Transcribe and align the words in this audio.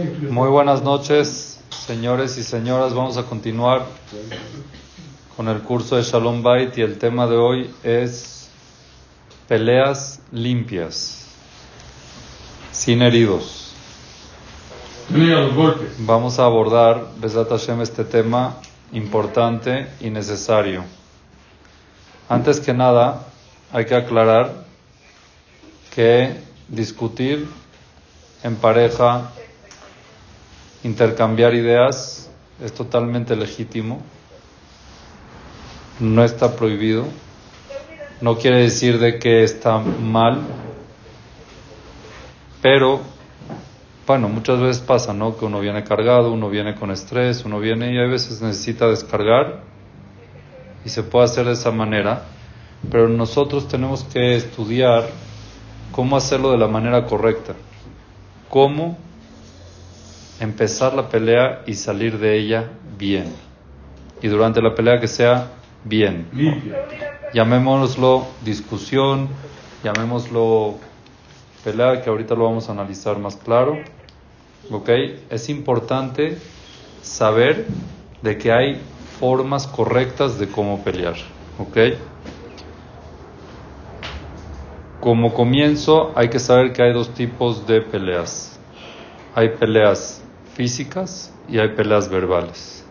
Muy 0.00 0.48
buenas 0.48 0.82
noches, 0.82 1.60
señores 1.68 2.38
y 2.38 2.42
señoras. 2.42 2.94
Vamos 2.94 3.18
a 3.18 3.24
continuar 3.24 3.84
con 5.36 5.48
el 5.48 5.60
curso 5.60 5.96
de 5.96 6.02
Shalom 6.02 6.42
Bait 6.42 6.78
y 6.78 6.80
el 6.80 6.96
tema 6.96 7.26
de 7.26 7.36
hoy 7.36 7.74
es 7.82 8.48
peleas 9.46 10.20
limpias, 10.32 11.26
sin 12.72 13.02
heridos. 13.02 13.74
Vamos 15.98 16.38
a 16.38 16.44
abordar, 16.44 17.08
Besat 17.18 17.50
Hashem, 17.50 17.82
este 17.82 18.04
tema 18.04 18.56
importante 18.92 19.86
y 20.00 20.08
necesario. 20.08 20.82
Antes 22.26 22.58
que 22.60 22.72
nada, 22.72 23.26
hay 23.70 23.84
que 23.84 23.96
aclarar 23.96 24.64
que 25.94 26.36
discutir 26.68 27.46
en 28.42 28.56
pareja, 28.56 29.32
intercambiar 30.82 31.54
ideas 31.54 32.30
es 32.62 32.72
totalmente 32.72 33.36
legítimo, 33.36 34.00
no 35.98 36.24
está 36.24 36.56
prohibido, 36.56 37.06
no 38.20 38.36
quiere 38.36 38.62
decir 38.62 38.98
de 38.98 39.18
que 39.18 39.42
está 39.42 39.78
mal, 39.78 40.40
pero 42.62 43.00
bueno, 44.06 44.28
muchas 44.28 44.58
veces 44.60 44.82
pasa, 44.82 45.14
¿no? 45.14 45.36
Que 45.36 45.44
uno 45.44 45.60
viene 45.60 45.84
cargado, 45.84 46.32
uno 46.32 46.50
viene 46.50 46.74
con 46.74 46.90
estrés, 46.90 47.44
uno 47.44 47.60
viene 47.60 47.94
y 47.94 47.98
a 47.98 48.06
veces 48.06 48.42
necesita 48.42 48.88
descargar 48.88 49.60
y 50.84 50.88
se 50.88 51.02
puede 51.02 51.26
hacer 51.26 51.46
de 51.46 51.52
esa 51.52 51.70
manera, 51.70 52.24
pero 52.90 53.08
nosotros 53.08 53.68
tenemos 53.68 54.04
que 54.04 54.34
estudiar 54.34 55.08
cómo 55.92 56.16
hacerlo 56.16 56.50
de 56.50 56.58
la 56.58 56.66
manera 56.66 57.06
correcta. 57.06 57.54
Cómo 58.48 58.98
empezar 60.40 60.94
la 60.94 61.08
pelea 61.08 61.62
y 61.66 61.74
salir 61.74 62.18
de 62.18 62.38
ella 62.38 62.70
bien. 62.98 63.32
Y 64.22 64.28
durante 64.28 64.60
la 64.60 64.74
pelea 64.74 64.98
que 64.98 65.06
sea 65.06 65.52
bien. 65.84 66.26
Llamémoslo 67.32 68.26
discusión, 68.42 69.28
llamémoslo 69.84 70.76
pelea, 71.62 72.02
que 72.02 72.10
ahorita 72.10 72.34
lo 72.34 72.44
vamos 72.44 72.68
a 72.68 72.72
analizar 72.72 73.18
más 73.18 73.36
claro. 73.36 73.78
¿Ok? 74.70 74.88
Es 75.30 75.48
importante 75.48 76.38
saber 77.02 77.66
de 78.22 78.38
que 78.38 78.50
hay 78.50 78.80
formas 79.18 79.66
correctas 79.66 80.38
de 80.38 80.48
cómo 80.48 80.82
pelear. 80.82 81.16
¿Ok? 81.58 81.76
Como 85.00 85.32
comienzo, 85.32 86.12
hay 86.14 86.28
que 86.28 86.38
saber 86.38 86.72
que 86.72 86.82
hay 86.82 86.92
dos 86.92 87.12
tipos 87.14 87.66
de 87.66 87.80
peleas. 87.80 88.58
Hay 89.34 89.50
peleas 89.50 90.22
físicas 90.60 91.32
y 91.48 91.58
hay 91.58 91.68
peleas 91.68 92.10
verbales. 92.10 92.84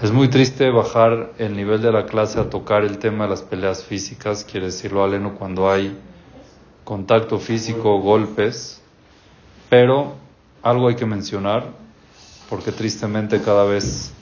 Es 0.00 0.12
muy 0.12 0.28
triste 0.28 0.70
bajar 0.70 1.32
el 1.38 1.56
nivel 1.56 1.82
de 1.82 1.90
la 1.90 2.06
clase 2.06 2.38
a 2.38 2.48
tocar 2.48 2.84
el 2.84 2.98
tema 2.98 3.24
de 3.24 3.30
las 3.30 3.42
peleas 3.42 3.82
físicas, 3.82 4.44
quiere 4.44 4.66
decirlo 4.66 5.02
aleno 5.02 5.34
cuando 5.34 5.68
hay 5.68 5.98
contacto 6.84 7.40
físico, 7.40 7.98
golpes, 7.98 8.80
pero 9.68 10.14
algo 10.62 10.86
hay 10.86 10.94
que 10.94 11.04
mencionar, 11.04 11.64
porque 12.48 12.70
tristemente 12.70 13.42
cada 13.42 13.64
vez 13.64 14.12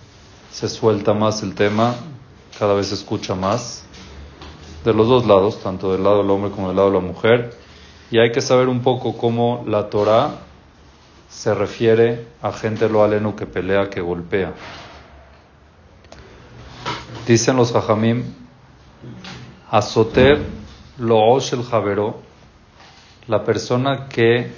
se 0.50 0.70
suelta 0.70 1.12
más 1.12 1.42
el 1.42 1.55
tema, 1.55 1.94
cada 2.59 2.72
vez 2.72 2.86
se 2.86 2.94
escucha 2.94 3.34
más 3.34 3.84
de 4.83 4.94
los 4.94 5.09
dos 5.09 5.27
lados, 5.27 5.62
tanto 5.62 5.92
del 5.92 6.05
lado 6.05 6.22
del 6.22 6.31
hombre 6.31 6.50
como 6.50 6.69
del 6.69 6.77
lado 6.78 6.88
de 6.88 6.94
la 6.94 7.06
mujer, 7.06 7.55
y 8.11 8.19
hay 8.19 8.33
que 8.33 8.41
saber 8.41 8.70
un 8.70 8.81
poco 8.81 9.14
cómo 9.19 9.62
la 9.66 9.91
Torah 9.91 10.38
se 11.35 11.53
refiere 11.53 12.29
a 12.41 12.53
gente 12.53 12.89
lo 12.89 13.03
aleno 13.03 13.35
que 13.35 13.45
pelea, 13.47 13.91
que 13.91 14.01
golpea. 14.01 14.53
Dicen 17.27 17.57
los 17.57 17.75
hajamim, 17.75 18.23
azoter 19.71 20.39
lo 20.99 21.37
el 21.37 21.65
javero, 21.65 22.21
la 23.27 23.43
persona 23.43 24.09
que 24.09 24.53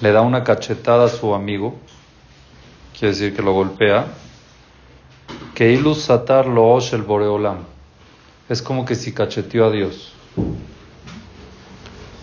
le 0.00 0.12
da 0.12 0.22
una 0.22 0.42
cachetada 0.42 1.04
a 1.04 1.08
su 1.08 1.34
amigo, 1.34 1.78
quiere 2.98 3.14
decir 3.14 3.36
que 3.36 3.42
lo 3.42 3.52
golpea, 3.52 4.06
que 5.54 5.72
ilus 5.72 6.02
satar 6.02 6.46
lo 6.46 6.78
el 6.78 7.02
boreolam 7.02 7.58
es 8.48 8.62
como 8.62 8.84
que 8.84 8.96
si 8.96 9.12
cacheteó 9.12 9.66
a 9.66 9.70
Dios. 9.70 10.12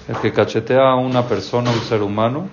El 0.09 0.17
que 0.17 0.33
cachetea 0.33 0.89
a 0.91 0.95
una 0.95 1.25
persona, 1.25 1.71
un 1.71 1.79
ser 1.81 2.01
humano, 2.01 2.49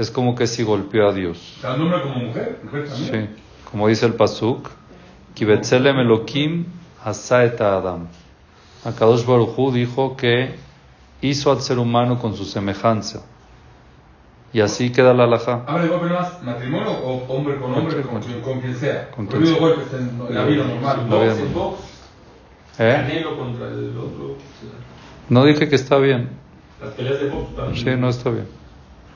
es 0.00 0.10
como 0.10 0.34
que 0.34 0.46
si 0.46 0.62
golpeó 0.62 1.10
a 1.10 1.12
Dios. 1.12 1.58
hombre 1.62 2.00
como 2.02 2.14
mujer? 2.16 2.58
¿Mujer 2.64 2.88
también? 2.88 3.28
Sí, 3.36 3.42
como 3.70 3.86
dice 3.86 4.06
el 4.06 4.14
Pasuk, 4.14 4.70
Kibetzelem 5.34 5.98
Elohim 5.98 6.64
Hasaeta 7.04 7.76
Adam. 7.76 8.08
Akadosh 8.82 9.26
Baruchu 9.26 9.72
dijo 9.72 10.16
que 10.16 10.54
hizo 11.20 11.52
al 11.52 11.60
ser 11.60 11.78
humano 11.78 12.18
con 12.18 12.34
su 12.34 12.46
semejanza. 12.46 13.20
Y 14.54 14.62
así 14.62 14.90
queda 14.90 15.12
la 15.12 15.24
alhaja. 15.24 15.64
¿Habla 15.66 15.82
de 15.82 15.88
golpe 15.88 16.06
más 16.06 16.42
matrimonio 16.42 16.90
o 16.90 17.26
hombre 17.28 17.56
con 17.60 17.74
hombre, 17.74 18.00
con, 18.00 18.22
con, 18.40 18.60
quien 18.60 18.74
sea? 18.74 19.10
Con 19.10 19.26
quien 19.26 19.46
sea. 19.46 19.58
golpes 19.58 19.86
en 19.92 20.34
la 20.34 20.44
vida 20.44 20.64
normal, 20.64 21.06
box, 21.08 21.38
en 21.38 21.54
box. 21.54 21.80
¿Eh? 22.78 23.24
contra 23.36 23.68
el 23.68 23.96
otro. 23.98 24.36
No 25.28 25.44
dije 25.44 25.68
que 25.68 25.76
está 25.76 25.98
bien. 25.98 26.30
Las 26.80 26.94
peleas 26.94 27.20
de 27.20 27.28
box 27.28 27.54
también. 27.54 27.84
Sí, 27.84 28.00
no 28.00 28.08
está 28.08 28.30
bien. 28.30 28.59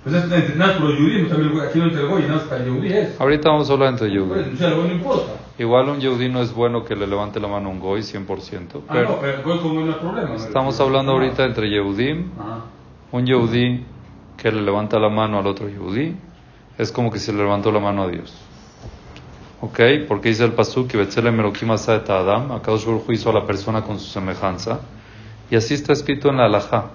Pues 0.04 0.15
es 0.16 0.31
entrenar 0.31 0.76
por 0.76 0.91
los 0.91 0.98
judíos, 0.98 1.31
también 1.31 1.59
aquí 1.66 1.78
no 1.78 1.87
entre 1.87 2.03
el 2.03 2.09
goy, 2.09 2.22
nada 2.25 2.44
para 2.47 2.62
el 2.62 2.70
judí 2.70 2.92
es. 2.92 3.19
Ahorita 3.19 3.48
vamos 3.48 3.70
a 3.70 3.72
hablar 3.72 3.88
entre 3.88 4.10
judí. 4.10 4.28
Pues, 4.28 4.60
no 4.60 4.92
importa. 4.92 5.32
Igual 5.59 5.88
un 5.88 6.03
judí 6.03 6.28
no 6.28 6.42
es 6.42 6.53
bueno 6.53 6.84
que 6.84 6.94
le 6.94 7.06
levante 7.06 7.41
la 7.41 7.48
mano 7.48 7.70
a 7.70 7.72
un 7.72 7.81
goy 7.81 8.03
100%. 8.03 8.26
Pero 8.26 8.82
ah, 8.88 9.03
no, 9.03 9.19
pero 9.19 9.38
el 9.38 9.43
goy 9.43 9.84
no 9.84 9.94
hay 9.94 9.98
problema. 9.98 10.34
Estamos 10.34 10.78
hablando 10.78 11.12
ahorita 11.12 11.44
entre 11.47 11.70
yehudim. 11.70 12.31
Un 13.12 13.26
yehudí 13.26 13.87
que 14.37 14.53
le 14.53 14.60
levanta 14.60 14.98
la 14.98 15.09
mano 15.09 15.38
al 15.38 15.47
otro 15.47 15.69
yehudí 15.69 16.14
es 16.76 16.93
como 16.93 17.10
que 17.10 17.19
se 17.19 17.32
le 17.32 17.38
levantó 17.38 17.70
la 17.72 17.81
mano 17.81 18.03
a 18.03 18.09
Dios. 18.09 18.34
¿Ok? 19.60 19.81
Porque 20.06 20.28
dice 20.28 20.44
el 20.44 20.53
Pasuk 20.53 20.88
que 20.88 20.98
Betzelem 20.98 21.38
Elohim 21.41 21.70
Adam, 21.70 22.53
Akadosh 22.53 22.84
Baruch 22.84 23.10
hizo 23.10 23.31
a 23.31 23.32
la 23.32 23.47
persona 23.47 23.82
con 23.82 23.98
su 23.98 24.10
semejanza. 24.10 24.81
Y 25.50 25.56
así 25.56 25.75
está 25.75 25.93
escrito 25.93 26.28
en 26.28 26.37
la 26.37 26.47
Alajá. 26.47 26.91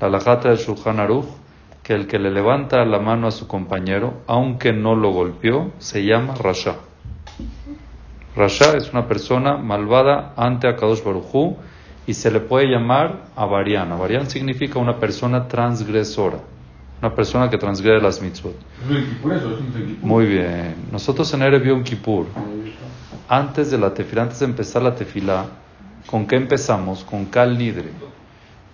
La 0.00 0.08
Alajá 0.08 0.36
del 0.36 0.58
Shulchan 0.58 1.00
Aruch, 1.00 1.26
que 1.86 1.94
el 1.94 2.08
que 2.08 2.18
le 2.18 2.32
levanta 2.32 2.84
la 2.84 2.98
mano 2.98 3.28
a 3.28 3.30
su 3.30 3.46
compañero, 3.46 4.14
aunque 4.26 4.72
no 4.72 4.96
lo 4.96 5.12
golpeó, 5.12 5.70
se 5.78 6.04
llama 6.04 6.34
Rasha. 6.34 6.74
Rasha 8.34 8.76
es 8.76 8.92
una 8.92 9.06
persona 9.06 9.56
malvada 9.56 10.32
ante 10.36 10.66
Akadosh 10.66 11.04
Baruch 11.04 11.56
y 12.04 12.14
se 12.14 12.32
le 12.32 12.40
puede 12.40 12.66
llamar 12.66 13.26
Avarian. 13.36 13.92
Avarian 13.92 14.28
significa 14.28 14.80
una 14.80 14.98
persona 14.98 15.46
transgresora. 15.46 16.38
Una 17.00 17.14
persona 17.14 17.48
que 17.48 17.56
transgrede 17.56 18.00
las 18.00 18.20
mitzvot. 18.20 18.56
Muy 20.02 20.26
bien. 20.26 20.74
Nosotros 20.90 21.32
en 21.34 21.42
Erev 21.42 21.66
Yom 21.66 21.84
Kippur, 21.84 22.26
antes 23.28 23.70
de 23.70 23.78
la 23.78 23.94
tefila, 23.94 24.22
antes 24.22 24.40
de 24.40 24.46
empezar 24.46 24.82
la 24.82 24.96
tefila, 24.96 25.46
¿con 26.06 26.26
qué 26.26 26.34
empezamos? 26.34 27.04
Con 27.04 27.26
Kal 27.26 27.56
Nidre. 27.56 27.90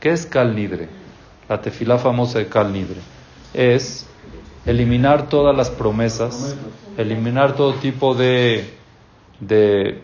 ¿Qué 0.01 0.13
es 0.13 0.25
Kal 0.25 0.57
Nidre? 0.57 1.02
La 1.49 1.61
tefila 1.61 1.99
famosa 1.99 2.39
de 2.39 2.47
Kal 2.49 2.73
Nidre. 2.73 3.01
Es 3.55 4.07
eliminar 4.65 5.29
todas 5.29 5.57
las 5.57 5.71
promesas, 5.71 6.57
eliminar 6.97 7.55
todo 7.55 7.75
tipo 7.75 8.15
de, 8.15 8.73
de 9.41 10.01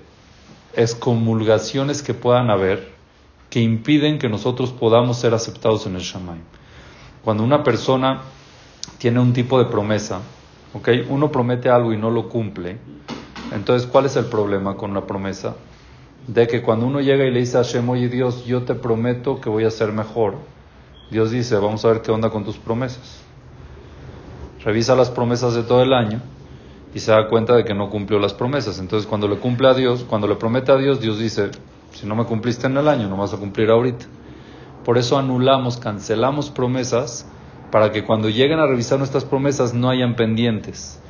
excomulgaciones 0.75 2.03
que 2.03 2.15
puedan 2.15 2.51
haber 2.51 2.99
que 3.51 3.61
impiden 3.61 4.19
que 4.19 4.29
nosotros 4.29 4.73
podamos 4.73 5.19
ser 5.19 5.35
aceptados 5.35 5.87
en 5.87 5.97
el 5.97 6.03
Shamayim. 6.03 6.43
Cuando 7.25 7.43
una 7.43 7.63
persona 7.63 8.21
tiene 8.99 9.21
un 9.21 9.33
tipo 9.33 9.59
de 9.59 9.67
promesa, 9.67 10.21
¿ok? 10.75 10.89
Uno 11.09 11.31
promete 11.31 11.69
algo 11.69 11.93
y 11.93 11.97
no 11.97 12.11
lo 12.11 12.29
cumple. 12.29 12.79
Entonces, 13.53 13.89
¿cuál 13.89 14.07
es 14.07 14.17
el 14.17 14.27
problema 14.27 14.77
con 14.77 14.93
la 14.93 15.07
promesa? 15.07 15.57
De 16.27 16.47
que 16.47 16.61
cuando 16.61 16.87
uno 16.87 17.01
llega 17.01 17.25
y 17.25 17.31
le 17.31 17.41
dice 17.41 17.57
a 17.57 17.63
Hashem, 17.63 17.89
oye 17.89 18.09
Dios, 18.09 18.45
yo 18.45 18.63
te 18.63 18.75
prometo 18.75 19.41
que 19.41 19.49
voy 19.49 19.65
a 19.65 19.71
ser 19.71 19.93
mejor. 19.93 20.35
Dios 21.11 21.31
dice, 21.31 21.57
vamos 21.57 21.85
a 21.85 21.89
ver 21.89 22.03
qué 22.03 22.11
onda 22.11 22.31
con 22.31 22.45
tus 22.45 22.59
promesas. 22.59 23.23
Revisa 24.63 24.95
las 24.95 25.11
promesas 25.11 25.55
de 25.55 25.63
todo 25.63 25.83
el 25.83 25.93
año 25.93 26.21
y 26.95 26.99
se 26.99 27.13
da 27.13 27.29
cuenta 27.29 27.55
de 27.55 27.65
que 27.65 27.75
no 27.75 27.89
cumplió 27.91 28.19
las 28.19 28.35
promesas. 28.35 28.79
Entonces, 28.79 29.09
cuando 29.09 29.29
le 29.29 29.39
cumple 29.39 29.69
a 29.69 29.75
Dios, 29.75 30.05
cuando 30.09 30.27
le 30.27 30.37
promete 30.37 30.73
a 30.73 30.77
Dios, 30.77 31.01
Dios 31.01 31.19
dice, 31.19 31.51
si 31.93 32.07
no 32.07 32.15
me 32.15 32.25
cumpliste 32.25 32.67
en 32.67 32.77
el 32.77 32.89
año, 32.89 33.09
no 33.09 33.17
vas 33.17 33.33
a 33.33 33.39
cumplir 33.39 33.71
ahorita. 33.71 34.07
Por 34.85 34.99
eso 34.99 35.19
anulamos, 35.19 35.79
cancelamos 35.79 36.51
promesas 36.51 37.27
para 37.71 37.93
que 37.93 38.05
cuando 38.05 38.29
lleguen 38.29 38.59
a 38.59 38.67
revisar 38.67 38.99
nuestras 38.99 39.25
promesas 39.25 39.75
no 39.75 39.91
hayan 39.91 40.17
pendientes. 40.17 41.01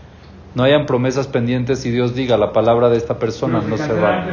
No 0.55 0.63
hayan 0.65 0.87
promesas 0.87 1.27
pendientes 1.27 1.85
y 1.87 1.91
Dios 1.91 2.15
diga 2.15 2.37
la 2.37 2.53
palabra 2.53 2.89
de 2.89 2.97
esta 2.97 3.19
persona 3.19 3.61
no 3.61 3.77
se 3.77 3.93
va. 3.93 4.27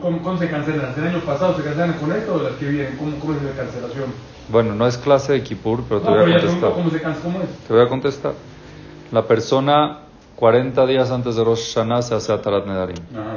¿Cómo 0.00 0.38
se 0.38 0.48
cancelan? 0.48 0.94
¿El 0.96 1.06
año 1.06 1.20
pasado 1.20 1.56
se 1.56 1.62
cancelan 1.62 1.94
con 1.94 2.12
esto 2.12 2.34
o 2.34 2.42
las 2.42 2.52
que 2.54 2.68
vienen? 2.68 2.96
¿Cómo, 2.96 3.18
cómo 3.18 3.34
es 3.34 3.42
la 3.42 3.52
cancelación? 3.52 4.06
Bueno, 4.48 4.74
no 4.74 4.86
es 4.86 4.96
clase 4.98 5.34
de 5.34 5.42
Kippur, 5.42 5.84
pero 5.88 6.00
te 6.00 6.10
voy 6.10 6.18
a 6.18 6.40
contestar. 6.40 6.72
¿Cómo 6.72 6.90
se? 6.90 7.02
¿Cómo 7.02 7.40
es? 7.42 7.48
Te 7.66 7.72
voy 7.72 7.82
a 7.82 7.88
contestar. 7.88 8.32
La 9.12 9.22
persona 9.26 10.07
40 10.38 10.86
días 10.86 11.10
antes 11.10 11.34
de 11.34 11.42
Rosh 11.42 11.74
Hashanah 11.74 12.00
se 12.00 12.14
hace 12.14 12.32
Atarat 12.32 12.64
Nedarim. 12.64 12.94
Ah, 13.16 13.36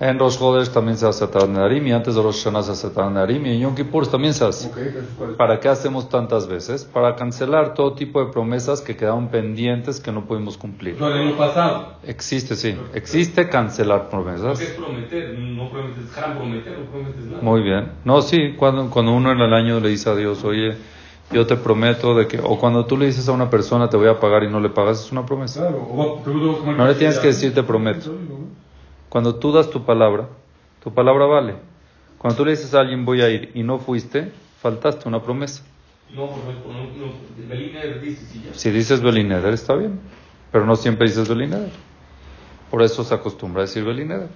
en 0.00 0.18
Rosh 0.18 0.36
Chodesh 0.36 0.68
también 0.68 0.96
se 0.96 1.06
hace 1.06 1.22
Atarat 1.22 1.48
Nedarim 1.48 1.86
y 1.86 1.92
antes 1.92 2.16
de 2.16 2.22
Rosh 2.22 2.42
Hashanah 2.42 2.64
se 2.64 2.72
hace 2.72 2.88
Atarat 2.88 3.12
Nedarim 3.12 3.46
y 3.46 3.50
en 3.50 3.60
Yom 3.60 3.74
Kippur 3.76 4.08
también 4.08 4.34
se 4.34 4.44
hace. 4.44 4.68
¿Para 5.38 5.60
qué 5.60 5.68
hacemos 5.68 6.08
tantas 6.08 6.48
veces? 6.48 6.86
Para 6.86 7.14
cancelar 7.14 7.74
todo 7.74 7.94
tipo 7.94 8.18
de 8.18 8.32
promesas 8.32 8.80
que 8.80 8.96
quedaron 8.96 9.28
pendientes 9.28 10.00
que 10.00 10.10
no 10.10 10.24
pudimos 10.24 10.58
cumplir. 10.58 10.98
¿Lo 10.98 11.06
año 11.06 11.36
pasado? 11.36 11.98
Existe, 12.02 12.56
sí. 12.56 12.76
Existe 12.94 13.48
cancelar 13.48 14.08
promesas. 14.08 14.58
¿Qué 14.58 14.64
es 14.64 14.70
prometer? 14.72 15.38
No 15.38 15.70
prometes, 15.70 16.10
prometer, 16.36 16.78
no 16.80 16.84
prometes 16.86 17.24
nada. 17.26 17.42
Muy 17.42 17.62
bien. 17.62 17.92
No, 18.04 18.22
sí, 18.22 18.54
cuando, 18.58 18.90
cuando 18.90 19.12
uno 19.12 19.30
en 19.30 19.38
el 19.38 19.54
año 19.54 19.78
le 19.78 19.90
dice 19.90 20.10
a 20.10 20.16
Dios, 20.16 20.42
oye, 20.42 20.76
yo 21.30 21.46
te 21.46 21.56
prometo 21.56 22.14
de 22.14 22.28
que, 22.28 22.38
o 22.38 22.58
cuando 22.58 22.86
tú 22.86 22.96
le 22.96 23.06
dices 23.06 23.28
a 23.28 23.32
una 23.32 23.50
persona 23.50 23.88
te 23.88 23.96
voy 23.96 24.08
a 24.08 24.20
pagar 24.20 24.44
y 24.44 24.50
no 24.50 24.60
le 24.60 24.68
pagas, 24.68 25.04
es 25.04 25.12
una 25.12 25.24
promesa. 25.24 25.70
no 25.70 26.86
le 26.86 26.94
tienes 26.94 27.18
que 27.18 27.28
decir 27.28 27.54
te 27.54 27.62
prometo. 27.62 28.14
Cuando 29.08 29.36
tú 29.36 29.52
das 29.52 29.70
tu 29.70 29.84
palabra, 29.84 30.28
tu 30.82 30.92
palabra 30.92 31.26
vale. 31.26 31.54
Cuando 32.18 32.36
tú 32.36 32.44
le 32.44 32.52
dices 32.52 32.74
a 32.74 32.80
alguien 32.80 33.04
voy 33.04 33.22
a 33.22 33.30
ir 33.30 33.50
y 33.54 33.62
no 33.62 33.78
fuiste, 33.78 34.32
faltaste 34.60 35.08
una 35.08 35.22
promesa. 35.22 35.62
No, 36.14 36.26
no, 36.26 37.48
Belineder 37.48 38.00
dice 38.00 38.40
ya. 38.44 38.54
Si 38.54 38.70
dices 38.70 39.00
Belineder 39.00 39.52
está 39.52 39.74
bien, 39.74 40.00
pero 40.52 40.64
no 40.64 40.76
siempre 40.76 41.08
dices 41.08 41.28
Belineder. 41.28 41.70
Por 42.70 42.82
eso 42.82 43.02
se 43.04 43.14
acostumbra 43.14 43.62
a 43.62 43.66
decir 43.66 43.84
Belineder. 43.84 44.28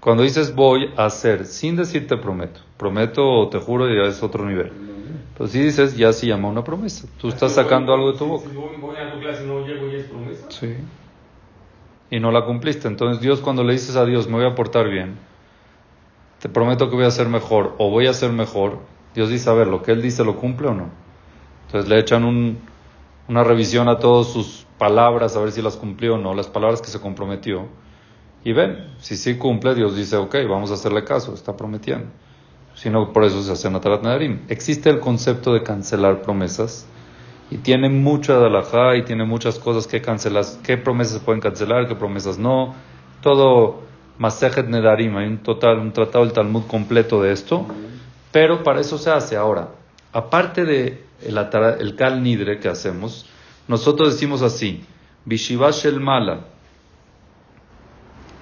Cuando 0.00 0.22
dices 0.22 0.54
voy 0.54 0.90
a 0.96 1.06
hacer 1.06 1.46
sin 1.46 1.76
decir 1.76 2.06
te 2.06 2.16
prometo, 2.16 2.60
prometo 2.76 3.26
o 3.26 3.48
te 3.48 3.58
juro 3.58 3.88
ya 3.88 4.08
es 4.08 4.22
otro 4.22 4.44
nivel. 4.44 4.70
Pero 5.36 5.48
si 5.48 5.60
dices, 5.60 5.96
ya 5.96 6.12
se 6.12 6.26
llama 6.28 6.48
una 6.48 6.62
promesa. 6.62 7.08
Tú 7.18 7.28
estás 7.28 7.52
sacando 7.52 7.92
algo 7.92 8.12
de 8.12 8.18
tu 8.18 8.26
boca. 8.26 8.48
Si 8.48 8.56
voy 8.56 8.96
a 8.96 9.12
tu 9.12 9.18
clase 9.18 9.44
y 9.44 9.46
no 9.48 9.66
llego, 9.66 9.90
ya 9.90 9.98
es 9.98 10.04
promesa. 10.04 10.46
Sí. 10.48 10.76
Y 12.10 12.20
no 12.20 12.30
la 12.30 12.44
cumpliste. 12.44 12.86
Entonces 12.86 13.20
Dios 13.20 13.40
cuando 13.40 13.64
le 13.64 13.72
dices 13.72 13.96
a 13.96 14.04
Dios, 14.04 14.28
me 14.28 14.36
voy 14.36 14.46
a 14.46 14.54
portar 14.54 14.88
bien, 14.88 15.16
te 16.38 16.48
prometo 16.48 16.88
que 16.88 16.94
voy 16.94 17.04
a 17.04 17.10
ser 17.10 17.28
mejor 17.28 17.74
o 17.78 17.90
voy 17.90 18.06
a 18.06 18.12
ser 18.12 18.30
mejor, 18.30 18.78
Dios 19.14 19.30
dice, 19.30 19.50
a 19.50 19.54
ver, 19.54 19.66
lo 19.66 19.82
que 19.82 19.92
Él 19.92 20.02
dice 20.02 20.24
lo 20.24 20.36
cumple 20.36 20.68
o 20.68 20.74
no. 20.74 20.90
Entonces 21.66 21.88
le 21.88 21.98
echan 21.98 22.24
un, 22.24 22.58
una 23.28 23.42
revisión 23.42 23.88
a 23.88 23.98
todas 23.98 24.28
sus 24.28 24.66
palabras, 24.78 25.36
a 25.36 25.40
ver 25.40 25.50
si 25.50 25.62
las 25.62 25.76
cumplió 25.76 26.14
o 26.14 26.18
no, 26.18 26.34
las 26.34 26.48
palabras 26.48 26.80
que 26.80 26.88
se 26.88 27.00
comprometió. 27.00 27.66
Y 28.44 28.52
ven, 28.52 28.92
si 28.98 29.16
sí 29.16 29.36
cumple, 29.36 29.74
Dios 29.74 29.96
dice, 29.96 30.16
ok, 30.16 30.36
vamos 30.48 30.70
a 30.70 30.74
hacerle 30.74 31.02
caso, 31.02 31.34
está 31.34 31.56
prometiendo 31.56 32.08
sino 32.74 33.12
por 33.12 33.24
eso 33.24 33.42
se 33.42 33.52
hace 33.52 33.70
Natarat 33.70 34.02
Nadarim. 34.02 34.40
Existe 34.48 34.90
el 34.90 35.00
concepto 35.00 35.52
de 35.52 35.62
cancelar 35.62 36.22
promesas 36.22 36.86
y 37.50 37.58
tiene 37.58 37.88
mucha 37.88 38.38
de 38.38 38.98
y 38.98 39.02
tiene 39.02 39.24
muchas 39.24 39.58
cosas 39.58 39.86
que 39.86 40.00
cancelar, 40.00 40.44
qué 40.62 40.76
promesas 40.76 41.18
se 41.18 41.20
pueden 41.20 41.40
cancelar, 41.40 41.86
qué 41.86 41.94
promesas 41.94 42.38
no. 42.38 42.74
Todo 43.22 43.82
Masejet 44.18 44.66
Nedarim, 44.66 45.16
hay 45.16 45.26
un 45.26 45.38
total, 45.38 45.78
un 45.78 45.92
tratado 45.92 46.24
del 46.24 46.32
Talmud 46.32 46.64
completo 46.66 47.22
de 47.22 47.32
esto, 47.32 47.66
pero 48.32 48.62
para 48.62 48.80
eso 48.80 48.98
se 48.98 49.10
hace 49.10 49.36
ahora. 49.36 49.68
Aparte 50.12 50.64
de 50.64 51.04
el, 51.22 51.38
el 51.80 51.96
Kal 51.96 52.22
Nidre 52.22 52.60
que 52.60 52.68
hacemos, 52.68 53.26
nosotros 53.66 54.12
decimos 54.12 54.42
así, 54.42 54.84
Bishivash 55.24 55.86
el 55.86 56.00
Mala, 56.00 56.46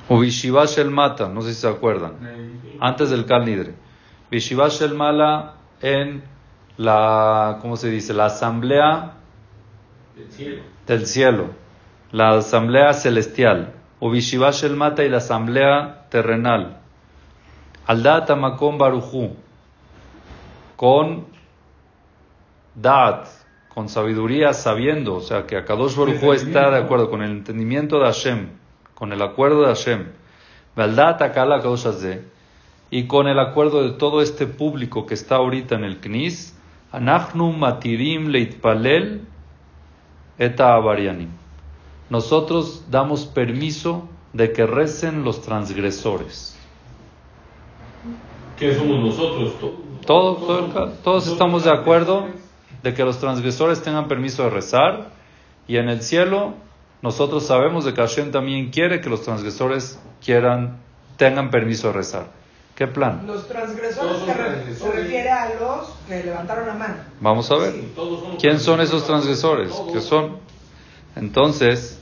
o 0.09 0.19
Bishivash 0.19 0.79
el 0.79 0.91
Mata, 0.91 1.29
no 1.29 1.43
sé 1.43 1.55
si 1.55 1.61
se 1.61 1.69
acuerdan, 1.69 2.15
antes 2.81 3.11
del 3.11 3.25
Kal 3.25 3.45
Nidre. 3.45 3.82
Bishiva 4.33 4.71
Shel 4.71 4.95
Mala 4.95 5.57
en 5.83 6.23
la, 6.79 7.59
¿cómo 7.61 7.77
se 7.77 7.91
dice? 7.91 8.15
La 8.15 8.25
asamblea 8.25 9.13
del 10.87 11.07
cielo, 11.07 11.49
la 12.13 12.39
asamblea 12.39 12.95
celestial, 12.95 13.75
o 14.01 14.11
Bishiva 14.11 14.51
Shel 14.51 14.75
Mata 14.75 15.05
y 15.05 15.11
la 15.11 15.19
asamblea 15.19 16.07
terrenal. 16.09 16.79
Aldat 17.87 18.31
Amakom 18.31 18.79
Baruchu, 18.79 19.37
con 20.77 21.27
Dat, 22.75 23.27
con 23.69 23.91
sabiduría, 23.91 24.55
sabiendo, 24.55 25.17
o 25.17 25.21
sea, 25.21 25.45
que 25.47 25.59
Akadosh 25.59 25.95
Baruchu 25.95 26.33
está 26.33 26.71
de 26.71 26.79
acuerdo 26.79 27.11
con 27.11 27.23
el 27.23 27.33
entendimiento 27.33 27.99
de 27.99 28.07
Hashem, 28.07 28.49
con 28.95 29.13
el 29.13 29.21
acuerdo 29.21 29.61
de 29.61 29.67
Hashem. 29.67 30.07
Valdat 30.75 31.21
Akala 31.21 31.57
Akadosh 31.57 31.85
y 32.93 33.07
con 33.07 33.27
el 33.27 33.39
acuerdo 33.39 33.83
de 33.85 33.93
todo 33.93 34.21
este 34.21 34.47
público 34.47 35.07
que 35.07 35.15
está 35.15 35.37
ahorita 35.37 35.77
en 35.77 35.85
el 35.85 35.99
CNIS, 35.99 36.55
Anachnu 36.93 37.51
Matirim 37.51 38.27
Leitpalel 38.27 39.23
Eta 40.39 40.75
Avarianim. 40.75 41.31
Nosotros 42.11 42.85
damos 42.91 43.25
permiso 43.25 44.11
de 44.35 44.53
que 44.53 44.67
recen 44.67 45.25
los 45.25 45.41
transgresores. 45.41 46.55
¿Qué 48.59 48.75
somos 48.75 49.01
nosotros? 49.01 49.55
Todos, 50.05 51.03
todos 51.03 51.27
estamos 51.29 51.65
de 51.65 51.71
acuerdo 51.71 52.27
de 52.83 52.93
que 52.93 53.05
los 53.07 53.19
transgresores 53.19 53.83
tengan 53.83 54.07
permiso 54.07 54.43
de 54.43 54.51
rezar 54.51 55.13
y 55.67 55.79
en 55.79 55.89
el 55.89 56.03
cielo 56.03 56.53
nosotros 57.01 57.47
sabemos 57.47 57.87
de 57.87 57.95
que 57.95 58.03
Hashem 58.03 58.33
también 58.33 58.69
quiere 58.69 59.01
que 59.01 59.09
los 59.09 59.23
transgresores 59.23 59.99
quieran 60.23 60.77
tengan 61.17 61.51
permiso 61.51 61.87
de 61.87 61.95
rezar. 61.95 62.42
¿Qué 62.83 62.89
plan? 62.89 63.25
Los 63.29 63.47
transgresores, 63.47 64.77
se 64.77 64.91
refiere 64.91 65.31
a 65.31 65.55
los 65.55 65.91
que 66.09 66.25
levantaron 66.25 66.67
la 66.67 66.75
mano. 66.75 66.95
Vamos 67.21 67.49
a 67.53 67.55
ver. 67.55 67.75
¿Quién 68.41 68.59
son 68.59 68.81
esos 68.81 69.07
transgresores? 69.07 69.73
¿Qué 69.93 70.01
son? 70.01 70.39
Entonces, 71.15 72.01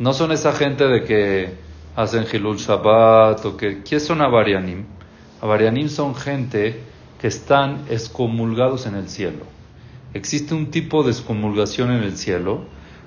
no 0.00 0.12
son 0.12 0.32
esa 0.32 0.52
gente 0.52 0.88
de 0.88 1.04
que 1.04 1.54
hacen 1.94 2.26
Hilul 2.32 2.56
Shabbat 2.56 3.44
o 3.44 3.56
que... 3.56 3.84
¿Quién 3.84 4.00
son 4.00 4.20
Avarianim? 4.20 4.84
Avarianim 5.40 5.88
son 5.88 6.16
gente 6.16 6.80
que 7.20 7.28
están 7.28 7.84
excomulgados 7.88 8.86
en 8.86 8.96
el 8.96 9.08
cielo. 9.08 9.44
Existe 10.12 10.54
un 10.54 10.72
tipo 10.72 11.04
de 11.04 11.12
excomulgación 11.12 11.92
en 11.92 12.02
el 12.02 12.16
cielo 12.16 12.64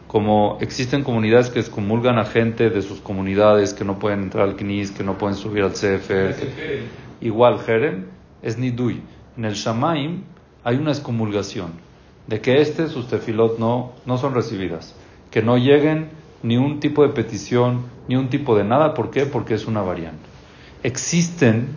como 0.08 0.58
existen 0.62 1.04
comunidades 1.04 1.50
que 1.50 1.60
excomulgan 1.60 2.18
a 2.18 2.26
gente 2.26 2.70
de 2.70 2.82
sus 2.82 3.02
comunidades 3.02 3.74
que 3.74 3.84
no 3.84 4.00
pueden 4.00 4.24
entrar 4.24 4.48
al 4.48 4.56
Knis, 4.56 4.92
que 4.92 5.04
no 5.04 5.18
pueden 5.18 5.36
subir 5.36 5.64
al 5.64 5.76
Sefer. 5.76 6.36
igual, 7.20 7.60
Jerem 7.60 8.06
es 8.42 8.58
Nidui. 8.58 9.02
En 9.38 9.46
el 9.46 9.54
Shamaim 9.54 10.24
hay 10.64 10.78
una 10.78 10.92
excomulgación 10.92 11.72
de 12.28 12.42
que 12.42 12.62
este, 12.62 12.88
sus 12.88 13.08
tefilot, 13.08 13.60
no, 13.60 13.94
no 14.06 14.18
son 14.18 14.34
recibidas. 14.34 14.96
Que 15.32 15.42
no 15.42 15.58
lleguen 15.58 16.10
ni 16.42 16.58
un 16.58 16.80
tipo 16.80 17.04
de 17.04 17.10
petición, 17.10 17.84
ni 18.08 18.16
un 18.16 18.30
tipo 18.30 18.56
de 18.56 18.64
nada. 18.64 18.94
¿Por 18.94 19.12
qué? 19.12 19.26
Porque 19.26 19.54
es 19.54 19.68
una 19.68 19.82
variante. 19.82 20.24
Existen 20.84 21.68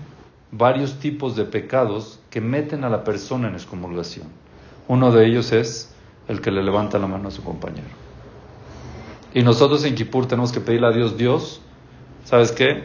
varios 0.52 0.98
tipos 0.98 1.36
de 1.36 1.44
pecados 1.44 2.20
que 2.30 2.40
meten 2.40 2.84
a 2.84 2.88
la 2.88 3.02
persona 3.04 3.48
en 3.48 3.54
excomulgación. 3.54 4.28
Uno 4.88 5.12
de 5.12 5.26
ellos 5.26 5.52
es 5.52 5.94
el 6.28 6.40
que 6.40 6.50
le 6.50 6.62
levanta 6.62 6.98
la 6.98 7.06
mano 7.06 7.28
a 7.28 7.30
su 7.30 7.42
compañero. 7.42 7.99
Y 9.32 9.42
nosotros 9.42 9.84
en 9.84 9.94
Kippur 9.94 10.26
tenemos 10.26 10.52
que 10.52 10.60
pedirle 10.60 10.88
a 10.88 10.90
Dios, 10.90 11.16
Dios, 11.16 11.60
¿sabes 12.24 12.50
qué? 12.50 12.84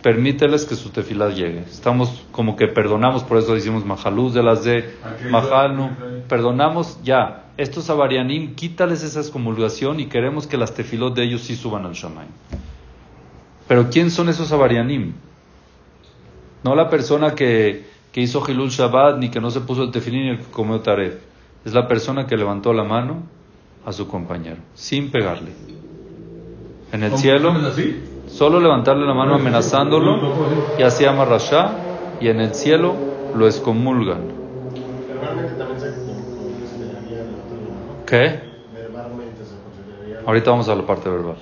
Permíteles 0.00 0.64
que 0.64 0.76
su 0.76 0.90
tefilad 0.90 1.30
llegue. 1.30 1.60
Estamos 1.60 2.24
como 2.32 2.56
que 2.56 2.68
perdonamos, 2.68 3.24
por 3.24 3.38
eso 3.38 3.54
decimos 3.54 3.84
Majaluz 3.84 4.34
de 4.34 4.42
las 4.42 4.64
de 4.64 4.94
Majalnu. 5.30 5.90
Perdonamos 6.28 6.98
ya. 7.02 7.44
Estos 7.56 7.90
avarianim, 7.90 8.54
quítales 8.54 9.02
esa 9.02 9.20
excomulgación 9.20 10.00
y 10.00 10.06
queremos 10.06 10.46
que 10.46 10.56
las 10.56 10.74
tefilot 10.74 11.14
de 11.14 11.24
ellos 11.24 11.42
sí 11.42 11.54
suban 11.54 11.84
al 11.84 11.92
Shamay. 11.92 12.26
Pero 13.68 13.90
¿quién 13.90 14.10
son 14.10 14.28
esos 14.28 14.50
avarianim? 14.52 15.14
No 16.64 16.74
la 16.74 16.88
persona 16.90 17.34
que, 17.34 17.86
que 18.12 18.20
hizo 18.20 18.42
Hilul 18.48 18.70
Shabbat, 18.70 19.18
ni 19.18 19.30
que 19.30 19.40
no 19.40 19.50
se 19.50 19.60
puso 19.60 19.82
el 19.82 19.90
tefilín 19.90 20.22
ni 20.22 20.28
el 20.30 20.38
que 20.38 20.50
comió 20.50 20.80
Taref. 20.80 21.14
Es 21.64 21.74
la 21.74 21.86
persona 21.86 22.26
que 22.26 22.36
levantó 22.36 22.72
la 22.72 22.84
mano 22.84 23.22
a 23.84 23.92
su 23.92 24.06
compañero, 24.06 24.58
sin 24.74 25.10
pegarle. 25.10 25.52
En 26.92 27.02
el 27.02 27.16
cielo, 27.16 27.54
solo 28.28 28.60
levantarle 28.60 29.06
la 29.06 29.14
mano 29.14 29.34
amenazándolo, 29.34 30.20
y 30.78 30.82
así 30.82 31.04
llama 31.04 31.24
Rasha, 31.24 31.72
y 32.20 32.28
en 32.28 32.40
el 32.40 32.54
cielo 32.54 32.94
lo 33.34 33.46
excomulgan. 33.46 34.20
¿Qué? 38.06 38.40
Ahorita 40.26 40.50
vamos 40.50 40.68
a 40.68 40.74
la 40.74 40.86
parte 40.86 41.08
verbal. 41.08 41.36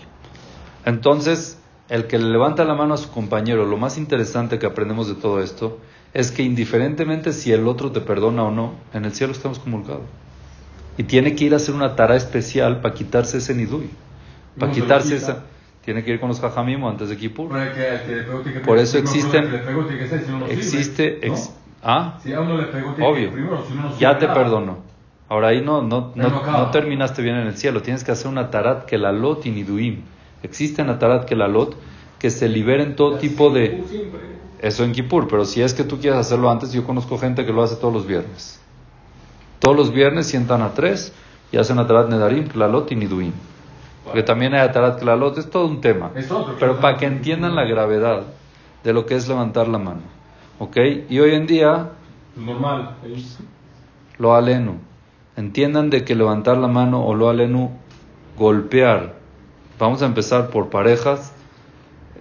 Entonces, 0.85 1.61
el 1.88 2.06
que 2.06 2.18
le 2.18 2.30
levanta 2.30 2.64
la 2.64 2.75
mano 2.75 2.94
a 2.94 2.97
su 2.97 3.11
compañero, 3.11 3.66
lo 3.66 3.76
más 3.76 3.99
interesante 3.99 4.59
que 4.59 4.66
aprendemos 4.66 5.09
de 5.09 5.14
todo 5.16 5.40
esto 5.40 5.78
es 6.14 6.30
que 6.30 6.42
indiferentemente 6.42 7.32
si 7.32 7.52
el 7.52 7.66
otro 7.66 7.90
te 7.90 8.00
perdona 8.00 8.44
o 8.44 8.50
no, 8.50 8.75
en 8.94 9.04
el 9.04 9.12
cielo 9.12 9.32
estamos 9.32 9.59
comulgados 9.59 10.04
y 10.99 11.04
tiene 11.04 11.35
que 11.35 11.44
ir 11.44 11.54
a 11.54 11.56
hacer 11.56 11.75
una 11.75 11.97
tara 11.97 12.16
especial 12.16 12.80
para 12.80 12.94
quitarse 12.94 13.38
ese 13.38 13.54
nidui. 13.54 13.90
Para 14.59 14.73
quitarse 14.73 15.16
esa, 15.16 15.44
tiene 15.85 16.04
que 16.04 16.12
ir 16.12 16.20
con 16.20 16.28
los 16.28 16.40
jajamim 16.40 16.85
antes 16.85 17.09
de 17.09 17.16
Kippur. 17.16 17.50
Por 18.64 18.78
eso 18.78 18.99
existen, 18.99 19.49
existe, 20.49 21.20
¿ah? 21.82 22.18
Si 22.23 22.32
a 22.32 22.40
uno 22.40 22.59
le 22.59 22.64
pegó, 22.64 22.94
obvio, 23.00 23.30
ya 23.99 24.18
te 24.18 24.26
perdono. 24.26 24.78
Ahora 25.28 25.49
ahí 25.49 25.62
no, 25.62 25.80
no, 25.82 26.12
no, 26.16 26.70
terminaste 26.70 27.23
bien 27.23 27.37
en 27.37 27.47
el 27.47 27.56
cielo, 27.56 27.82
tienes 27.82 28.02
que 28.02 28.11
hacer 28.11 28.26
una 28.26 28.50
tarat 28.50 28.85
que 28.85 28.99
la 28.99 29.12
lot 29.12 29.47
y 29.47 29.50
niduim. 29.50 30.02
Existe 30.42 30.82
una 30.82 30.99
tarat 30.99 31.25
que 31.25 31.37
la 31.37 31.47
lot 31.47 31.76
que 32.18 32.30
se 32.30 32.49
liberen 32.49 32.97
todo 32.97 33.16
tipo 33.18 33.50
de... 33.50 33.82
Eso 34.61 34.85
en 34.85 34.92
Kippur, 34.92 35.26
pero 35.26 35.47
si 35.47 35.62
es 35.62 35.73
que 35.73 35.85
tú 35.85 35.99
quieres 35.99 36.18
hacerlo 36.18 36.50
antes, 36.50 36.73
yo 36.73 36.85
conozco 36.85 37.16
gente 37.16 37.47
que 37.47 37.52
lo 37.52 37.62
hace 37.62 37.76
todos 37.76 37.94
los 37.94 38.06
viernes. 38.06 38.59
Todos 39.60 39.76
los 39.76 39.92
viernes 39.92 40.26
sientan 40.26 40.62
a 40.62 40.72
tres 40.72 41.12
y 41.52 41.58
hacen 41.58 41.78
Atarat 41.78 42.08
Nedarim, 42.08 42.48
Klalot 42.48 42.90
y 42.92 42.96
Niduim. 42.96 43.32
Porque 44.04 44.22
también 44.22 44.54
hay 44.54 44.60
Atarat 44.60 44.98
Klalot, 44.98 45.36
es 45.36 45.50
todo 45.50 45.66
un 45.66 45.82
tema. 45.82 46.10
Pero 46.58 46.80
para 46.80 46.96
que 46.96 47.04
entiendan 47.04 47.54
la 47.54 47.64
gravedad 47.64 48.22
de 48.82 48.92
lo 48.94 49.04
que 49.04 49.16
es 49.16 49.28
levantar 49.28 49.68
la 49.68 49.78
mano. 49.78 50.00
¿Ok? 50.58 50.78
Y 51.10 51.20
hoy 51.20 51.34
en 51.34 51.46
día. 51.46 51.90
Normal. 52.36 52.96
Lo 54.18 54.34
alenu. 54.34 54.78
Entiendan 55.36 55.90
de 55.90 56.04
que 56.04 56.14
levantar 56.14 56.56
la 56.56 56.68
mano 56.68 57.04
o 57.04 57.14
lo 57.14 57.28
alenu, 57.28 57.70
golpear. 58.38 59.16
Vamos 59.78 60.00
a 60.00 60.06
empezar 60.06 60.48
por 60.48 60.70
parejas. 60.70 61.34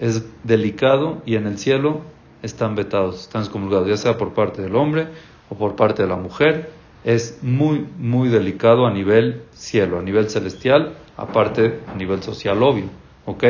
Es 0.01 0.25
delicado 0.43 1.22
y 1.25 1.36
en 1.36 1.48
el 1.48 1.58
cielo 1.58 2.01
están 2.41 2.75
vetados, 2.75 3.22
están 3.22 3.43
excomulgados, 3.43 3.88
ya 3.88 3.98
sea 3.98 4.17
por 4.17 4.34
parte 4.34 4.62
del 4.62 4.75
hombre 4.75 5.08
o 5.50 5.55
por 5.55 5.75
parte 5.75 6.03
de 6.03 6.10
la 6.10 6.15
mujer 6.15 6.79
es 7.03 7.39
muy, 7.41 7.88
muy 7.98 8.29
delicado 8.29 8.86
a 8.86 8.91
nivel 8.91 9.44
cielo, 9.53 10.00
a 10.00 10.01
nivel 10.01 10.29
celestial, 10.29 10.98
aparte 11.18 11.79
a 11.88 11.96
nivel 11.96 12.22
social, 12.24 12.62
obvio. 12.62 12.86
¿Ok? 13.25 13.44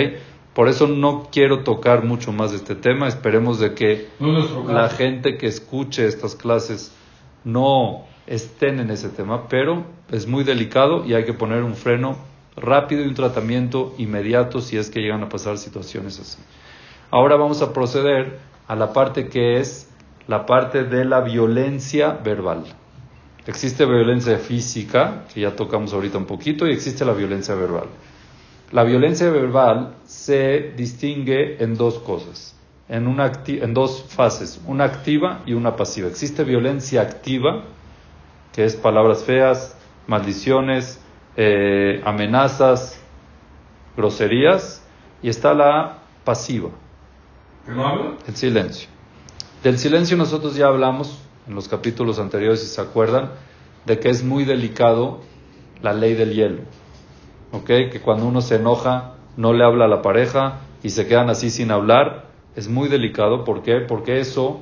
Por 0.53 0.67
eso 0.67 0.87
no 0.87 1.29
quiero 1.31 1.63
tocar 1.63 2.03
mucho 2.03 2.31
más 2.31 2.51
de 2.51 2.57
este 2.57 2.75
tema. 2.75 3.07
Esperemos 3.07 3.59
de 3.59 3.73
que 3.73 4.09
la 4.67 4.89
gente 4.89 5.37
que 5.37 5.47
escuche 5.47 6.05
estas 6.05 6.35
clases 6.35 6.91
no 7.43 8.05
estén 8.27 8.79
en 8.79 8.91
ese 8.91 9.09
tema, 9.09 9.47
pero 9.47 9.85
es 10.11 10.27
muy 10.27 10.43
delicado 10.43 11.05
y 11.05 11.13
hay 11.13 11.23
que 11.23 11.33
poner 11.33 11.63
un 11.63 11.75
freno 11.75 12.17
rápido 12.55 13.03
y 13.03 13.07
un 13.07 13.13
tratamiento 13.13 13.95
inmediato 13.97 14.61
si 14.61 14.77
es 14.77 14.89
que 14.89 14.99
llegan 14.99 15.23
a 15.23 15.29
pasar 15.29 15.57
situaciones 15.57 16.19
así. 16.19 16.39
Ahora 17.09 17.37
vamos 17.37 17.61
a 17.61 17.73
proceder 17.73 18.39
a 18.67 18.75
la 18.75 18.91
parte 18.93 19.29
que 19.29 19.57
es 19.57 19.89
la 20.27 20.45
parte 20.45 20.83
de 20.83 21.05
la 21.05 21.21
violencia 21.21 22.11
verbal. 22.11 22.65
Existe 23.49 23.83
violencia 23.83 24.37
física, 24.37 25.25
que 25.33 25.41
ya 25.41 25.55
tocamos 25.55 25.91
ahorita 25.91 26.19
un 26.19 26.27
poquito, 26.27 26.67
y 26.67 26.71
existe 26.71 27.03
la 27.03 27.13
violencia 27.13 27.55
verbal. 27.55 27.87
La 28.71 28.83
violencia 28.83 29.27
verbal 29.31 29.95
se 30.05 30.73
distingue 30.77 31.57
en 31.63 31.75
dos 31.75 31.97
cosas, 31.97 32.55
en, 32.87 33.07
una 33.07 33.31
en 33.47 33.73
dos 33.73 34.05
fases, 34.07 34.61
una 34.67 34.83
activa 34.83 35.41
y 35.47 35.53
una 35.53 35.75
pasiva. 35.75 36.07
Existe 36.09 36.43
violencia 36.43 37.01
activa, 37.01 37.63
que 38.53 38.65
es 38.65 38.75
palabras 38.75 39.23
feas, 39.23 39.75
maldiciones, 40.05 41.01
eh, 41.35 42.03
amenazas, 42.05 43.01
groserías, 43.97 44.83
y 45.23 45.29
está 45.29 45.55
la 45.55 45.97
pasiva. 46.23 46.69
¿Qué 47.65 47.71
no 47.71 47.87
habla? 47.87 48.13
El 48.27 48.35
silencio. 48.35 48.89
Del 49.63 49.79
silencio 49.79 50.15
nosotros 50.17 50.55
ya 50.55 50.67
hablamos 50.67 51.17
en 51.49 51.55
los 51.55 51.67
capítulos 51.67 52.19
anteriores, 52.19 52.61
si 52.61 52.67
se 52.67 52.79
acuerdan, 52.79 53.31
de 53.85 53.99
que 53.99 54.09
es 54.09 54.23
muy 54.23 54.45
delicado 54.45 55.21
la 55.81 55.93
ley 55.93 56.13
del 56.13 56.33
hielo. 56.33 56.61
¿Ok? 57.51 57.65
Que 57.65 57.99
cuando 58.01 58.27
uno 58.27 58.41
se 58.41 58.57
enoja, 58.57 59.15
no 59.35 59.51
le 59.53 59.63
habla 59.63 59.85
a 59.85 59.87
la 59.87 60.03
pareja 60.03 60.59
y 60.83 60.91
se 60.91 61.07
quedan 61.07 61.29
así 61.29 61.49
sin 61.49 61.71
hablar, 61.71 62.27
es 62.55 62.67
muy 62.69 62.87
delicado. 62.87 63.43
¿Por 63.43 63.63
qué? 63.63 63.79
Porque 63.79 64.19
eso 64.19 64.61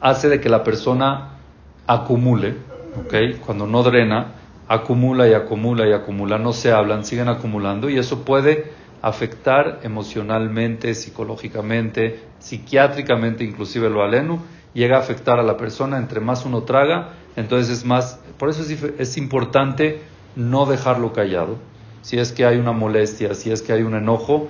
hace 0.00 0.28
de 0.28 0.40
que 0.40 0.48
la 0.48 0.64
persona 0.64 1.38
acumule, 1.86 2.56
¿ok? 3.04 3.38
Cuando 3.46 3.68
no 3.68 3.84
drena, 3.84 4.32
acumula 4.66 5.28
y 5.28 5.34
acumula 5.34 5.88
y 5.88 5.92
acumula, 5.92 6.38
no 6.38 6.52
se 6.52 6.72
hablan, 6.72 7.04
siguen 7.04 7.28
acumulando 7.28 7.88
y 7.88 7.96
eso 7.96 8.24
puede 8.24 8.72
afectar 9.02 9.80
emocionalmente, 9.82 10.94
psicológicamente, 10.94 12.20
psiquiátricamente, 12.40 13.44
inclusive 13.44 13.88
lo 13.88 14.02
alenu, 14.02 14.40
llega 14.74 14.96
a 14.96 15.00
afectar 15.00 15.38
a 15.38 15.42
la 15.42 15.56
persona, 15.56 15.98
entre 15.98 16.20
más 16.20 16.44
uno 16.44 16.62
traga, 16.62 17.14
entonces 17.36 17.78
es 17.78 17.84
más, 17.84 18.20
por 18.38 18.50
eso 18.50 18.62
es, 18.62 19.16
importante 19.16 20.02
no 20.36 20.66
dejarlo 20.66 21.12
callado. 21.12 21.56
Si 22.02 22.18
es 22.18 22.32
que 22.32 22.44
hay 22.44 22.58
una 22.58 22.72
molestia, 22.72 23.34
si 23.34 23.50
es 23.50 23.62
que 23.62 23.72
hay 23.72 23.82
un 23.82 23.94
enojo, 23.94 24.48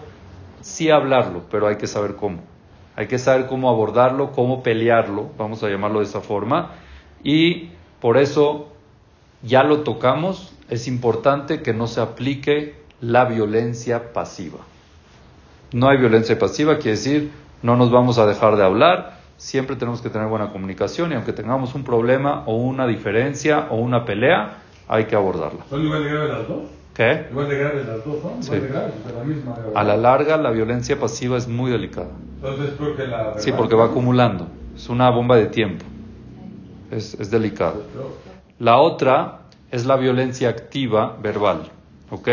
sí 0.60 0.90
hablarlo, 0.90 1.44
pero 1.50 1.66
hay 1.66 1.76
que 1.76 1.86
saber 1.86 2.16
cómo. 2.16 2.42
Hay 2.96 3.06
que 3.06 3.18
saber 3.18 3.46
cómo 3.46 3.70
abordarlo, 3.70 4.32
cómo 4.32 4.62
pelearlo, 4.62 5.30
vamos 5.38 5.62
a 5.62 5.68
llamarlo 5.68 6.00
de 6.00 6.06
esa 6.06 6.20
forma. 6.20 6.72
Y 7.24 7.70
por 8.00 8.18
eso 8.18 8.68
ya 9.42 9.62
lo 9.62 9.80
tocamos, 9.80 10.52
es 10.68 10.86
importante 10.86 11.62
que 11.62 11.72
no 11.72 11.86
se 11.86 12.00
aplique 12.00 12.80
la 13.00 13.24
violencia 13.24 14.12
pasiva. 14.12 14.58
No 15.72 15.88
hay 15.88 15.98
violencia 15.98 16.38
pasiva, 16.38 16.76
quiere 16.76 16.96
decir, 16.96 17.30
no 17.62 17.76
nos 17.76 17.90
vamos 17.90 18.18
a 18.18 18.26
dejar 18.26 18.56
de 18.56 18.64
hablar, 18.64 19.19
siempre 19.40 19.74
tenemos 19.74 20.02
que 20.02 20.10
tener 20.10 20.28
buena 20.28 20.52
comunicación 20.52 21.12
y 21.12 21.14
aunque 21.14 21.32
tengamos 21.32 21.74
un 21.74 21.82
problema 21.82 22.44
o 22.44 22.56
una 22.56 22.86
diferencia 22.86 23.68
o 23.70 23.76
una 23.76 24.04
pelea, 24.04 24.58
hay 24.86 25.06
que 25.06 25.16
abordarla. 25.16 25.64
¿Son 25.70 25.82
igual 25.82 26.04
de 26.04 26.10
graves 26.10 26.30
las 26.30 26.48
dos? 26.48 26.62
¿Qué? 26.94 27.26
Igual 27.30 27.48
de 27.48 27.58
graves 27.58 27.86
las 27.86 28.04
dos, 28.04 28.22
¿no? 28.22 28.42
Sí. 28.42 28.52
la 28.52 29.24
misma 29.24 29.56
A 29.74 29.82
la 29.82 29.96
larga, 29.96 30.36
la 30.36 30.50
violencia 30.50 31.00
pasiva 31.00 31.38
es 31.38 31.48
muy 31.48 31.70
delicada. 31.70 32.10
Entonces, 32.36 32.74
porque 32.78 33.06
la... 33.06 33.38
Sí, 33.38 33.52
porque 33.52 33.74
va 33.74 33.86
acumulando. 33.86 34.46
Es 34.76 34.90
una 34.90 35.08
bomba 35.08 35.36
de 35.36 35.46
tiempo. 35.46 35.86
Es, 36.90 37.14
es 37.14 37.30
delicado. 37.30 37.82
La 38.58 38.76
otra 38.76 39.40
es 39.70 39.86
la 39.86 39.96
violencia 39.96 40.50
activa 40.50 41.16
verbal. 41.22 41.70
¿Ok? 42.10 42.28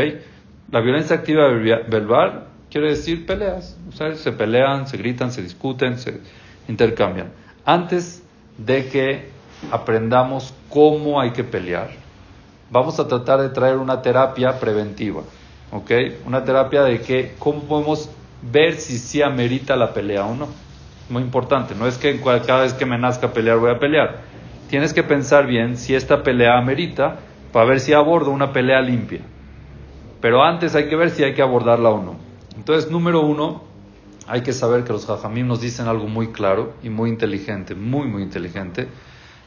La 0.71 0.81
violencia 0.81 1.15
activa 1.15 1.47
verbal 1.87 2.47
quiere 2.69 2.89
decir 2.89 3.25
peleas. 3.25 3.79
O 3.87 3.93
sea, 3.93 4.13
se 4.15 4.33
pelean, 4.33 4.87
se 4.87 4.97
gritan, 4.97 5.31
se 5.31 5.41
discuten, 5.41 5.97
se 5.97 6.19
intercambian. 6.67 7.31
Antes 7.65 8.23
de 8.57 8.87
que 8.87 9.29
aprendamos 9.71 10.53
cómo 10.69 11.19
hay 11.19 11.31
que 11.31 11.43
pelear, 11.43 11.89
vamos 12.69 12.99
a 12.99 13.07
tratar 13.07 13.41
de 13.41 13.49
traer 13.49 13.77
una 13.77 14.01
terapia 14.01 14.59
preventiva, 14.59 15.23
¿ok? 15.71 15.91
Una 16.25 16.43
terapia 16.43 16.83
de 16.83 17.01
que, 17.01 17.35
cómo 17.39 17.61
podemos 17.63 18.09
ver 18.41 18.75
si 18.75 18.97
sí 18.97 19.21
amerita 19.21 19.75
la 19.75 19.93
pelea 19.93 20.25
o 20.25 20.35
no. 20.35 20.47
Muy 21.09 21.23
importante, 21.23 21.73
no 21.73 21.87
es 21.87 21.97
que 21.97 22.19
cada 22.21 22.61
vez 22.61 22.73
que 22.73 22.85
me 22.85 22.97
nazca 22.97 23.31
pelear 23.31 23.57
voy 23.57 23.71
a 23.71 23.79
pelear. 23.79 24.17
Tienes 24.69 24.93
que 24.93 25.03
pensar 25.03 25.47
bien 25.47 25.77
si 25.77 25.95
esta 25.95 26.21
pelea 26.23 26.57
amerita 26.57 27.19
para 27.53 27.65
ver 27.65 27.79
si 27.79 27.93
abordo 27.93 28.31
una 28.31 28.51
pelea 28.51 28.81
limpia. 28.81 29.21
Pero 30.19 30.43
antes 30.43 30.75
hay 30.75 30.89
que 30.89 30.95
ver 30.97 31.11
si 31.11 31.23
hay 31.23 31.33
que 31.33 31.41
abordarla 31.41 31.89
o 31.89 32.03
no. 32.03 32.15
Entonces, 32.57 32.91
número 32.91 33.21
uno, 33.21 33.63
hay 34.27 34.41
que 34.41 34.53
saber 34.53 34.83
que 34.83 34.93
los 34.93 35.05
jajamim 35.05 35.47
nos 35.47 35.61
dicen 35.61 35.87
algo 35.87 36.07
muy 36.07 36.31
claro 36.31 36.73
y 36.83 36.89
muy 36.89 37.09
inteligente, 37.09 37.75
muy, 37.75 38.07
muy 38.07 38.23
inteligente, 38.23 38.87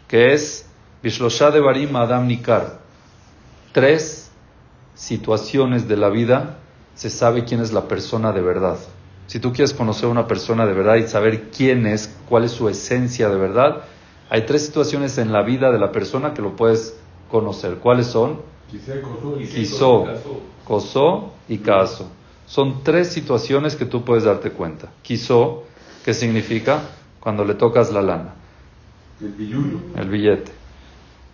que 0.08 0.32
es 0.32 0.66
Bishlosha 1.02 1.50
de 1.50 1.60
Barim 1.60 1.94
Adam 1.96 2.26
Nikar. 2.26 2.80
Tres 3.72 4.30
situaciones 4.94 5.87
de 5.87 5.96
la 5.96 6.08
vida 6.08 6.58
se 6.94 7.10
sabe 7.10 7.44
quién 7.44 7.60
es 7.60 7.72
la 7.72 7.88
persona 7.88 8.32
de 8.32 8.40
verdad. 8.40 8.78
Si 9.26 9.38
tú 9.38 9.52
quieres 9.52 9.72
conocer 9.72 10.06
a 10.06 10.08
una 10.08 10.26
persona 10.26 10.66
de 10.66 10.72
verdad 10.72 10.96
y 10.96 11.06
saber 11.06 11.50
quién 11.50 11.87
es, 11.87 12.14
cuál 12.28 12.44
es 12.44 12.50
su 12.50 12.68
esencia 12.68 13.28
de 13.28 13.37
verdad, 13.37 13.84
hay 14.28 14.44
tres 14.46 14.66
situaciones 14.66 15.18
en 15.18 15.32
la 15.32 15.42
vida 15.42 15.70
de 15.70 15.78
la 15.78 15.92
persona 15.92 16.34
que 16.34 16.42
lo 16.42 16.56
puedes 16.56 16.99
conocer. 17.30 17.76
¿Cuáles 17.76 18.08
son? 18.08 18.40
Quisó, 19.46 20.06
Kosó 20.64 21.32
y 21.49 21.58
Caso. 21.58 22.10
Son 22.50 22.83
tres 22.83 23.12
situaciones 23.12 23.76
que 23.76 23.85
tú 23.85 24.04
puedes 24.04 24.25
darte 24.25 24.50
cuenta. 24.50 24.88
Quiso, 25.02 25.62
¿qué 26.04 26.12
significa? 26.12 26.80
Cuando 27.21 27.45
le 27.45 27.54
tocas 27.54 27.92
la 27.92 28.02
lana. 28.02 28.35
El, 29.21 30.09
billete. 30.09 30.50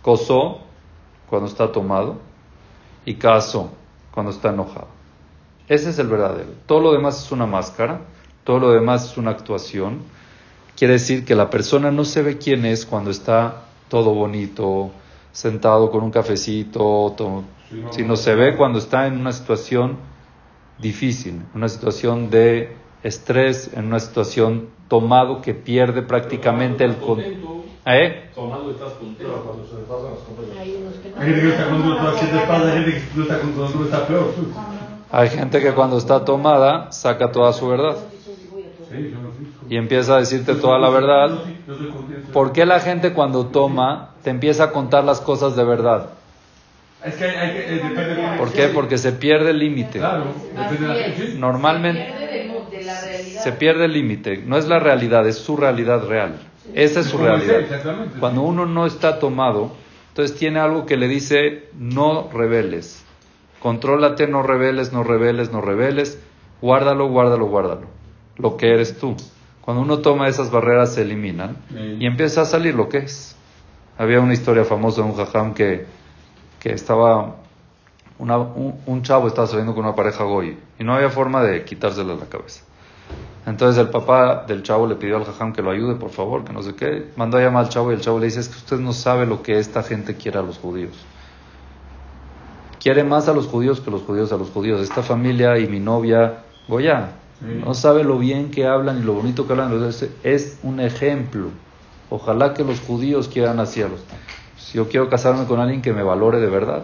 Cosó, 0.03 0.59
cuando 1.27 1.47
está 1.47 1.71
tomado. 1.71 2.17
Y 3.03 3.15
caso, 3.15 3.71
cuando 4.11 4.31
está 4.31 4.49
enojado. 4.49 4.89
Ese 5.67 5.89
es 5.89 5.97
el 5.97 6.05
verdadero. 6.05 6.51
Todo 6.67 6.81
lo 6.81 6.93
demás 6.93 7.25
es 7.25 7.31
una 7.31 7.47
máscara. 7.47 8.01
Todo 8.43 8.59
lo 8.59 8.71
demás 8.73 9.09
es 9.09 9.17
una 9.17 9.31
actuación. 9.31 10.01
Quiere 10.77 10.93
decir 10.93 11.25
que 11.25 11.33
la 11.33 11.49
persona 11.49 11.89
no 11.89 12.05
se 12.05 12.21
ve 12.21 12.37
quién 12.37 12.63
es 12.63 12.85
cuando 12.85 13.09
está 13.09 13.63
todo 13.89 14.13
bonito, 14.13 14.91
sentado 15.31 15.89
con 15.89 16.03
un 16.03 16.11
cafecito, 16.11 17.15
sino 17.89 18.15
se 18.15 18.35
ve 18.35 18.55
cuando 18.55 18.77
está 18.77 19.07
en 19.07 19.19
una 19.19 19.31
situación 19.31 19.97
difícil, 20.79 21.41
una 21.53 21.69
situación 21.69 22.29
de 22.29 22.75
estrés, 23.03 23.71
en 23.73 23.85
una 23.85 23.99
situación 23.99 24.69
tomado 24.87 25.41
que 25.41 25.53
pierde 25.53 26.01
prácticamente 26.01 26.83
el 26.83 26.95
control. 26.97 27.63
¿Eh? 27.85 28.29
Tomado 28.35 28.71
estás 28.71 28.93
contento. 28.93 29.43
Cuando 29.45 29.65
se 29.65 29.75
le 29.75 29.81
pasan 29.83 30.11
las 30.11 30.19
cosas. 30.19 30.57
Hay 31.17 31.25
gente 31.25 31.41
que 31.41 31.49
está 31.49 31.69
contento, 31.69 32.15
¿qué 32.19 32.25
te 32.25 32.47
pasa? 32.47 32.65
Hay 32.65 32.83
gente 32.83 32.91
que 32.91 33.21
está 33.21 33.39
contento, 33.39 33.83
está 33.85 34.07
peor. 34.07 34.33
Hay 35.09 35.29
gente 35.29 35.61
que 35.61 35.73
cuando 35.73 35.97
está 35.97 36.25
tomada 36.25 36.91
saca 36.91 37.31
toda 37.31 37.53
su 37.53 37.67
verdad. 37.69 37.95
Y 39.69 39.77
empieza 39.77 40.15
a 40.15 40.19
decirte 40.19 40.55
toda 40.55 40.77
la 40.79 40.89
verdad. 40.89 41.39
¿Por 42.33 42.51
qué 42.51 42.65
la 42.65 42.79
gente 42.79 43.13
cuando 43.13 43.47
toma 43.47 44.11
te 44.21 44.31
empieza 44.31 44.65
a 44.65 44.71
contar 44.71 45.03
las 45.05 45.21
cosas 45.21 45.55
de 45.55 45.63
verdad? 45.63 46.09
¿Por 48.37 48.51
qué? 48.53 48.67
Porque 48.69 48.97
se 48.97 49.11
pierde 49.13 49.51
el 49.51 49.59
límite. 49.59 50.01
Normalmente 51.37 52.27
se 53.41 53.51
pierde 53.53 53.85
el 53.85 53.93
límite. 53.93 54.43
No 54.45 54.57
es 54.57 54.67
la 54.67 54.79
realidad, 54.79 55.27
es 55.27 55.37
su 55.37 55.57
realidad 55.57 56.07
real. 56.07 56.39
Esa 56.73 57.01
es 57.01 57.07
su 57.07 57.17
realidad. 57.17 57.61
Cuando 58.19 58.41
uno 58.41 58.65
no 58.65 58.85
está 58.85 59.19
tomado, 59.19 59.71
entonces 60.09 60.37
tiene 60.37 60.59
algo 60.59 60.85
que 60.85 60.97
le 60.97 61.07
dice 61.07 61.69
no 61.77 62.29
reveles. 62.33 63.03
Contrólate, 63.59 64.27
no 64.27 64.43
reveles, 64.43 64.91
no 64.93 65.03
reveles, 65.03 65.51
no 65.51 65.61
reveles. 65.61 66.19
Guárdalo, 66.61 67.07
guárdalo, 67.09 67.45
guárdalo. 67.45 67.87
Lo 68.37 68.57
que 68.57 68.73
eres 68.73 68.97
tú. 68.97 69.15
Cuando 69.61 69.83
uno 69.83 69.99
toma 69.99 70.27
esas 70.27 70.51
barreras 70.51 70.93
se 70.93 71.01
eliminan 71.01 71.57
y 71.99 72.05
empieza 72.05 72.41
a 72.41 72.45
salir 72.45 72.75
lo 72.75 72.89
que 72.89 72.99
es. 72.99 73.35
Había 73.97 74.19
una 74.19 74.33
historia 74.33 74.63
famosa 74.63 75.01
de 75.01 75.07
un 75.07 75.15
jajam 75.15 75.53
que, 75.53 75.85
que 76.59 76.73
estaba, 76.73 77.35
un, 78.19 79.01
chavo 79.03 79.27
estaba 79.27 79.47
saliendo 79.47 79.75
con 79.75 79.85
una 79.85 79.95
pareja 79.95 80.23
goy 80.23 80.57
y 80.79 80.83
no 80.83 80.95
había 80.95 81.09
forma 81.09 81.43
de 81.43 81.63
quitársela 81.65 82.15
la 82.15 82.25
cabeza. 82.25 82.63
Entonces 83.45 83.79
el 83.79 83.89
papá 83.89 84.43
del 84.45 84.61
chavo 84.63 84.87
le 84.87 84.95
pidió 84.95 85.15
al 85.15 85.23
jajam 85.23 85.53
que 85.53 85.61
lo 85.61 85.71
ayude, 85.71 85.95
por 85.95 86.09
favor, 86.09 86.43
que 86.43 86.51
no 86.51 86.61
sé 86.61 86.75
qué. 86.75 87.11
Mandó 87.15 87.37
a 87.37 87.41
llamar 87.41 87.65
al 87.65 87.69
chavo 87.69 87.91
y 87.91 87.95
el 87.95 88.01
chavo 88.01 88.19
le 88.19 88.25
dice, 88.25 88.41
es 88.41 88.49
que 88.49 88.57
usted 88.57 88.77
no 88.77 88.91
sabe 88.91 89.25
lo 89.25 89.41
que 89.41 89.57
esta 89.57 89.83
gente 89.83 90.15
quiere 90.15 90.39
a 90.39 90.41
los 90.41 90.57
judíos. 90.57 90.97
Quiere 92.79 93.05
más 93.05 93.29
a 93.29 93.33
los 93.33 93.47
judíos 93.47 93.79
que 93.79 93.89
los 93.89 94.01
judíos 94.01 94.33
a 94.33 94.37
los 94.37 94.49
judíos. 94.49 94.81
Esta 94.81 95.01
familia 95.01 95.57
y 95.59 95.67
mi 95.67 95.79
novia, 95.79 96.43
Goya, 96.67 97.11
no 97.41 97.73
sabe 97.73 98.03
lo 98.03 98.17
bien 98.17 98.51
que 98.51 98.65
hablan 98.65 98.99
y 98.99 99.03
lo 99.03 99.13
bonito 99.13 99.47
que 99.47 99.53
hablan. 99.53 99.89
Es 100.23 100.59
un 100.63 100.79
ejemplo. 100.81 101.49
Ojalá 102.09 102.53
que 102.53 102.63
los 102.63 102.79
judíos 102.81 103.27
quieran 103.27 103.59
así 103.59 103.81
a 103.81 103.87
los. 103.87 104.01
Si 104.67 104.77
yo 104.77 104.89
quiero 104.89 105.09
casarme 105.09 105.45
con 105.45 105.59
alguien 105.59 105.81
que 105.81 105.93
me 105.93 106.03
valore 106.03 106.39
de 106.39 106.47
verdad, 106.47 106.83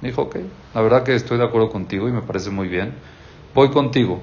me 0.00 0.08
dijo, 0.08 0.22
ok, 0.22 0.36
la 0.74 0.82
verdad 0.82 1.02
que 1.02 1.14
estoy 1.14 1.38
de 1.38 1.44
acuerdo 1.44 1.70
contigo 1.70 2.08
y 2.08 2.12
me 2.12 2.22
parece 2.22 2.50
muy 2.50 2.68
bien. 2.68 2.94
Voy 3.54 3.70
contigo. 3.70 4.22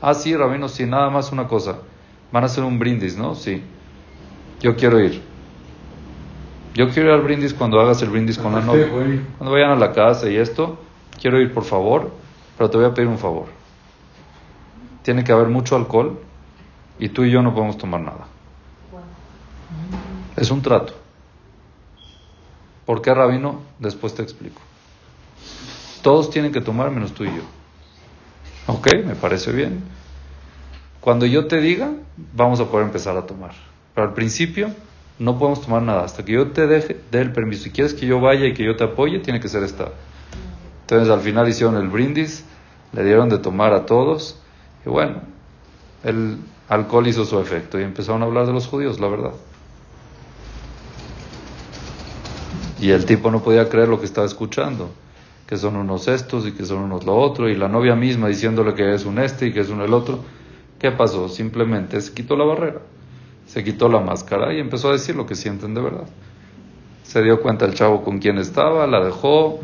Ah, 0.00 0.12
sí, 0.14 0.36
Rabino, 0.36 0.68
sí, 0.68 0.86
nada 0.86 1.08
más 1.08 1.30
una 1.30 1.46
cosa. 1.46 1.78
Van 2.32 2.42
a 2.42 2.46
hacer 2.46 2.64
un 2.64 2.78
brindis, 2.78 3.16
¿no? 3.16 3.34
Sí. 3.36 3.62
Yo 4.60 4.74
quiero 4.74 5.00
ir. 5.00 5.22
Yo 6.74 6.90
quiero 6.90 7.10
ir 7.10 7.14
al 7.14 7.22
brindis 7.22 7.54
cuando 7.54 7.80
hagas 7.80 8.02
el 8.02 8.10
brindis 8.10 8.38
con 8.38 8.52
la 8.52 8.60
novia. 8.60 8.88
Cuando 9.38 9.52
vayan 9.52 9.70
a 9.70 9.76
la 9.76 9.92
casa 9.92 10.28
y 10.28 10.36
esto, 10.36 10.78
quiero 11.20 11.40
ir 11.40 11.54
por 11.54 11.64
favor, 11.64 12.10
pero 12.58 12.68
te 12.68 12.76
voy 12.76 12.86
a 12.86 12.92
pedir 12.92 13.08
un 13.08 13.18
favor 13.18 13.46
tiene 15.06 15.22
que 15.22 15.30
haber 15.30 15.46
mucho 15.46 15.76
alcohol 15.76 16.18
y 16.98 17.10
tú 17.10 17.22
y 17.22 17.30
yo 17.30 17.40
no 17.40 17.54
podemos 17.54 17.78
tomar 17.78 18.00
nada. 18.00 18.26
Es 20.36 20.50
un 20.50 20.62
trato. 20.62 21.05
¿Por 22.86 23.02
qué, 23.02 23.12
rabino? 23.12 23.60
Después 23.78 24.14
te 24.14 24.22
explico. 24.22 24.62
Todos 26.02 26.30
tienen 26.30 26.52
que 26.52 26.60
tomar 26.60 26.90
menos 26.90 27.12
tú 27.12 27.24
y 27.24 27.26
yo. 27.26 27.42
Ok, 28.68 28.88
me 29.04 29.16
parece 29.16 29.52
bien. 29.52 29.82
Cuando 31.00 31.26
yo 31.26 31.46
te 31.46 31.60
diga, 31.60 31.92
vamos 32.34 32.60
a 32.60 32.66
poder 32.66 32.86
empezar 32.86 33.16
a 33.16 33.26
tomar. 33.26 33.52
Pero 33.94 34.08
al 34.08 34.14
principio 34.14 34.70
no 35.18 35.38
podemos 35.38 35.62
tomar 35.62 35.82
nada. 35.82 36.04
Hasta 36.04 36.24
que 36.24 36.32
yo 36.32 36.52
te 36.52 36.66
deje, 36.66 37.00
dé 37.10 37.20
el 37.20 37.32
permiso. 37.32 37.64
Si 37.64 37.70
quieres 37.70 37.92
que 37.92 38.06
yo 38.06 38.20
vaya 38.20 38.46
y 38.46 38.54
que 38.54 38.64
yo 38.64 38.76
te 38.76 38.84
apoye, 38.84 39.18
tiene 39.18 39.40
que 39.40 39.48
ser 39.48 39.62
esta. 39.64 39.90
Entonces 40.82 41.08
al 41.08 41.20
final 41.20 41.48
hicieron 41.48 41.76
el 41.76 41.88
brindis, 41.88 42.44
le 42.92 43.04
dieron 43.04 43.28
de 43.28 43.38
tomar 43.38 43.72
a 43.72 43.86
todos 43.86 44.40
y 44.84 44.88
bueno, 44.88 45.22
el 46.04 46.38
alcohol 46.68 47.08
hizo 47.08 47.24
su 47.24 47.40
efecto 47.40 47.80
y 47.80 47.82
empezaron 47.82 48.22
a 48.22 48.26
hablar 48.26 48.46
de 48.46 48.52
los 48.52 48.68
judíos, 48.68 49.00
la 49.00 49.08
verdad. 49.08 49.32
Y 52.78 52.90
el 52.90 53.06
tipo 53.06 53.30
no 53.30 53.42
podía 53.42 53.68
creer 53.68 53.88
lo 53.88 53.98
que 53.98 54.06
estaba 54.06 54.26
escuchando, 54.26 54.90
que 55.46 55.56
son 55.56 55.76
unos 55.76 56.08
estos 56.08 56.46
y 56.46 56.52
que 56.52 56.64
son 56.64 56.78
unos 56.78 57.04
lo 57.04 57.16
otro, 57.16 57.48
y 57.48 57.56
la 57.56 57.68
novia 57.68 57.94
misma 57.94 58.28
diciéndole 58.28 58.74
que 58.74 58.94
es 58.94 59.04
un 59.04 59.18
este 59.18 59.46
y 59.46 59.52
que 59.52 59.60
es 59.60 59.70
un 59.70 59.80
el 59.80 59.92
otro. 59.94 60.20
¿Qué 60.78 60.90
pasó? 60.90 61.28
Simplemente 61.28 62.00
se 62.00 62.12
quitó 62.12 62.36
la 62.36 62.44
barrera, 62.44 62.80
se 63.46 63.64
quitó 63.64 63.88
la 63.88 64.00
máscara 64.00 64.52
y 64.52 64.60
empezó 64.60 64.90
a 64.90 64.92
decir 64.92 65.16
lo 65.16 65.26
que 65.26 65.34
sienten 65.34 65.74
de 65.74 65.80
verdad. 65.80 66.06
Se 67.02 67.22
dio 67.22 67.40
cuenta 67.40 67.64
el 67.64 67.74
chavo 67.74 68.02
con 68.02 68.18
quién 68.18 68.36
estaba, 68.38 68.86
la 68.86 69.02
dejó, 69.02 69.60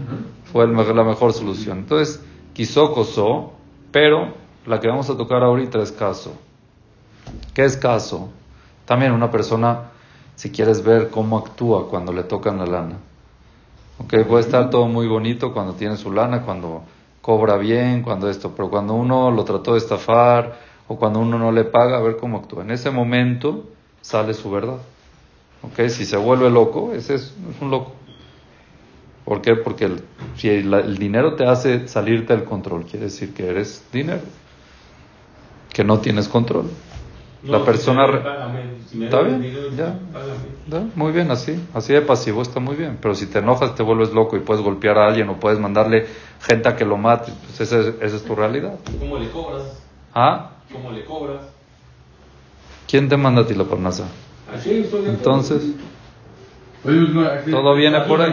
fue 0.52 0.66
la 0.66 1.04
mejor 1.04 1.32
solución. 1.32 1.78
Entonces, 1.78 2.22
quiso, 2.54 2.94
cosó, 2.94 3.52
pero 3.90 4.34
la 4.66 4.80
que 4.80 4.88
vamos 4.88 5.10
a 5.10 5.16
tocar 5.16 5.42
ahorita 5.42 5.82
es 5.82 5.92
caso. 5.92 6.32
¿Qué 7.52 7.64
es 7.64 7.76
caso? 7.76 8.30
También 8.84 9.12
una 9.12 9.30
persona, 9.30 9.91
si 10.36 10.50
quieres 10.50 10.82
ver 10.82 11.10
cómo 11.10 11.38
actúa 11.38 11.88
cuando 11.88 12.12
le 12.12 12.24
tocan 12.24 12.58
la 12.58 12.66
lana. 12.66 12.98
Okay, 13.98 14.24
puede 14.24 14.44
estar 14.44 14.70
todo 14.70 14.86
muy 14.86 15.06
bonito 15.06 15.52
cuando 15.52 15.74
tiene 15.74 15.96
su 15.96 16.10
lana, 16.10 16.42
cuando 16.42 16.82
cobra 17.20 17.56
bien, 17.56 18.02
cuando 18.02 18.28
esto, 18.28 18.52
pero 18.56 18.68
cuando 18.68 18.94
uno 18.94 19.30
lo 19.30 19.44
trató 19.44 19.72
de 19.72 19.78
estafar 19.78 20.58
o 20.88 20.96
cuando 20.96 21.20
uno 21.20 21.38
no 21.38 21.52
le 21.52 21.64
paga, 21.64 21.98
a 21.98 22.00
ver 22.00 22.16
cómo 22.16 22.38
actúa. 22.38 22.62
En 22.62 22.70
ese 22.70 22.90
momento 22.90 23.64
sale 24.00 24.34
su 24.34 24.50
verdad. 24.50 24.78
Okay, 25.62 25.90
si 25.90 26.04
se 26.04 26.16
vuelve 26.16 26.50
loco, 26.50 26.92
ese 26.92 27.14
es, 27.14 27.34
un 27.60 27.70
loco. 27.70 27.92
¿Por 29.24 29.40
qué? 29.40 29.54
Porque 29.54 29.88
si 30.36 30.48
el 30.48 30.98
dinero 30.98 31.36
te 31.36 31.46
hace 31.46 31.86
salirte 31.86 32.34
del 32.34 32.44
control, 32.44 32.84
quiere 32.84 33.04
decir 33.04 33.32
que 33.32 33.46
eres 33.46 33.86
dinero 33.92 34.22
que 35.72 35.84
no 35.84 35.98
tienes 36.00 36.28
control. 36.28 36.70
la 37.44 37.64
persona... 37.64 38.06
¿Está 39.00 39.22
bien? 39.22 39.74
Ya. 39.76 39.98
Muy 40.94 41.12
bien, 41.12 41.30
así. 41.30 41.58
Así 41.72 41.92
de 41.92 42.02
pasivo 42.02 42.42
está 42.42 42.60
muy 42.60 42.76
bien. 42.76 42.98
Pero 43.00 43.14
si 43.14 43.26
te 43.26 43.38
enojas, 43.38 43.74
te 43.74 43.82
vuelves 43.82 44.12
loco 44.12 44.36
y 44.36 44.40
puedes 44.40 44.62
golpear 44.62 44.98
a 44.98 45.06
alguien 45.06 45.28
o 45.30 45.40
puedes 45.40 45.58
mandarle 45.58 46.06
gente 46.40 46.68
a 46.68 46.76
que 46.76 46.84
lo 46.84 46.96
mate, 46.96 47.32
pues 47.46 47.60
esa 47.60 47.80
es, 47.80 47.94
esa 48.00 48.16
es 48.16 48.24
tu 48.24 48.34
realidad. 48.34 48.74
¿Cómo 48.98 49.18
le 49.18 49.30
cobras? 49.30 49.62
¿Ah? 50.14 50.50
¿Cómo 50.70 50.90
le 50.90 51.04
cobras? 51.04 51.42
¿Quién 52.88 53.08
te 53.08 53.16
manda 53.16 53.42
a 53.42 53.46
ti 53.46 53.54
la 53.54 53.64
parnasa? 53.64 54.08
Entonces... 55.06 55.62
Todo 57.50 57.74
viene 57.76 58.00
por 58.00 58.20
ahí. 58.20 58.32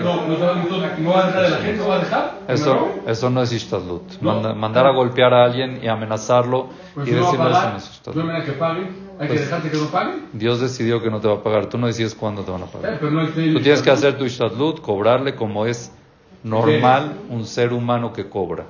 Eso, 2.48 2.90
eso 3.06 3.30
no 3.30 3.44
es 3.44 3.52
ishtadlut. 3.54 4.22
Mandar 4.56 4.88
a 4.88 4.92
golpear 4.92 5.34
a 5.34 5.46
alguien 5.46 5.80
y 5.84 5.88
amenazarlo 5.88 6.70
y 7.06 7.12
decirle 7.12 7.22
eso 7.22 7.38
no 7.70 7.78
es 7.78 7.90
ishtadlut. 7.92 8.26
Dios 10.34 10.60
decidió 10.62 11.02
que 11.02 11.12
no 11.12 11.20
te 11.20 11.28
va 11.28 11.36
a 11.36 11.44
pagar. 11.44 11.68
Tú 11.68 11.78
no 11.78 11.88
decides 11.88 12.16
cuándo 12.16 12.42
te 12.44 12.52
van 12.52 12.64
a 12.64 12.66
pagar. 12.66 13.00
Tú 13.54 13.60
tienes 13.62 13.82
que 13.84 13.92
hacer 13.92 14.18
tu 14.18 14.26
ishtadlut, 14.26 14.82
cobrarle 14.82 15.36
como 15.36 15.66
es 15.66 15.92
normal 16.44 17.14
un 17.30 17.46
ser 17.46 17.72
humano 17.74 18.14
que 18.14 18.28
cobra. 18.30 18.64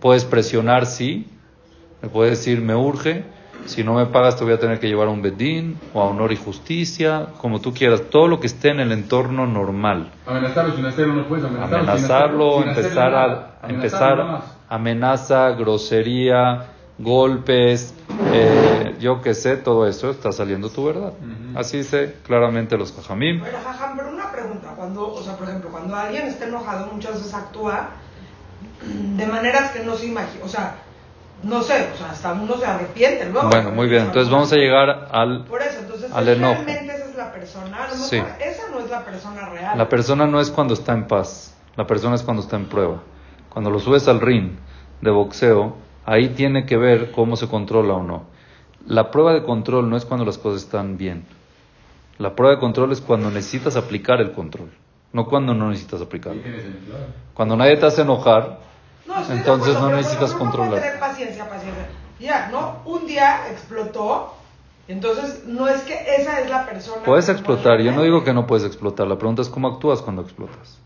Puedes 0.00 0.24
presionar, 0.24 0.86
sí. 0.86 1.28
Me 2.00 2.08
puedes 2.08 2.38
decir, 2.38 2.60
me 2.60 2.74
urge 2.74 3.24
si 3.66 3.84
no 3.84 3.94
me 3.94 4.06
pagas 4.06 4.36
te 4.36 4.44
voy 4.44 4.52
a 4.52 4.58
tener 4.58 4.80
que 4.80 4.88
llevar 4.88 5.08
a 5.08 5.10
un 5.10 5.22
bedín 5.22 5.78
o 5.94 6.02
a 6.02 6.06
honor 6.06 6.32
y 6.32 6.36
justicia, 6.36 7.28
como 7.38 7.60
tú 7.60 7.72
quieras, 7.72 8.02
todo 8.10 8.28
lo 8.28 8.40
que 8.40 8.46
esté 8.46 8.70
en 8.70 8.80
el 8.80 8.92
entorno 8.92 9.46
normal. 9.46 10.10
Amenazarlo 10.26 10.76
sin 10.76 10.84
hacerlo 10.84 11.14
no 11.14 11.28
puedes 11.28 11.44
amenazarlo. 11.44 12.62
empezar 12.64 13.14
a 13.14 13.68
empezar 13.68 14.42
amenaza, 14.68 15.50
grosería, 15.50 16.66
golpes, 16.98 17.94
eh, 18.32 18.96
yo 19.00 19.20
qué 19.20 19.34
sé, 19.34 19.56
todo 19.56 19.86
eso 19.86 20.10
está 20.10 20.32
saliendo 20.32 20.70
tu 20.70 20.84
verdad. 20.84 21.12
Así 21.54 21.78
dice 21.78 22.16
claramente 22.24 22.76
los 22.76 22.92
jajamim. 22.92 23.42
Pero 23.42 23.58
jajam, 23.62 23.96
pero 23.96 24.10
una 24.10 24.30
pregunta, 24.32 24.72
cuando, 24.76 25.12
o 25.12 25.22
sea, 25.22 25.36
por 25.36 25.48
ejemplo, 25.48 25.70
cuando 25.70 25.94
alguien 25.94 26.26
está 26.26 26.46
enojado 26.46 26.90
muchas 26.92 27.14
veces 27.14 27.34
actúa 27.34 27.90
de 28.82 29.26
maneras 29.26 29.70
que 29.72 29.84
no 29.84 29.94
se 29.94 30.06
imagina, 30.06 30.44
o 30.44 30.48
sea, 30.48 30.76
no 31.42 31.62
sé, 31.62 31.88
o 31.92 31.96
sea, 31.96 32.10
hasta 32.10 32.32
uno 32.32 32.56
se 32.56 32.66
arrepiente 32.66 33.28
luego. 33.30 33.48
Bueno, 33.48 33.70
muy 33.70 33.88
bien, 33.88 34.06
entonces 34.06 34.30
vamos 34.30 34.52
a 34.52 34.56
llegar 34.56 35.08
al, 35.10 35.44
Por 35.44 35.60
eso, 35.62 35.80
entonces, 35.80 36.12
al 36.12 36.28
enojo. 36.28 36.62
Realmente 36.64 36.94
esa 36.94 37.04
es 37.06 37.16
la 37.16 37.32
persona, 37.32 37.88
sí. 37.90 38.16
esa 38.16 38.70
no 38.70 38.80
es 38.80 38.90
la 38.90 39.04
persona 39.04 39.48
real. 39.48 39.78
La 39.78 39.88
persona 39.88 40.26
no 40.26 40.40
es 40.40 40.50
cuando 40.50 40.74
está 40.74 40.92
en 40.92 41.06
paz, 41.06 41.56
la 41.76 41.86
persona 41.86 42.14
es 42.14 42.22
cuando 42.22 42.42
está 42.42 42.56
en 42.56 42.66
prueba. 42.66 43.02
Cuando 43.48 43.70
lo 43.70 43.80
subes 43.80 44.08
al 44.08 44.20
ring 44.20 44.52
de 45.00 45.10
boxeo, 45.10 45.76
ahí 46.06 46.30
tiene 46.30 46.64
que 46.64 46.76
ver 46.76 47.10
cómo 47.12 47.36
se 47.36 47.48
controla 47.48 47.94
o 47.94 48.02
no. 48.02 48.24
La 48.86 49.10
prueba 49.10 49.32
de 49.32 49.42
control 49.42 49.90
no 49.90 49.96
es 49.96 50.04
cuando 50.04 50.24
las 50.24 50.38
cosas 50.38 50.62
están 50.62 50.96
bien. 50.96 51.24
La 52.18 52.34
prueba 52.34 52.54
de 52.54 52.60
control 52.60 52.92
es 52.92 53.00
cuando 53.00 53.30
necesitas 53.30 53.76
aplicar 53.76 54.20
el 54.20 54.32
control, 54.32 54.70
no 55.12 55.26
cuando 55.26 55.54
no 55.54 55.68
necesitas 55.70 56.00
aplicarlo. 56.00 56.42
Cuando 57.34 57.56
nadie 57.56 57.76
te 57.76 57.86
hace 57.86 58.02
enojar, 58.02 58.60
entonces 59.30 59.74
no 59.74 59.90
necesitas 59.90 60.32
controlar. 60.32 60.80
tener 60.80 60.98
paciencia, 60.98 61.48
paciencia. 61.48 61.88
Ya, 62.18 62.48
¿no? 62.50 62.80
Un 62.84 63.06
día 63.06 63.48
explotó. 63.50 64.34
Entonces, 64.88 65.44
no 65.46 65.68
es 65.68 65.82
que 65.82 65.94
esa 66.16 66.40
es 66.40 66.50
la 66.50 66.66
persona. 66.66 67.02
Puedes 67.04 67.28
explotar. 67.28 67.80
Yo 67.80 67.92
no 67.92 68.02
digo 68.02 68.24
que 68.24 68.32
no 68.32 68.46
puedes 68.46 68.64
explotar. 68.64 69.06
La 69.06 69.16
pregunta 69.16 69.42
es 69.42 69.48
cómo 69.48 69.68
actúas 69.68 70.02
cuando 70.02 70.22
explotas. 70.22 70.78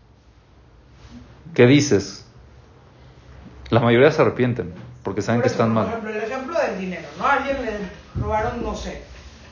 ¿Qué 1.53 1.65
dices? 1.65 2.25
La 3.69 3.79
mayoría 3.79 4.11
se 4.11 4.21
arrepienten 4.21 4.73
porque 5.07 5.21
saben 5.21 5.41
que 5.41 5.47
están 5.47 5.73
por 5.73 5.85
mal. 5.85 5.85
Por 5.85 5.93
ejemplo, 5.93 6.11
el 6.11 6.31
ejemplo 6.31 6.59
del 6.59 6.79
dinero, 6.79 7.07
¿no? 7.17 7.25
alguien 7.25 7.65
le 7.65 8.21
robaron, 8.21 8.61
no 8.61 8.75
sé, 8.75 9.03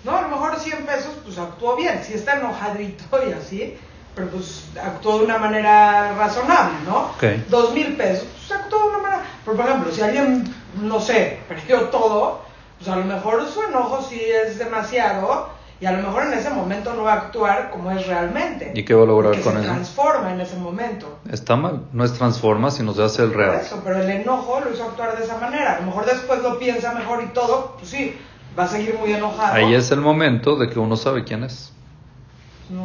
¿no? 0.03 0.17
A 0.17 0.23
lo 0.23 0.27
mejor 0.27 0.59
100 0.59 0.85
pesos, 0.85 1.13
pues 1.23 1.37
actuó 1.37 1.77
bien, 1.77 2.03
si 2.03 2.13
está 2.13 2.37
enojadito 2.39 3.05
y 3.25 3.31
así, 3.31 3.77
pero 4.15 4.29
pues 4.29 4.65
actuó 4.81 5.19
de 5.19 5.25
una 5.25 5.37
manera 5.37 6.15
razonable, 6.17 6.77
¿no? 6.85 7.11
Okay. 7.15 7.45
Dos 7.49 7.73
mil 7.73 7.95
pesos, 7.95 8.27
pues 8.33 8.59
actuó 8.59 8.79
de 8.79 8.89
una 8.89 8.97
manera... 8.99 9.23
Pero 9.43 9.57
por 9.57 9.65
ejemplo, 9.65 9.91
si 9.91 10.01
alguien, 10.01 10.55
no 10.81 10.99
sé, 10.99 11.39
perdió 11.47 11.81
todo, 11.89 12.41
pues 12.77 12.89
a 12.89 12.95
lo 12.95 13.05
mejor 13.05 13.45
su 13.47 13.61
enojo 13.63 14.01
sí 14.01 14.19
es 14.19 14.57
demasiado 14.57 15.49
y 15.79 15.85
a 15.85 15.91
lo 15.91 16.01
mejor 16.01 16.23
en 16.23 16.33
ese 16.33 16.49
momento 16.49 16.93
no 16.93 17.03
va 17.03 17.13
a 17.13 17.15
actuar 17.17 17.69
como 17.69 17.91
es 17.91 18.07
realmente. 18.07 18.71
¿Y 18.73 18.85
qué 18.85 18.93
va 18.93 19.03
a 19.03 19.05
lograr 19.05 19.33
con 19.41 19.53
se 19.53 19.59
eso? 19.59 19.67
transforma 19.67 20.31
en 20.31 20.39
ese 20.39 20.55
momento. 20.55 21.19
Está 21.29 21.57
mal, 21.57 21.81
no 21.91 22.05
es 22.05 22.13
transforma, 22.13 22.71
sino 22.71 22.93
se 22.93 23.03
hace 23.03 23.23
el 23.23 23.33
real. 23.33 23.59
Eso, 23.61 23.81
pero 23.83 24.01
el 24.01 24.09
enojo 24.09 24.61
lo 24.61 24.73
hizo 24.73 24.85
actuar 24.85 25.17
de 25.17 25.25
esa 25.25 25.37
manera. 25.37 25.73
A 25.73 25.79
lo 25.81 25.87
mejor 25.87 26.05
después 26.05 26.41
lo 26.41 26.57
piensa 26.57 26.93
mejor 26.93 27.21
y 27.23 27.27
todo, 27.27 27.75
pues 27.77 27.89
sí, 27.89 28.17
va 28.57 28.63
a 28.63 28.67
seguir 28.67 28.97
muy 28.97 29.11
enojado. 29.11 29.53
Ahí 29.53 29.73
es 29.73 29.91
el 29.91 29.99
momento 29.99 30.55
de 30.55 30.69
que 30.69 30.79
uno 30.79 30.95
sabe 30.95 31.25
quién 31.25 31.43
es. 31.43 31.73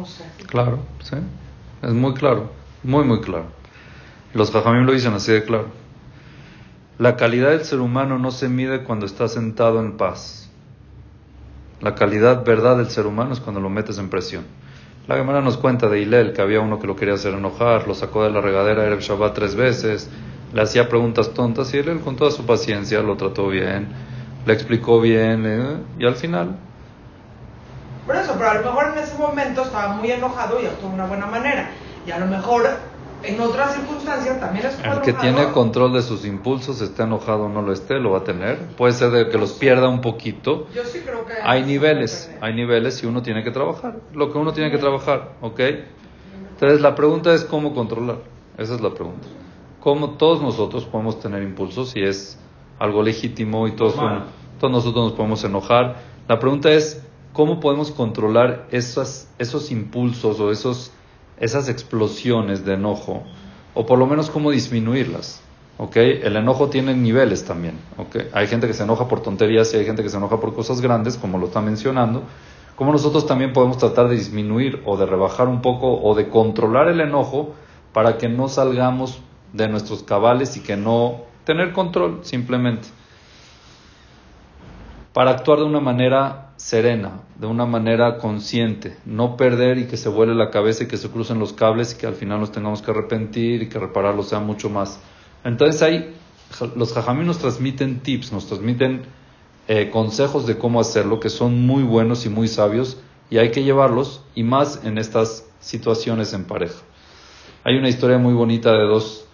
Sé. 0.05 0.23
Claro, 0.47 0.79
sí. 1.01 1.17
Es 1.81 1.93
muy 1.93 2.13
claro, 2.13 2.51
muy, 2.83 3.03
muy 3.03 3.19
claro. 3.21 3.45
Los 4.33 4.51
jajamim 4.51 4.85
lo 4.85 4.93
dicen 4.93 5.13
así 5.13 5.31
de 5.31 5.43
claro. 5.43 5.67
La 6.99 7.15
calidad 7.15 7.49
del 7.49 7.63
ser 7.63 7.79
humano 7.79 8.19
no 8.19 8.29
se 8.29 8.47
mide 8.47 8.83
cuando 8.83 9.07
está 9.07 9.27
sentado 9.27 9.79
en 9.79 9.97
paz. 9.97 10.51
La 11.81 11.95
calidad 11.95 12.45
verdad 12.45 12.77
del 12.77 12.91
ser 12.91 13.07
humano 13.07 13.33
es 13.33 13.39
cuando 13.39 13.59
lo 13.59 13.69
metes 13.69 13.97
en 13.97 14.09
presión. 14.09 14.45
La 15.07 15.15
Gemara 15.15 15.41
nos 15.41 15.57
cuenta 15.57 15.89
de 15.89 15.99
Hilel 15.99 16.33
que 16.33 16.43
había 16.43 16.61
uno 16.61 16.79
que 16.79 16.85
lo 16.85 16.95
quería 16.95 17.15
hacer 17.15 17.33
enojar, 17.33 17.87
lo 17.87 17.95
sacó 17.95 18.23
de 18.23 18.29
la 18.29 18.39
regadera 18.39 18.85
Erev 18.85 18.99
Shabbat 18.99 19.33
tres 19.33 19.55
veces, 19.55 20.11
le 20.53 20.61
hacía 20.61 20.87
preguntas 20.87 21.33
tontas 21.33 21.73
y 21.73 21.77
él 21.77 22.01
con 22.01 22.15
toda 22.17 22.29
su 22.29 22.45
paciencia 22.45 23.01
lo 23.01 23.17
trató 23.17 23.47
bien, 23.47 23.87
le 24.45 24.53
explicó 24.53 25.01
bien 25.01 25.43
eh, 25.47 25.77
y 25.97 26.05
al 26.05 26.15
final 26.15 26.55
por 28.05 28.15
eso, 28.15 28.33
pero 28.37 28.49
a 28.49 28.53
lo 28.55 28.61
mejor 28.63 28.93
en 28.93 29.03
ese 29.03 29.17
momento 29.17 29.63
estaba 29.63 29.89
muy 29.89 30.11
enojado 30.11 30.61
y 30.61 30.65
actuó 30.65 30.89
de 30.89 30.95
una 30.95 31.05
buena 31.05 31.27
manera. 31.27 31.69
Y 32.05 32.11
a 32.11 32.19
lo 32.19 32.25
mejor 32.25 32.67
en 33.23 33.39
otras 33.39 33.75
circunstancias 33.75 34.39
también 34.39 34.65
es 34.65 34.79
El 34.83 35.01
que 35.01 35.13
tiene 35.13 35.51
control 35.51 35.93
de 35.93 36.01
sus 36.01 36.25
impulsos, 36.25 36.81
esté 36.81 37.03
enojado 37.03 37.43
o 37.43 37.49
no 37.49 37.61
lo 37.61 37.71
esté, 37.71 37.99
lo 37.99 38.11
va 38.11 38.19
a 38.19 38.23
tener. 38.23 38.57
Puede 38.77 38.93
ser 38.93 39.11
de 39.11 39.29
que 39.29 39.37
los 39.37 39.53
pierda 39.53 39.87
un 39.87 40.01
poquito. 40.01 40.67
Yo 40.73 40.83
sí 40.83 41.01
creo 41.05 41.25
que... 41.25 41.33
Hay 41.43 41.63
niveles, 41.63 42.31
hay 42.41 42.53
niveles 42.55 43.03
y 43.03 43.05
uno 43.05 43.21
tiene 43.21 43.43
que 43.43 43.51
trabajar. 43.51 43.97
Lo 44.13 44.31
que 44.31 44.37
uno 44.39 44.53
tiene 44.53 44.71
que 44.71 44.79
trabajar, 44.79 45.33
¿ok? 45.41 45.59
Entonces 46.53 46.81
la 46.81 46.95
pregunta 46.95 47.33
es 47.33 47.43
cómo 47.43 47.73
controlar. 47.75 48.17
Esa 48.57 48.75
es 48.75 48.81
la 48.81 48.91
pregunta. 48.91 49.27
¿Cómo 49.79 50.11
todos 50.11 50.41
nosotros 50.41 50.85
podemos 50.85 51.19
tener 51.19 51.43
impulsos 51.43 51.95
y 51.95 52.03
es 52.03 52.39
algo 52.79 53.03
legítimo 53.03 53.67
y 53.67 53.71
todos, 53.71 53.95
todos 54.59 54.71
nosotros 54.71 55.05
nos 55.05 55.13
podemos 55.13 55.43
enojar? 55.43 55.97
La 56.27 56.39
pregunta 56.39 56.71
es 56.71 57.03
¿Cómo 57.33 57.61
podemos 57.61 57.91
controlar 57.91 58.67
esos, 58.71 59.71
impulsos 59.71 60.39
o 60.41 60.51
esos, 60.51 60.91
esas 61.39 61.69
explosiones 61.69 62.65
de 62.65 62.73
enojo? 62.73 63.23
O 63.73 63.85
por 63.85 63.97
lo 63.97 64.05
menos 64.05 64.29
cómo 64.29 64.51
disminuirlas. 64.51 65.41
¿okay? 65.77 66.19
El 66.23 66.35
enojo 66.35 66.69
tiene 66.69 66.93
niveles 66.93 67.45
también. 67.45 67.79
¿okay? 67.97 68.27
Hay 68.33 68.47
gente 68.47 68.67
que 68.67 68.73
se 68.73 68.83
enoja 68.83 69.07
por 69.07 69.21
tonterías 69.21 69.73
y 69.73 69.77
hay 69.77 69.85
gente 69.85 70.03
que 70.03 70.09
se 70.09 70.17
enoja 70.17 70.41
por 70.41 70.53
cosas 70.53 70.81
grandes, 70.81 71.17
como 71.17 71.37
lo 71.37 71.45
está 71.45 71.61
mencionando. 71.61 72.23
¿Cómo 72.75 72.91
nosotros 72.91 73.25
también 73.25 73.53
podemos 73.53 73.77
tratar 73.77 74.09
de 74.09 74.15
disminuir 74.15 74.81
o 74.85 74.97
de 74.97 75.05
rebajar 75.05 75.47
un 75.47 75.61
poco 75.61 76.01
o 76.01 76.13
de 76.15 76.27
controlar 76.27 76.89
el 76.89 76.99
enojo 76.99 77.53
para 77.93 78.17
que 78.17 78.27
no 78.27 78.49
salgamos 78.49 79.21
de 79.53 79.69
nuestros 79.69 80.03
cabales 80.03 80.57
y 80.57 80.61
que 80.61 80.75
no 80.75 81.21
tener 81.45 81.71
control 81.71 82.19
simplemente? 82.23 82.89
Para 85.13 85.31
actuar 85.31 85.59
de 85.59 85.65
una 85.65 85.79
manera 85.79 86.50
serena, 86.61 87.21
de 87.39 87.47
una 87.47 87.65
manera 87.65 88.19
consciente, 88.19 88.95
no 89.03 89.35
perder 89.35 89.79
y 89.79 89.87
que 89.87 89.97
se 89.97 90.09
vuele 90.09 90.35
la 90.35 90.51
cabeza 90.51 90.83
y 90.83 90.87
que 90.87 90.97
se 90.97 91.09
crucen 91.09 91.39
los 91.39 91.53
cables 91.53 91.93
y 91.93 91.97
que 91.97 92.05
al 92.05 92.13
final 92.13 92.39
nos 92.39 92.51
tengamos 92.51 92.83
que 92.83 92.91
arrepentir 92.91 93.63
y 93.63 93.67
que 93.67 93.79
repararlo 93.79 94.21
sea 94.21 94.39
mucho 94.39 94.69
más. 94.69 94.99
Entonces 95.43 95.81
ahí 95.81 96.13
los 96.75 96.93
jajamí 96.93 97.25
nos 97.25 97.39
transmiten 97.39 98.01
tips, 98.01 98.31
nos 98.31 98.45
transmiten 98.45 99.01
eh, 99.67 99.89
consejos 99.89 100.45
de 100.45 100.59
cómo 100.59 100.79
hacerlo 100.79 101.19
que 101.19 101.29
son 101.29 101.65
muy 101.65 101.81
buenos 101.81 102.27
y 102.27 102.29
muy 102.29 102.47
sabios 102.47 102.99
y 103.31 103.39
hay 103.39 103.49
que 103.49 103.63
llevarlos 103.63 104.23
y 104.35 104.43
más 104.43 104.81
en 104.83 104.99
estas 104.99 105.49
situaciones 105.59 106.31
en 106.33 106.45
pareja. 106.45 106.79
Hay 107.63 107.75
una 107.75 107.89
historia 107.89 108.19
muy 108.19 108.35
bonita 108.35 108.71
de 108.71 108.83
dos, 108.83 109.25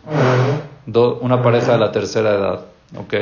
una 1.20 1.44
pareja 1.44 1.74
de 1.74 1.78
la 1.78 1.92
tercera 1.92 2.36
edad, 2.36 2.66
¿ok? 2.98 3.14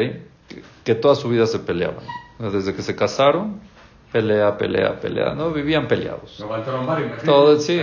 que 0.83 0.93
toda 0.93 1.15
su 1.15 1.27
vida 1.27 1.47
se 1.47 1.57
peleaban. 1.57 2.03
Desde 2.37 2.75
que 2.75 2.83
se 2.83 2.95
casaron, 2.95 3.61
pelea, 4.11 4.57
pelea, 4.57 4.99
pelea, 4.99 5.33
¿no? 5.33 5.51
Vivían 5.51 5.87
peleados. 5.87 6.37
Todo, 7.25 7.59
sí, 7.59 7.79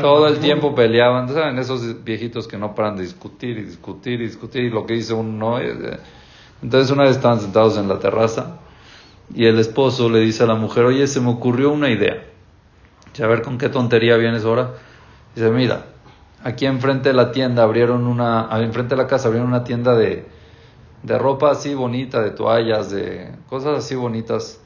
todo 0.00 0.26
el 0.26 0.38
tiempo 0.38 0.74
peleaban, 0.74 1.28
¿saben? 1.28 1.58
Esos 1.58 2.02
viejitos 2.02 2.48
que 2.48 2.56
no 2.56 2.74
paran 2.74 2.96
de 2.96 3.02
discutir 3.02 3.58
y 3.58 3.62
discutir 3.62 4.20
y 4.20 4.24
discutir 4.24 4.64
y 4.64 4.70
lo 4.70 4.86
que 4.86 4.94
dice 4.94 5.14
uno 5.14 5.58
no 5.58 5.58
Entonces 6.62 6.90
una 6.90 7.04
vez 7.04 7.16
estaban 7.16 7.40
sentados 7.40 7.76
en 7.78 7.88
la 7.88 7.98
terraza 7.98 8.58
y 9.34 9.46
el 9.46 9.58
esposo 9.58 10.10
le 10.10 10.20
dice 10.20 10.42
a 10.42 10.46
la 10.46 10.56
mujer, 10.56 10.84
oye, 10.84 11.06
se 11.06 11.20
me 11.20 11.30
ocurrió 11.30 11.70
una 11.70 11.90
idea. 11.90 12.24
a 13.22 13.26
ver 13.26 13.42
con 13.42 13.58
qué 13.58 13.68
tontería 13.68 14.16
vienes 14.16 14.44
ahora. 14.44 14.72
Dice, 15.34 15.50
mira, 15.50 15.86
aquí 16.42 16.66
enfrente 16.66 17.10
de 17.10 17.14
la 17.14 17.30
tienda 17.30 17.62
abrieron 17.62 18.06
una, 18.06 18.48
enfrente 18.60 18.96
de 18.96 19.02
la 19.02 19.06
casa 19.06 19.28
abrieron 19.28 19.48
una 19.48 19.62
tienda 19.62 19.94
de, 19.94 20.26
de 21.04 21.18
ropa 21.18 21.52
así 21.52 21.74
bonita, 21.74 22.20
de 22.20 22.30
toallas, 22.30 22.90
de 22.90 23.30
cosas 23.48 23.78
así 23.78 23.94
bonitas 23.94 24.60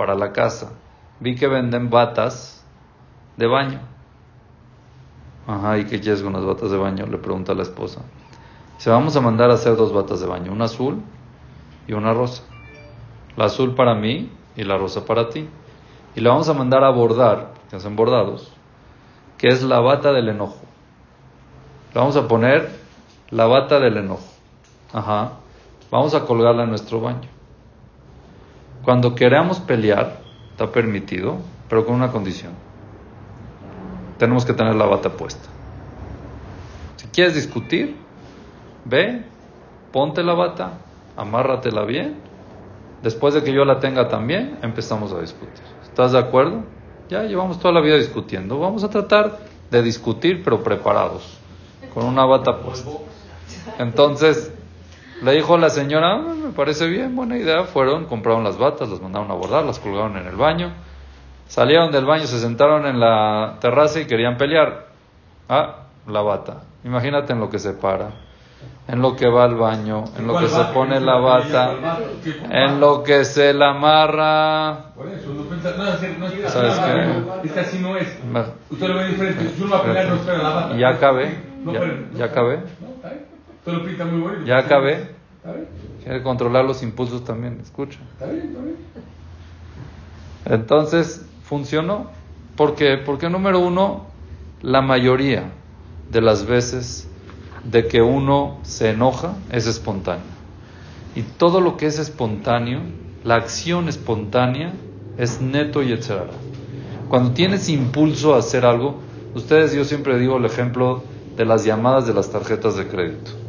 para 0.00 0.14
la 0.14 0.32
casa. 0.32 0.72
Vi 1.20 1.34
que 1.34 1.46
venden 1.46 1.90
batas 1.90 2.64
de 3.36 3.46
baño. 3.46 3.80
Ajá, 5.46 5.76
¿y 5.76 5.84
qué 5.84 6.00
quieres 6.00 6.22
con 6.22 6.32
las 6.32 6.42
batas 6.42 6.70
de 6.70 6.78
baño? 6.78 7.04
Le 7.04 7.18
pregunta 7.18 7.52
la 7.52 7.64
esposa. 7.64 8.00
Se 8.78 8.88
vamos 8.88 9.14
a 9.16 9.20
mandar 9.20 9.50
a 9.50 9.54
hacer 9.54 9.76
dos 9.76 9.92
batas 9.92 10.20
de 10.20 10.26
baño, 10.26 10.52
una 10.52 10.64
azul 10.64 11.02
y 11.86 11.92
una 11.92 12.14
rosa. 12.14 12.44
La 13.36 13.44
azul 13.44 13.74
para 13.74 13.94
mí 13.94 14.32
y 14.56 14.64
la 14.64 14.78
rosa 14.78 15.04
para 15.04 15.28
ti. 15.28 15.46
Y 16.14 16.20
la 16.22 16.30
vamos 16.30 16.48
a 16.48 16.54
mandar 16.54 16.82
a 16.82 16.88
bordar, 16.88 17.52
que 17.68 17.76
hacen 17.76 17.94
bordados, 17.94 18.50
que 19.36 19.48
es 19.48 19.62
la 19.62 19.80
bata 19.80 20.12
del 20.12 20.30
enojo. 20.30 20.62
Le 21.92 22.00
vamos 22.00 22.16
a 22.16 22.26
poner 22.26 22.70
la 23.28 23.44
bata 23.44 23.78
del 23.78 23.98
enojo. 23.98 24.32
Ajá. 24.94 25.32
Vamos 25.90 26.14
a 26.14 26.24
colgarla 26.24 26.62
en 26.62 26.70
nuestro 26.70 27.02
baño. 27.02 27.39
Cuando 28.84 29.14
queramos 29.14 29.60
pelear, 29.60 30.20
está 30.50 30.72
permitido, 30.72 31.38
pero 31.68 31.84
con 31.84 31.94
una 31.94 32.10
condición. 32.10 32.52
Tenemos 34.18 34.44
que 34.44 34.52
tener 34.52 34.74
la 34.74 34.86
bata 34.86 35.10
puesta. 35.10 35.48
Si 36.96 37.06
quieres 37.08 37.34
discutir, 37.34 37.96
ve, 38.84 39.24
ponte 39.92 40.22
la 40.22 40.34
bata, 40.34 40.78
amárratela 41.16 41.84
bien. 41.84 42.16
Después 43.02 43.34
de 43.34 43.42
que 43.42 43.52
yo 43.52 43.64
la 43.64 43.80
tenga 43.80 44.08
también, 44.08 44.58
empezamos 44.62 45.12
a 45.12 45.20
discutir. 45.20 45.64
¿Estás 45.82 46.12
de 46.12 46.18
acuerdo? 46.18 46.64
Ya 47.08 47.22
llevamos 47.22 47.58
toda 47.58 47.72
la 47.72 47.80
vida 47.80 47.96
discutiendo. 47.96 48.58
Vamos 48.58 48.84
a 48.84 48.90
tratar 48.90 49.38
de 49.70 49.82
discutir, 49.82 50.42
pero 50.44 50.62
preparados, 50.62 51.38
con 51.94 52.04
una 52.04 52.24
bata 52.24 52.58
puesta. 52.58 52.90
Entonces, 53.78 54.52
le 55.22 55.32
dijo 55.32 55.58
la 55.58 55.70
señora, 55.70 56.14
ah, 56.14 56.34
me 56.34 56.50
parece 56.52 56.86
bien, 56.86 57.14
buena 57.14 57.36
idea. 57.36 57.64
Fueron, 57.64 58.06
compraron 58.06 58.44
las 58.44 58.56
batas, 58.58 58.88
las 58.88 59.00
mandaron 59.00 59.30
a 59.30 59.34
bordar, 59.34 59.64
las 59.64 59.78
colgaron 59.78 60.16
en 60.16 60.26
el 60.26 60.36
baño. 60.36 60.72
Salieron 61.46 61.90
del 61.90 62.04
baño, 62.04 62.26
se 62.26 62.38
sentaron 62.38 62.86
en 62.86 63.00
la 63.00 63.56
terraza 63.60 64.00
y 64.00 64.06
querían 64.06 64.36
pelear. 64.36 64.86
Ah, 65.48 65.86
la 66.06 66.22
bata. 66.22 66.62
Imagínate 66.84 67.32
en 67.32 67.40
lo 67.40 67.50
que 67.50 67.58
se 67.58 67.72
para, 67.72 68.10
en 68.88 69.02
lo 69.02 69.16
que 69.16 69.28
va 69.28 69.44
al 69.44 69.56
baño, 69.56 70.04
en 70.16 70.26
lo 70.26 70.38
que 70.38 70.48
se 70.48 70.64
pone 70.72 71.00
la 71.00 71.16
bata, 71.16 71.74
en 72.50 72.80
lo 72.80 73.02
que 73.02 73.24
se 73.24 73.52
la 73.52 73.70
amarra. 73.70 74.92
Por 74.94 75.08
eso, 75.08 75.28
no 75.28 75.44
no 75.44 76.48
¿Sabes 76.48 76.78
qué? 76.78 77.46
Es 77.46 77.52
que 77.52 77.60
así 77.60 77.78
no 77.80 77.96
es. 77.96 78.18
Usted 78.70 78.88
lo 78.88 78.96
ve 78.96 79.08
diferente. 79.08 79.54
Yo 79.58 79.66
no 79.66 79.70
voy 79.70 79.78
a 79.78 79.82
pelear, 79.82 80.08
no 80.08 80.14
espera 80.14 80.38
la 80.38 80.48
bata. 80.48 80.76
Ya 80.76 80.88
acabé. 80.88 81.50
Ya, 81.66 81.80
ya 82.16 82.24
acabé. 82.26 82.60
Ya 84.46 84.58
acabé. 84.58 85.20
Quiere 86.02 86.22
controlar 86.22 86.64
los 86.64 86.82
impulsos 86.82 87.24
también, 87.24 87.60
escucha. 87.62 87.98
Entonces, 90.44 91.26
funcionó. 91.44 92.10
¿Por 92.56 92.74
qué? 92.74 92.98
Porque 92.98 93.28
número 93.28 93.60
uno, 93.60 94.06
la 94.62 94.82
mayoría 94.82 95.50
de 96.10 96.20
las 96.20 96.46
veces 96.46 97.08
de 97.64 97.86
que 97.86 98.02
uno 98.02 98.58
se 98.62 98.90
enoja 98.90 99.34
es 99.50 99.66
espontáneo. 99.66 100.24
Y 101.14 101.22
todo 101.22 101.60
lo 101.60 101.76
que 101.76 101.86
es 101.86 101.98
espontáneo, 101.98 102.80
la 103.24 103.36
acción 103.36 103.88
espontánea, 103.88 104.72
es 105.18 105.40
neto 105.40 105.82
y 105.82 105.92
etcétera. 105.92 106.32
Cuando 107.08 107.32
tienes 107.32 107.68
impulso 107.68 108.34
a 108.34 108.38
hacer 108.38 108.64
algo, 108.64 109.00
ustedes, 109.34 109.74
yo 109.74 109.84
siempre 109.84 110.18
digo 110.18 110.36
el 110.36 110.44
ejemplo 110.44 111.02
de 111.36 111.44
las 111.44 111.64
llamadas 111.64 112.06
de 112.06 112.14
las 112.14 112.30
tarjetas 112.30 112.76
de 112.76 112.86
crédito 112.86 113.39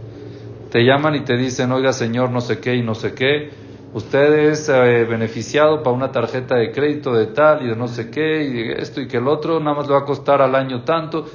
Te 0.72 0.86
llaman 0.86 1.16
y 1.16 1.20
te 1.22 1.36
dicen, 1.36 1.70
oiga 1.74 1.92
señor, 1.92 2.32
no 2.32 2.40
sé 2.40 2.60
qué 2.60 2.76
y 2.76 2.82
no 2.82 2.96
sé 2.96 3.14
qué, 3.14 3.52
usted 3.94 4.52
es 4.52 4.70
eh, 4.70 5.04
beneficiado 5.04 5.84
para 5.84 5.94
una 5.94 6.14
tarjeta 6.14 6.56
de 6.56 6.72
crédito 6.72 7.14
de 7.14 7.28
tal 7.28 7.64
y 7.64 7.68
de 7.68 7.76
no 7.76 7.90
sé 7.90 8.10
qué, 8.10 8.46
y 8.46 8.82
esto 8.82 9.02
y 9.02 9.08
que 9.10 9.18
el 9.18 9.28
otro, 9.28 9.60
nada 9.60 9.76
más 9.76 9.88
le 9.88 9.94
va 9.94 10.00
a 10.00 10.06
costar 10.06 10.42
al 10.42 10.56
año 10.56 10.84
tanto. 10.84 11.26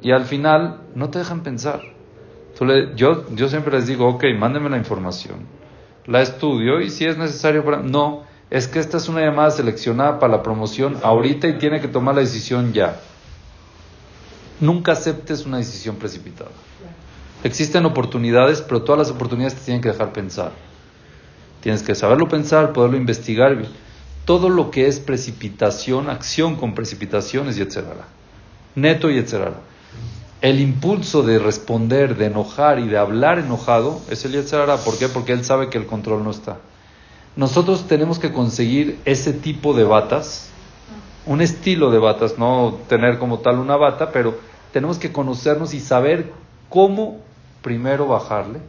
Y 0.00 0.12
al 0.12 0.24
final 0.24 0.82
no 0.94 1.10
te 1.10 1.18
dejan 1.18 1.42
pensar. 1.42 1.82
yo, 2.94 3.26
yo 3.34 3.48
siempre 3.48 3.76
les 3.76 3.88
digo, 3.88 4.06
ok, 4.06 4.24
mándenme 4.38 4.70
la 4.70 4.76
información, 4.76 5.46
la 6.06 6.22
estudio 6.22 6.80
y 6.80 6.90
si 6.90 7.06
es 7.06 7.18
necesario 7.18 7.64
para... 7.64 7.78
No, 7.78 8.22
es 8.50 8.68
que 8.68 8.78
esta 8.78 8.98
es 8.98 9.08
una 9.08 9.20
llamada 9.20 9.50
seleccionada 9.50 10.20
para 10.20 10.36
la 10.36 10.42
promoción 10.44 10.96
ahorita 11.02 11.48
y 11.48 11.58
tiene 11.58 11.80
que 11.80 11.88
tomar 11.88 12.14
la 12.14 12.20
decisión 12.20 12.72
ya. 12.72 13.00
Nunca 14.60 14.92
aceptes 14.92 15.44
una 15.44 15.58
decisión 15.58 15.96
precipitada. 15.96 16.50
Existen 17.44 17.86
oportunidades, 17.86 18.62
pero 18.62 18.82
todas 18.82 18.98
las 18.98 19.10
oportunidades 19.10 19.54
te 19.54 19.64
tienen 19.64 19.80
que 19.80 19.90
dejar 19.90 20.12
pensar. 20.12 20.52
Tienes 21.60 21.82
que 21.82 21.94
saberlo 21.94 22.28
pensar, 22.28 22.72
poderlo 22.72 22.96
investigar. 22.96 23.56
Todo 24.24 24.48
lo 24.48 24.70
que 24.70 24.88
es 24.88 25.00
precipitación, 25.00 26.10
acción 26.10 26.56
con 26.56 26.74
precipitaciones 26.74 27.56
y 27.58 27.62
etcétera. 27.62 28.06
Neto 28.74 29.10
y 29.10 29.18
etcétera. 29.18 29.54
El 30.40 30.60
impulso 30.60 31.22
de 31.22 31.38
responder, 31.38 32.16
de 32.16 32.26
enojar 32.26 32.78
y 32.78 32.88
de 32.88 32.98
hablar 32.98 33.38
enojado 33.38 34.00
es 34.10 34.24
el 34.24 34.34
etcétera. 34.34 34.76
¿Por 34.78 34.98
qué? 34.98 35.08
Porque 35.08 35.32
él 35.32 35.44
sabe 35.44 35.68
que 35.68 35.78
el 35.78 35.86
control 35.86 36.24
no 36.24 36.30
está. 36.30 36.58
Nosotros 37.36 37.86
tenemos 37.86 38.18
que 38.18 38.32
conseguir 38.32 38.98
ese 39.04 39.32
tipo 39.32 39.72
de 39.72 39.84
batas, 39.84 40.50
un 41.24 41.40
estilo 41.40 41.90
de 41.90 41.98
batas, 41.98 42.36
no 42.36 42.78
tener 42.88 43.18
como 43.18 43.38
tal 43.38 43.58
una 43.58 43.76
bata, 43.76 44.10
pero 44.10 44.38
tenemos 44.72 44.98
que 44.98 45.12
conocernos 45.12 45.72
y 45.72 45.80
saber 45.80 46.32
cómo 46.68 47.27
primero 47.62 48.06
bajarle, 48.06 48.60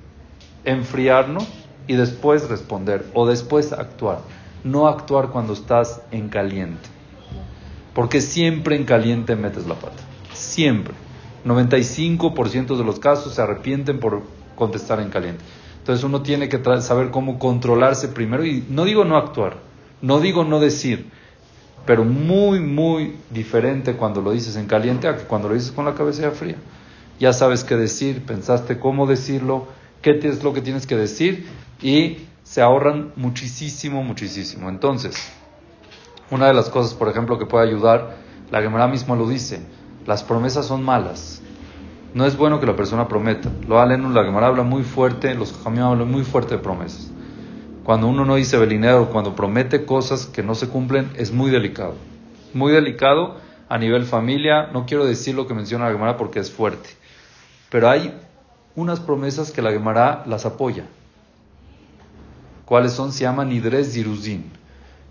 enfriarnos 0.66 1.48
y 1.88 1.96
después 1.96 2.50
responder 2.50 3.06
o 3.14 3.28
después 3.28 3.74
actuar. 3.74 4.20
No 4.64 4.88
actuar 4.88 5.30
cuando 5.30 5.54
estás 5.54 6.02
en 6.12 6.30
caliente. 6.30 6.90
Porque 7.94 8.22
siempre 8.22 8.76
en 8.76 8.86
caliente 8.86 9.36
metes 9.36 9.66
la 9.66 9.76
pata. 9.76 10.04
Siempre. 10.34 10.94
95% 11.46 12.78
de 12.78 12.84
los 12.84 13.00
casos 13.00 13.34
se 13.36 13.42
arrepienten 13.42 14.00
por 14.00 14.22
contestar 14.56 15.00
en 15.00 15.10
caliente. 15.10 15.44
Entonces 15.80 16.04
uno 16.04 16.22
tiene 16.22 16.50
que 16.50 16.62
saber 16.82 17.10
cómo 17.10 17.40
controlarse 17.40 18.10
primero 18.10 18.46
y 18.46 18.64
no 18.70 18.84
digo 18.84 19.06
no 19.06 19.18
actuar, 19.18 19.58
no 20.02 20.20
digo 20.20 20.44
no 20.44 20.60
decir, 20.60 21.10
pero 21.86 22.04
muy, 22.04 22.60
muy 22.60 23.16
diferente 23.32 23.94
cuando 23.94 24.22
lo 24.22 24.32
dices 24.32 24.56
en 24.58 24.68
caliente 24.68 25.08
a 25.08 25.18
que 25.18 25.24
cuando 25.24 25.48
lo 25.48 25.56
dices 25.56 25.72
con 25.72 25.86
la 25.86 25.96
cabeza 25.96 26.30
fría. 26.32 26.58
Ya 27.20 27.34
sabes 27.34 27.64
qué 27.64 27.76
decir, 27.76 28.26
pensaste 28.26 28.80
cómo 28.80 29.06
decirlo, 29.06 29.68
qué 30.02 30.20
es 30.24 30.44
lo 30.44 30.54
que 30.54 30.62
tienes 30.62 30.88
que 30.88 30.96
decir 30.96 31.48
y 31.82 32.20
se 32.44 32.62
ahorran 32.62 33.12
muchísimo, 33.16 34.04
muchísimo. 34.04 34.70
Entonces, 34.70 35.16
una 36.32 36.48
de 36.48 36.54
las 36.54 36.70
cosas, 36.70 36.94
por 36.94 37.10
ejemplo, 37.10 37.38
que 37.38 37.46
puede 37.46 37.68
ayudar, 37.68 38.18
la 38.52 38.62
Gemara 38.62 38.88
mismo 38.88 39.16
lo 39.16 39.28
dice, 39.28 39.60
las 40.06 40.24
promesas 40.24 40.66
son 40.66 40.84
malas. 40.84 41.42
No 42.14 42.26
es 42.26 42.38
bueno 42.38 42.60
que 42.60 42.66
la 42.66 42.76
persona 42.76 43.08
prometa. 43.08 43.50
Lo 43.68 43.80
aleno, 43.80 44.10
la 44.10 44.24
Gemara 44.24 44.48
habla 44.48 44.64
muy 44.64 44.84
fuerte, 44.84 45.36
los 45.36 45.54
Jamín 45.54 45.82
hablan 45.82 46.10
muy 46.10 46.24
fuerte 46.24 46.56
de 46.56 46.62
promesas. 46.62 47.12
Cuando 47.84 48.08
uno 48.08 48.26
no 48.26 48.36
dice 48.36 48.58
belinero, 48.58 49.10
cuando 49.10 49.36
promete 49.36 49.86
cosas 49.86 50.26
que 50.26 50.42
no 50.42 50.56
se 50.56 50.70
cumplen, 50.70 51.12
es 51.16 51.32
muy 51.32 51.52
delicado. 51.52 51.96
Muy 52.54 52.72
delicado 52.72 53.38
a 53.68 53.78
nivel 53.78 54.06
familia. 54.06 54.70
No 54.74 54.86
quiero 54.86 55.06
decir 55.06 55.36
lo 55.36 55.48
que 55.48 55.54
menciona 55.54 55.86
la 55.86 55.92
Gemara 55.92 56.18
porque 56.18 56.40
es 56.40 56.52
fuerte. 56.52 56.90
Pero 57.70 57.90
hay 57.90 58.20
unas 58.76 59.00
promesas 59.00 59.52
que 59.52 59.62
la 59.62 59.72
Gemara 59.72 60.24
las 60.26 60.46
apoya. 60.46 60.86
¿Cuáles 62.66 62.94
son? 62.94 63.12
Se 63.12 63.24
llaman 63.24 63.50
Nidres 63.50 63.94
Diruzin. 63.94 64.52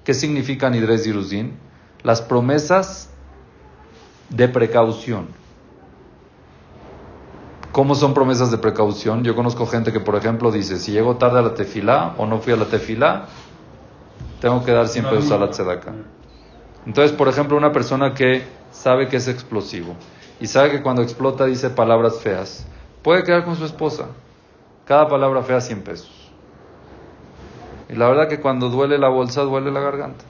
¿Qué 0.05 0.15
significa 0.15 0.71
Nidres 0.71 1.05
Diruzin? 1.05 1.57
Las 2.03 2.23
promesas 2.23 3.11
de 4.31 4.49
precaución. 4.49 5.29
¿Cómo 7.73 7.95
son 7.95 8.15
promesas 8.15 8.51
de 8.51 8.59
precaución? 8.59 9.23
Yo 9.23 9.37
conozco 9.37 9.67
gente 9.67 9.93
que, 9.93 10.01
por 10.01 10.17
ejemplo, 10.17 10.51
dice, 10.51 10.79
si 10.79 10.93
llego 10.93 11.17
tarde 11.17 11.39
a 11.39 11.43
la 11.43 11.55
tefilá 11.55 12.15
o 12.17 12.27
no 12.27 12.39
fui 12.39 12.53
a 12.53 12.57
la 12.57 12.65
tefilá, 12.65 13.27
tengo 14.41 14.65
que 14.65 14.73
dar 14.73 14.89
100 14.89 15.05
pesos 15.05 15.31
a 15.31 15.39
la 15.39 15.51
tzedaka. 15.51 15.93
Entonces, 16.87 17.15
por 17.17 17.29
ejemplo, 17.29 17.57
una 17.57 17.73
persona 17.73 18.15
que 18.15 18.43
sabe 18.73 19.09
que 19.09 19.17
es 19.17 19.29
explosivo 19.29 19.95
y 20.41 20.47
sabe 20.47 20.71
que 20.71 20.83
cuando 20.83 21.03
explota 21.03 21.45
dice 21.45 21.71
palabras 21.71 22.21
feas, 22.21 22.67
puede 23.03 23.25
quedar 23.25 23.45
con 23.45 23.57
su 23.57 23.65
esposa. 23.65 24.07
Cada 24.85 25.09
palabra 25.09 25.43
fea 25.43 25.61
100 25.61 25.83
pesos. 25.83 26.31
Y 27.89 27.95
la 27.95 28.09
verdad 28.09 28.29
que 28.29 28.41
cuando 28.41 28.69
duele 28.69 28.99
la 28.99 29.09
bolsa, 29.09 29.43
duele 29.43 29.71
la 29.71 29.81
garganta. 29.81 30.25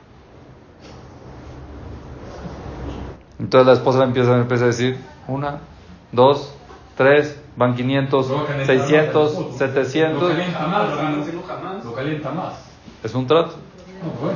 Entonces 3.38 3.66
la 3.66 3.72
esposa 3.74 4.02
empieza, 4.04 4.36
empieza 4.36 4.64
a 4.64 4.68
decir, 4.68 4.96
una, 5.28 5.60
dos, 6.12 6.54
tres, 6.96 7.40
van 7.56 7.74
500, 7.74 8.32
600, 8.66 9.56
700. 9.56 10.22
Lo 10.22 10.28
calienta 10.28 10.66
más. 10.66 12.54
Es 13.02 13.14
un 13.14 13.26
trato. 13.26 13.54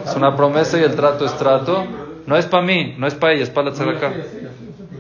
Es 0.05 0.15
una 0.17 0.37
promesa 0.37 0.79
y 0.79 0.83
el 0.83 0.95
trato 0.95 1.25
es 1.25 1.37
trato. 1.37 1.85
No 2.27 2.37
es 2.37 2.47
para 2.47 2.65
mí, 2.65 2.95
no 2.99 3.07
es 3.07 3.15
para 3.15 3.33
ella, 3.33 3.43
es 3.43 3.51
para 3.51 3.71
la 3.71 3.93
acá. 3.93 4.13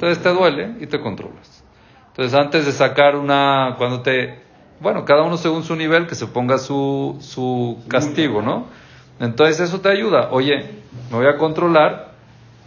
Entonces 0.02 0.20
te 0.20 0.30
duele 0.30 0.74
y 0.80 0.88
te 0.88 0.98
controlas. 0.98 1.62
Entonces 2.08 2.34
antes 2.36 2.66
de 2.66 2.72
sacar 2.72 3.14
una, 3.14 3.76
cuando 3.78 4.02
te 4.02 4.42
bueno, 4.80 5.04
cada 5.04 5.22
uno 5.22 5.36
según 5.36 5.62
su 5.62 5.76
nivel, 5.76 6.08
que 6.08 6.16
se 6.16 6.26
ponga 6.26 6.58
su, 6.58 7.18
su 7.20 7.78
castigo, 7.86 8.42
¿no? 8.42 8.66
Entonces 9.20 9.60
eso 9.60 9.80
te 9.80 9.90
ayuda. 9.90 10.30
Oye, 10.32 10.82
me 11.08 11.18
voy 11.18 11.26
a 11.26 11.38
controlar, 11.38 12.14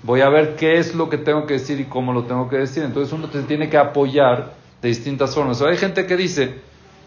voy 0.04 0.22
a 0.22 0.30
ver 0.30 0.56
qué 0.56 0.78
es 0.78 0.96
lo 0.96 1.10
que 1.10 1.18
tengo 1.18 1.46
que 1.46 1.56
decir 1.56 1.78
y 1.82 1.84
cómo 1.84 2.14
lo 2.14 2.24
tengo 2.24 2.48
que 2.48 2.56
decir. 2.56 2.84
Entonces 2.84 3.12
uno 3.12 3.28
te 3.28 3.42
tiene 3.42 3.68
que 3.68 3.78
apoyar 3.78 4.54
de 4.82 4.88
distintas 4.88 5.36
formas. 5.36 5.62
hay 5.62 5.76
gente 5.76 6.06
que 6.06 6.16
dice, 6.16 6.62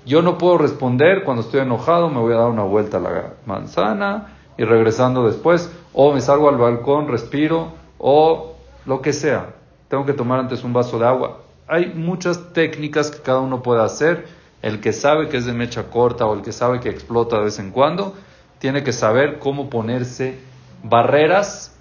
yo 0.04 0.20
no 0.20 0.36
puedo 0.36 0.58
responder 0.58 1.24
cuando 1.24 1.40
estoy 1.40 1.60
enojado, 1.60 2.10
me 2.10 2.20
voy 2.20 2.34
a 2.34 2.36
dar 2.36 2.50
una 2.50 2.64
vuelta 2.64 2.98
a 2.98 3.00
la 3.00 3.32
manzana 3.46 4.36
y 4.58 4.64
regresando 4.64 5.26
después, 5.26 5.74
o 5.94 6.12
me 6.12 6.20
salgo 6.20 6.50
al 6.50 6.58
balcón, 6.58 7.08
respiro, 7.08 7.72
o 7.96 8.56
lo 8.84 9.00
que 9.00 9.14
sea. 9.14 9.54
Tengo 9.88 10.04
que 10.04 10.12
tomar 10.12 10.40
antes 10.40 10.62
un 10.64 10.72
vaso 10.72 10.98
de 10.98 11.06
agua. 11.06 11.42
Hay 11.66 11.92
muchas 11.94 12.52
técnicas 12.52 13.10
que 13.10 13.20
cada 13.20 13.40
uno 13.40 13.62
puede 13.62 13.82
hacer 13.82 14.26
el 14.62 14.80
que 14.80 14.92
sabe 14.92 15.28
que 15.28 15.36
es 15.36 15.46
de 15.46 15.52
mecha 15.52 15.84
corta 15.84 16.26
o 16.26 16.34
el 16.34 16.42
que 16.42 16.52
sabe 16.52 16.80
que 16.80 16.88
explota 16.88 17.36
de 17.38 17.44
vez 17.44 17.58
en 17.58 17.70
cuando, 17.70 18.14
tiene 18.58 18.82
que 18.82 18.92
saber 18.92 19.38
cómo 19.38 19.70
ponerse 19.70 20.38
barreras, 20.82 21.76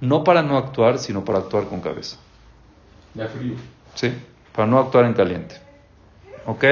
no 0.00 0.22
para 0.24 0.42
no 0.42 0.56
actuar, 0.56 0.98
sino 0.98 1.24
para 1.24 1.38
actuar 1.38 1.64
con 1.64 1.80
cabeza. 1.80 2.16
De 3.14 3.26
frío. 3.26 3.54
Sí, 3.94 4.12
para 4.54 4.66
no 4.66 4.78
actuar 4.78 5.06
en 5.06 5.14
caliente. 5.14 5.56
¿Ok? 6.46 6.64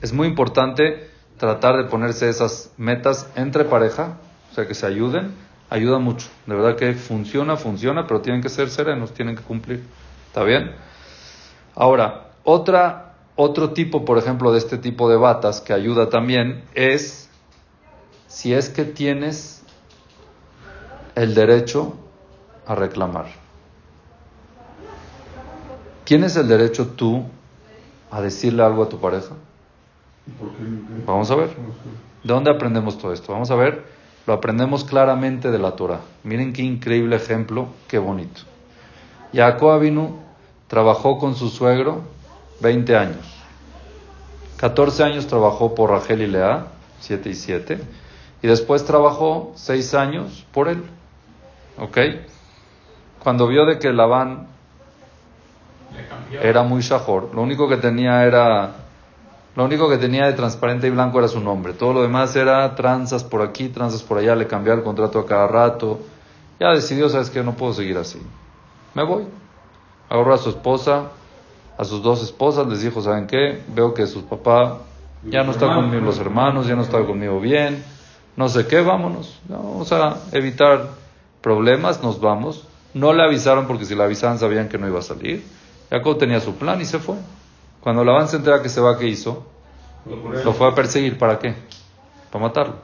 Es 0.00 0.12
muy 0.12 0.26
importante 0.26 1.08
tratar 1.36 1.76
de 1.76 1.84
ponerse 1.84 2.28
esas 2.28 2.72
metas 2.76 3.28
entre 3.36 3.64
pareja, 3.64 4.18
o 4.50 4.54
sea, 4.54 4.66
que 4.66 4.74
se 4.74 4.86
ayuden, 4.86 5.32
ayuda 5.72 5.98
mucho. 5.98 6.28
De 6.46 6.54
verdad 6.54 6.76
que 6.76 6.92
funciona, 6.94 7.56
funciona, 7.56 8.06
pero 8.06 8.20
tienen 8.20 8.42
que 8.42 8.48
ser 8.48 8.68
serenos, 8.68 9.14
tienen 9.14 9.36
que 9.36 9.42
cumplir. 9.42 9.82
¿Está 10.28 10.44
bien? 10.44 10.72
Ahora, 11.74 12.32
otra 12.44 13.12
otro 13.34 13.70
tipo, 13.72 14.04
por 14.04 14.18
ejemplo, 14.18 14.52
de 14.52 14.58
este 14.58 14.76
tipo 14.76 15.08
de 15.08 15.16
batas 15.16 15.60
que 15.60 15.72
ayuda 15.72 16.10
también 16.10 16.64
es 16.74 17.30
si 18.26 18.52
es 18.52 18.68
que 18.68 18.84
tienes 18.84 19.62
el 21.14 21.34
derecho 21.34 21.94
a 22.66 22.74
reclamar. 22.74 23.26
¿Tienes 26.04 26.36
el 26.36 26.48
derecho 26.48 26.88
tú 26.88 27.24
a 28.10 28.20
decirle 28.20 28.62
algo 28.62 28.82
a 28.82 28.88
tu 28.88 29.00
pareja? 29.00 29.34
Vamos 31.06 31.30
a 31.30 31.34
ver. 31.34 31.48
¿De 31.48 32.32
dónde 32.32 32.50
aprendemos 32.50 32.98
todo 32.98 33.12
esto? 33.12 33.32
Vamos 33.32 33.50
a 33.50 33.54
ver. 33.54 33.91
Lo 34.26 34.34
aprendemos 34.34 34.84
claramente 34.84 35.50
de 35.50 35.58
la 35.58 35.72
Torah. 35.72 36.00
Miren 36.22 36.52
qué 36.52 36.62
increíble 36.62 37.16
ejemplo, 37.16 37.68
qué 37.88 37.98
bonito. 37.98 38.42
Jacob 39.32 39.70
Avinu 39.70 40.16
trabajó 40.68 41.18
con 41.18 41.34
su 41.34 41.48
suegro 41.48 42.02
20 42.60 42.96
años. 42.96 43.42
14 44.58 45.02
años 45.02 45.26
trabajó 45.26 45.74
por 45.74 45.90
Rachel 45.90 46.22
y 46.22 46.28
Lea, 46.28 46.66
7 47.00 47.30
y 47.30 47.34
7. 47.34 47.80
Y 48.42 48.46
después 48.46 48.84
trabajó 48.84 49.52
6 49.56 49.94
años 49.94 50.46
por 50.52 50.68
él. 50.68 50.84
¿Ok? 51.78 51.98
Cuando 53.22 53.48
vio 53.48 53.66
de 53.66 53.78
que 53.78 53.92
Labán 53.92 54.46
era 56.40 56.62
muy 56.62 56.82
shahor, 56.82 57.34
lo 57.34 57.42
único 57.42 57.68
que 57.68 57.76
tenía 57.76 58.24
era 58.24 58.81
lo 59.54 59.64
único 59.64 59.88
que 59.90 59.98
tenía 59.98 60.26
de 60.26 60.32
transparente 60.32 60.86
y 60.86 60.90
blanco 60.90 61.18
era 61.18 61.28
su 61.28 61.40
nombre. 61.40 61.74
Todo 61.74 61.92
lo 61.92 62.02
demás 62.02 62.34
era 62.36 62.74
tranzas 62.74 63.22
por 63.22 63.42
aquí, 63.42 63.68
tranzas 63.68 64.02
por 64.02 64.18
allá. 64.18 64.34
Le 64.34 64.46
cambió 64.46 64.72
el 64.72 64.82
contrato 64.82 65.18
a 65.18 65.26
cada 65.26 65.46
rato. 65.46 66.00
Ya 66.58 66.70
decidió, 66.70 67.08
sabes 67.08 67.28
que 67.28 67.42
no 67.42 67.54
puedo 67.54 67.74
seguir 67.74 67.98
así. 67.98 68.20
Me 68.94 69.04
voy. 69.04 69.24
Agarró 70.08 70.34
a 70.34 70.38
su 70.38 70.50
esposa, 70.50 71.10
a 71.76 71.84
sus 71.84 72.02
dos 72.02 72.22
esposas, 72.22 72.66
les 72.66 72.82
dijo, 72.82 73.02
¿saben 73.02 73.26
qué? 73.26 73.62
Veo 73.68 73.94
que 73.94 74.06
su 74.06 74.24
papá 74.24 74.78
Ya 75.24 75.42
no 75.42 75.52
está 75.52 75.74
conmigo 75.74 76.04
los 76.04 76.18
hermanos, 76.18 76.66
ya 76.66 76.74
no 76.74 76.82
está 76.82 77.04
conmigo 77.04 77.40
bien, 77.40 77.82
no 78.36 78.48
sé 78.48 78.66
qué, 78.66 78.80
vámonos. 78.80 79.40
Vamos 79.48 79.92
a 79.92 80.18
evitar 80.32 80.88
problemas, 81.40 82.02
nos 82.02 82.20
vamos. 82.20 82.66
No 82.94 83.12
le 83.12 83.22
avisaron 83.22 83.66
porque 83.66 83.84
si 83.84 83.94
le 83.94 84.02
avisaban 84.02 84.38
sabían 84.38 84.68
que 84.68 84.78
no 84.78 84.88
iba 84.88 84.98
a 84.98 85.02
salir. 85.02 85.44
Jacob 85.90 86.18
tenía 86.18 86.40
su 86.40 86.54
plan 86.54 86.80
y 86.80 86.84
se 86.84 86.98
fue. 86.98 87.16
Cuando 87.82 88.04
Labán 88.04 88.28
se 88.28 88.36
entera 88.36 88.62
que 88.62 88.68
se 88.68 88.80
va, 88.80 88.96
¿qué 88.96 89.08
hizo? 89.08 89.44
Lo 90.44 90.52
fue 90.52 90.68
a 90.68 90.74
perseguir, 90.74 91.18
¿para 91.18 91.38
qué? 91.38 91.54
Para 92.30 92.44
matarlo. 92.44 92.74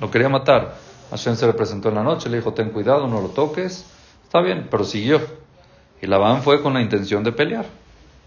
Lo 0.00 0.10
quería 0.10 0.28
matar. 0.28 0.76
Hashem 1.10 1.36
se 1.36 1.46
le 1.46 1.52
presentó 1.52 1.88
en 1.88 1.94
la 1.94 2.02
noche, 2.02 2.28
le 2.28 2.38
dijo, 2.38 2.52
ten 2.52 2.70
cuidado, 2.70 3.06
no 3.06 3.20
lo 3.20 3.28
toques. 3.28 3.86
Está 4.24 4.40
bien, 4.40 4.66
pero 4.70 4.84
siguió. 4.84 5.20
Y 6.02 6.06
Labán 6.06 6.42
fue 6.42 6.62
con 6.62 6.74
la 6.74 6.80
intención 6.80 7.22
de 7.22 7.32
pelear. 7.32 7.66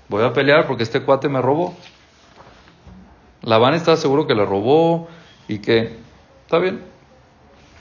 Voy 0.08 0.24
a 0.24 0.34
pelear 0.34 0.66
porque 0.66 0.84
este 0.84 1.02
cuate 1.02 1.28
me 1.30 1.42
robó. 1.42 1.74
Labán 3.42 3.74
está 3.74 3.98
seguro 3.98 4.28
que 4.28 4.34
le 4.34 4.46
robó 4.46 5.08
y 5.48 5.60
que... 5.60 6.00
Está 6.44 6.58
bien. 6.58 6.84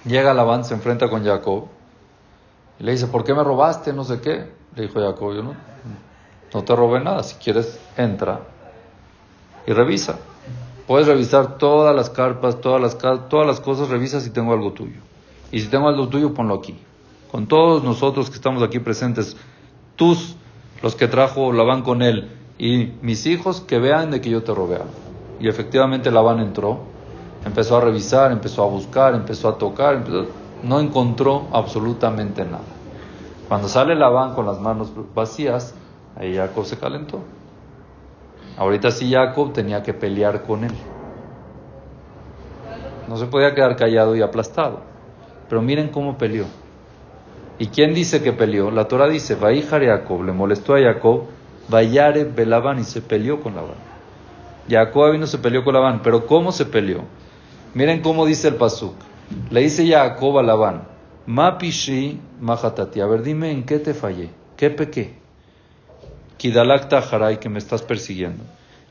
Llega 0.05 0.35
Labán, 0.35 0.65
se 0.65 0.75
enfrenta 0.75 1.09
con 1.09 1.25
Jacob. 1.25 1.67
Y 2.79 2.85
le 2.85 2.93
dice, 2.93 3.07
¿por 3.07 3.25
qué 3.25 3.35
me 3.35 3.45
robaste? 3.45 3.93
No 3.93 4.05
sé 4.05 4.21
qué. 4.21 4.51
Le 4.75 4.83
dijo 4.83 5.01
Jacob, 5.01 5.35
yo 5.35 5.43
no, 5.43 5.55
no 6.53 6.65
te 6.65 6.75
robé 6.75 7.01
nada. 7.01 7.23
Si 7.23 7.37
quieres, 7.37 7.79
entra 7.97 8.41
y 9.67 9.73
revisa. 9.73 10.19
Puedes 10.87 11.07
revisar 11.07 11.59
todas 11.59 11.95
las 11.95 12.11
carpas, 12.11 12.61
todas 12.61 12.81
las, 12.81 12.99
todas 13.29 13.47
las 13.47 13.61
cosas, 13.61 13.89
revisa 13.89 14.21
si 14.21 14.31
tengo 14.31 14.53
algo 14.53 14.73
tuyo. 14.73 15.01
Y 15.53 15.61
si 15.61 15.69
tengo 15.69 15.89
algo 15.89 16.09
tuyo, 16.09 16.35
ponlo 16.35 16.55
aquí. 16.55 16.77
Con 17.31 17.47
todos 17.47 17.85
nosotros 17.85 18.29
que 18.29 18.37
estamos 18.37 18.63
aquí 18.63 18.81
presentes, 18.81 19.37
tus, 19.95 20.35
los 20.83 20.97
que 20.97 21.07
trajo 21.07 21.53
Labán 21.53 21.83
con 21.83 22.03
él, 22.03 22.31
y 22.59 22.93
mis 23.03 23.27
hijos, 23.27 23.61
que 23.61 23.79
vean 23.79 24.11
de 24.11 24.21
que 24.21 24.31
yo 24.31 24.43
te 24.43 24.53
robé 24.53 24.77
algo. 24.77 24.91
Y 25.39 25.49
efectivamente 25.49 26.11
Labán 26.11 26.41
entró, 26.41 26.81
empezó 27.45 27.77
a 27.77 27.81
revisar, 27.81 28.33
empezó 28.33 28.65
a 28.65 28.67
buscar, 28.67 29.15
empezó 29.15 29.49
a 29.49 29.59
tocar, 29.59 30.05
no 30.63 30.81
encontró 30.81 31.47
absolutamente 31.53 32.45
nada. 32.45 32.65
Cuando 33.49 33.69
sale 33.69 33.95
Labán 33.95 34.35
con 34.35 34.45
las 34.47 34.61
manos 34.61 34.93
vacías, 35.15 35.75
ahí 36.17 36.37
Jacob 36.37 36.65
se 36.65 36.79
calentó. 36.79 37.21
Ahorita 38.57 38.91
sí 38.91 39.11
Jacob 39.11 39.53
tenía 39.53 39.83
que 39.83 39.95
pelear 39.95 40.43
con 40.43 40.65
él. 40.65 40.73
No 43.09 43.17
se 43.17 43.27
podía 43.27 43.55
quedar 43.55 43.77
callado 43.77 44.15
y 44.15 44.23
aplastado. 44.23 44.81
Pero 45.49 45.63
miren 45.63 45.89
cómo 45.89 46.17
peleó. 46.17 46.45
¿Y 47.59 47.67
quién 47.67 47.95
dice 47.95 48.23
que 48.23 48.33
peleó? 48.33 48.71
La 48.71 48.87
Torah 48.87 49.09
dice, 49.09 49.35
Vaijar 49.35 49.85
Jacob, 49.85 50.23
le 50.23 50.33
molestó 50.33 50.75
a 50.75 50.81
Jacob, 50.81 51.25
Vayare 51.69 52.25
Belabán 52.25 52.79
y 52.79 52.85
se 52.85 53.03
peleó 53.03 53.41
con 53.41 53.55
Labán. 53.55 53.75
Jacob 54.69 55.13
vino 55.13 55.27
se 55.27 55.39
peleó 55.39 55.65
con 55.65 55.75
Labán, 55.75 56.01
pero 56.03 56.27
¿cómo 56.27 56.53
se 56.53 56.65
peleó? 56.65 57.03
Miren 57.75 58.01
cómo 58.01 58.25
dice 58.27 58.49
el 58.49 58.55
pasuk. 58.55 58.95
Le 59.51 59.61
dice 59.61 59.87
Jacob 59.87 60.39
a 60.39 60.43
Labán, 60.43 60.89
Ma 61.27 61.59
pishi 61.59 62.21
mahatati, 62.41 63.01
a 63.01 63.07
ver 63.07 63.23
dime 63.23 63.53
en 63.53 63.65
qué 63.65 63.79
te 63.79 63.95
fallé, 63.95 64.31
qué 64.57 64.71
pequé. 64.71 65.20
Kidalakta 66.41 67.01
Haray, 67.01 67.37
que 67.37 67.51
me 67.51 67.59
estás 67.59 67.83
persiguiendo. 67.83 68.43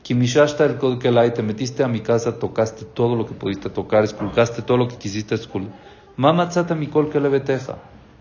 Kimishashta 0.04 0.64
el 0.66 0.76
Kodkelai, 0.76 1.34
te 1.34 1.42
metiste 1.42 1.82
a 1.82 1.88
mi 1.88 1.98
casa, 1.98 2.38
tocaste 2.38 2.84
todo 2.84 3.16
lo 3.16 3.26
que 3.26 3.34
pudiste 3.34 3.68
tocar, 3.68 4.04
esculcaste 4.04 4.62
todo 4.62 4.76
lo 4.76 4.86
que 4.86 4.94
quisiste 4.94 5.34
esculcar. 5.34 5.74
Mamatzata 6.16 6.76
mi 6.76 6.86
beteja. 6.86 7.74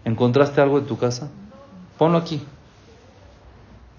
¿Encontraste 0.03 0.61
algo 0.61 0.79
en 0.79 0.87
tu 0.87 0.97
casa? 0.97 1.29
Ponlo 1.99 2.17
aquí. 2.17 2.41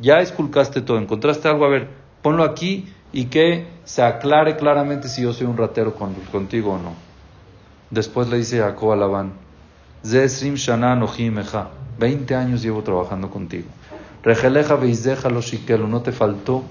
Ya 0.00 0.18
esculcaste 0.18 0.80
todo, 0.80 0.98
encontraste 0.98 1.46
algo, 1.46 1.64
a 1.64 1.68
ver, 1.68 1.86
ponlo 2.22 2.42
aquí 2.42 2.92
y 3.12 3.26
que 3.26 3.68
se 3.84 4.02
aclare 4.02 4.56
claramente 4.56 5.06
si 5.06 5.22
yo 5.22 5.32
soy 5.32 5.46
un 5.46 5.56
ratero 5.56 5.94
contigo 5.94 6.72
o 6.72 6.78
no. 6.78 6.94
Después 7.88 8.26
le 8.26 8.38
dice 8.38 8.58
Jacob 8.58 8.90
a 8.90 8.96
Labán, 8.96 9.34
Zesrim 10.04 10.54
Shana 10.54 10.96
Mecha, 10.96 11.68
20 12.00 12.34
años 12.34 12.62
llevo 12.62 12.82
trabajando 12.82 13.30
contigo. 13.30 13.68
Regeleja 14.22 14.76
veisdeja 14.76 15.30
lo 15.30 15.40
shikelu, 15.40 15.86
no 15.88 16.02
te 16.02 16.12
faltó 16.12 16.62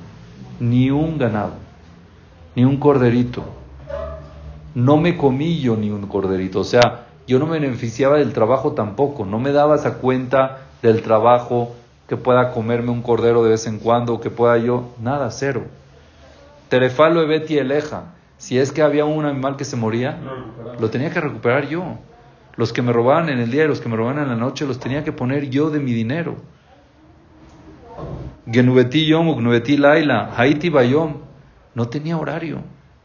ni 0.60 0.92
un 0.92 1.18
ganado, 1.18 1.54
ni 2.56 2.64
un 2.64 2.78
corderito. 2.78 3.44
No 4.76 4.98
me 4.98 5.18
comí 5.18 5.60
yo 5.60 5.76
ni 5.76 5.90
un 5.90 6.06
corderito, 6.08 6.60
o 6.60 6.64
sea, 6.64 7.08
yo 7.28 7.40
no 7.40 7.48
me 7.48 7.60
beneficiaba 7.60 8.18
del 8.18 8.34
trabajo 8.34 8.74
tampoco, 8.74 9.26
no 9.26 9.40
me 9.40 9.52
dabas 9.52 9.86
a 9.86 9.96
cuenta 9.96 10.60
del 10.82 11.02
trabajo 11.02 11.76
que 12.08 12.18
pueda 12.18 12.52
comerme 12.52 12.92
un 12.92 13.02
cordero 13.02 13.44
de 13.44 13.52
vez 13.52 13.68
en 13.68 13.80
cuando, 13.80 14.22
que 14.22 14.30
pueda 14.30 14.58
yo, 14.58 14.90
nada, 15.02 15.32
cero. 15.32 15.64
Terefalo 16.70 17.22
ebeti 17.24 17.58
eleja, 17.58 18.14
si 18.38 18.60
es 18.60 18.72
que 18.72 18.82
había 18.82 19.06
un 19.06 19.26
animal 19.26 19.58
que 19.58 19.66
se 19.66 19.76
moría, 19.76 20.18
lo 20.80 20.90
tenía 20.90 21.10
que 21.10 21.20
recuperar 21.20 21.68
yo. 21.68 21.84
Los 22.56 22.74
que 22.74 22.82
me 22.82 22.94
robaban 22.94 23.30
en 23.30 23.40
el 23.40 23.52
día 23.52 23.66
y 23.66 23.68
los 23.68 23.80
que 23.80 23.90
me 23.90 23.96
robaban 23.96 24.22
en 24.22 24.30
la 24.30 24.36
noche 24.36 24.66
los 24.66 24.80
tenía 24.80 25.04
que 25.04 25.12
poner 25.12 25.50
yo 25.50 25.70
de 25.70 25.80
mi 25.80 25.94
dinero. 25.94 26.36
Genubeti 28.52 29.06
Yom, 29.06 29.36
Genubeti 29.36 29.78
Laila, 29.78 30.32
Haiti 30.36 30.70
Bayom. 30.70 31.18
No 31.76 31.88
tenía 31.88 32.18
horario. 32.18 32.62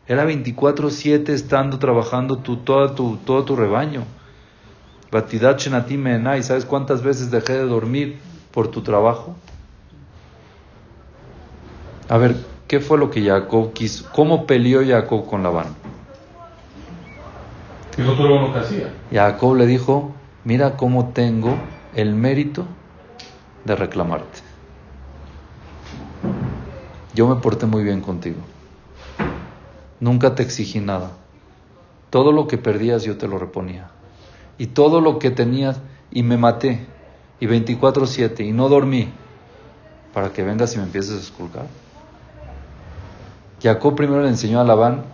Era 0.06 0.26
24-7 0.26 1.30
estando 1.30 1.78
trabajando 1.78 2.36
tu, 2.36 2.56
todo, 2.56 2.92
tu, 2.92 3.16
todo 3.18 3.44
tu 3.44 3.56
rebaño. 3.56 4.04
Batidat 5.10 5.60
Shenati 5.60 5.96
¿Sabes 6.42 6.64
cuántas 6.64 7.02
veces 7.02 7.30
dejé 7.30 7.54
de 7.54 7.66
dormir 7.66 8.18
por 8.52 8.68
tu 8.68 8.82
trabajo? 8.82 9.36
A 12.08 12.18
ver, 12.18 12.36
¿qué 12.66 12.80
fue 12.80 12.98
lo 12.98 13.10
que 13.10 13.24
Jacob 13.24 13.72
quiso? 13.72 14.08
¿Cómo 14.12 14.46
peleó 14.46 14.84
Jacob 14.86 15.26
con 15.26 15.42
Labán? 15.42 15.68
¿Qué 17.94 18.02
otro 18.02 18.52
que 18.52 18.58
hacía? 18.58 18.92
Jacob 19.12 19.56
le 19.56 19.66
dijo, 19.66 20.14
mira 20.42 20.76
cómo 20.76 21.12
tengo 21.12 21.56
el 21.94 22.14
mérito 22.14 22.66
de 23.64 23.76
reclamarte. 23.76 24.43
Yo 27.14 27.28
me 27.28 27.36
porté 27.36 27.66
muy 27.66 27.84
bien 27.84 28.00
contigo. 28.00 28.38
Nunca 30.00 30.34
te 30.34 30.42
exigí 30.42 30.80
nada. 30.80 31.12
Todo 32.10 32.32
lo 32.32 32.48
que 32.48 32.58
perdías 32.58 33.04
yo 33.04 33.16
te 33.16 33.28
lo 33.28 33.38
reponía. 33.38 33.88
Y 34.58 34.66
todo 34.66 35.00
lo 35.00 35.20
que 35.20 35.30
tenías 35.30 35.80
y 36.10 36.24
me 36.24 36.36
maté. 36.36 36.86
Y 37.38 37.46
24/7 37.46 38.44
y 38.44 38.52
no 38.52 38.68
dormí. 38.68 39.12
Para 40.12 40.32
que 40.32 40.42
vengas 40.42 40.74
y 40.74 40.78
me 40.78 40.84
empieces 40.84 41.16
a 41.16 41.20
esculcar. 41.20 41.66
Jacob 43.62 43.94
primero 43.94 44.22
le 44.22 44.28
enseñó 44.28 44.60
a 44.60 44.64
Labán 44.64 45.04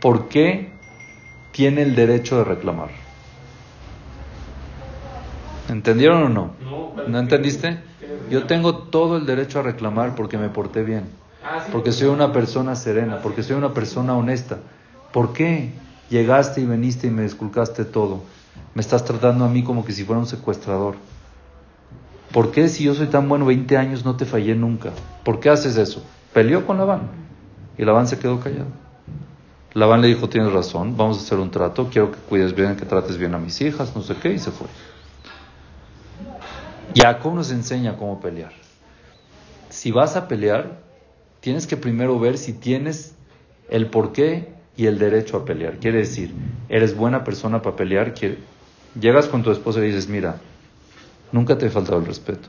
por 0.00 0.28
qué 0.28 0.70
tiene 1.52 1.82
el 1.82 1.94
derecho 1.94 2.36
de 2.38 2.44
reclamar. 2.44 2.90
¿Entendieron 5.68 6.22
o 6.22 6.28
no? 6.28 6.50
¿No 7.08 7.18
entendiste? 7.18 7.78
Yo 8.30 8.44
tengo 8.46 8.74
todo 8.74 9.16
el 9.16 9.26
derecho 9.26 9.60
a 9.60 9.62
reclamar 9.62 10.14
porque 10.14 10.36
me 10.36 10.48
porté 10.48 10.82
bien. 10.82 11.04
Ah, 11.48 11.64
porque 11.70 11.92
soy 11.92 12.08
una 12.08 12.32
persona 12.32 12.74
serena, 12.74 13.20
porque 13.22 13.44
soy 13.44 13.54
una 13.54 13.72
persona 13.72 14.16
honesta. 14.16 14.58
¿Por 15.12 15.32
qué 15.32 15.70
llegaste 16.10 16.60
y 16.60 16.66
veniste 16.66 17.06
y 17.06 17.10
me 17.10 17.22
desculcaste 17.22 17.84
todo? 17.84 18.24
Me 18.74 18.80
estás 18.80 19.04
tratando 19.04 19.44
a 19.44 19.48
mí 19.48 19.62
como 19.62 19.84
que 19.84 19.92
si 19.92 20.02
fuera 20.02 20.18
un 20.18 20.26
secuestrador. 20.26 20.96
¿Por 22.32 22.50
qué 22.50 22.68
si 22.68 22.82
yo 22.82 22.94
soy 22.94 23.06
tan 23.06 23.28
bueno 23.28 23.46
20 23.46 23.76
años 23.76 24.04
no 24.04 24.16
te 24.16 24.24
fallé 24.24 24.56
nunca? 24.56 24.90
¿Por 25.22 25.38
qué 25.38 25.48
haces 25.48 25.76
eso? 25.76 26.02
Peleó 26.32 26.66
con 26.66 26.78
Labán 26.78 27.02
y 27.78 27.84
Labán 27.84 28.08
se 28.08 28.18
quedó 28.18 28.40
callado. 28.40 28.66
Labán 29.72 30.00
le 30.00 30.08
dijo, 30.08 30.28
tienes 30.28 30.52
razón, 30.52 30.96
vamos 30.96 31.18
a 31.18 31.20
hacer 31.20 31.38
un 31.38 31.52
trato, 31.52 31.90
quiero 31.92 32.10
que 32.10 32.18
cuides 32.18 32.56
bien, 32.56 32.74
que 32.74 32.86
trates 32.86 33.18
bien 33.18 33.36
a 33.36 33.38
mis 33.38 33.60
hijas, 33.60 33.94
no 33.94 34.02
sé 34.02 34.16
qué, 34.16 34.32
y 34.32 34.40
se 34.40 34.50
fue. 34.50 34.66
Jacob 36.92 37.34
nos 37.34 37.52
enseña 37.52 37.96
cómo 37.96 38.18
pelear. 38.18 38.52
Si 39.68 39.92
vas 39.92 40.16
a 40.16 40.26
pelear, 40.26 40.85
tienes 41.46 41.68
que 41.68 41.76
primero 41.76 42.18
ver 42.18 42.38
si 42.38 42.54
tienes 42.54 43.14
el 43.68 43.88
porqué 43.88 44.48
y 44.76 44.86
el 44.86 44.98
derecho 44.98 45.36
a 45.36 45.44
pelear. 45.44 45.78
Quiere 45.78 45.98
decir, 45.98 46.34
eres 46.68 46.96
buena 46.96 47.22
persona 47.22 47.62
para 47.62 47.76
pelear. 47.76 48.14
Llegas 49.00 49.28
con 49.28 49.44
tu 49.44 49.52
esposa 49.52 49.78
y 49.78 49.86
dices, 49.86 50.08
mira, 50.08 50.40
nunca 51.30 51.56
te 51.56 51.66
he 51.66 51.70
faltado 51.70 51.98
el 51.98 52.04
respeto. 52.04 52.48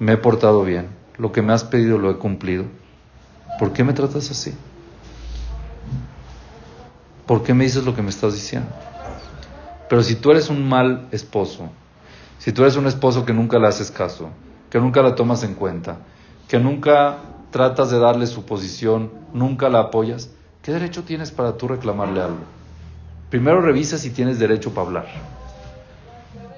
Me 0.00 0.14
he 0.14 0.16
portado 0.16 0.64
bien. 0.64 0.88
Lo 1.16 1.30
que 1.30 1.42
me 1.42 1.52
has 1.52 1.62
pedido 1.62 1.96
lo 1.96 2.10
he 2.10 2.18
cumplido. 2.18 2.64
¿Por 3.60 3.72
qué 3.72 3.84
me 3.84 3.92
tratas 3.92 4.32
así? 4.32 4.52
¿Por 7.24 7.44
qué 7.44 7.54
me 7.54 7.62
dices 7.62 7.84
lo 7.84 7.94
que 7.94 8.02
me 8.02 8.10
estás 8.10 8.34
diciendo? 8.34 8.68
Pero 9.88 10.02
si 10.02 10.16
tú 10.16 10.32
eres 10.32 10.48
un 10.48 10.68
mal 10.68 11.06
esposo, 11.12 11.70
si 12.38 12.50
tú 12.50 12.62
eres 12.62 12.74
un 12.74 12.88
esposo 12.88 13.24
que 13.24 13.32
nunca 13.32 13.60
le 13.60 13.68
haces 13.68 13.92
caso, 13.92 14.30
que 14.70 14.80
nunca 14.80 15.02
la 15.02 15.14
tomas 15.14 15.44
en 15.44 15.54
cuenta, 15.54 15.98
que 16.48 16.58
nunca 16.58 17.28
tratas 17.52 17.90
de 17.90 18.00
darle 18.00 18.26
su 18.26 18.44
posición, 18.44 19.12
nunca 19.32 19.68
la 19.68 19.78
apoyas, 19.78 20.30
¿qué 20.62 20.72
derecho 20.72 21.04
tienes 21.04 21.30
para 21.30 21.56
tú 21.56 21.68
reclamarle 21.68 22.22
algo? 22.22 22.40
Primero 23.30 23.60
revisa 23.60 23.98
si 23.98 24.10
tienes 24.10 24.38
derecho 24.40 24.70
para 24.70 24.86
hablar. 24.86 25.06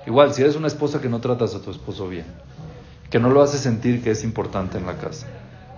Igual, 0.06 0.32
si 0.32 0.42
eres 0.42 0.56
una 0.56 0.68
esposa 0.68 1.00
que 1.00 1.08
no 1.08 1.20
tratas 1.20 1.54
a 1.54 1.60
tu 1.60 1.70
esposo 1.70 2.08
bien, 2.08 2.26
que 3.10 3.18
no 3.18 3.28
lo 3.28 3.42
haces 3.42 3.60
sentir 3.60 4.02
que 4.02 4.12
es 4.12 4.22
importante 4.22 4.78
en 4.78 4.86
la 4.86 4.96
casa, 4.96 5.26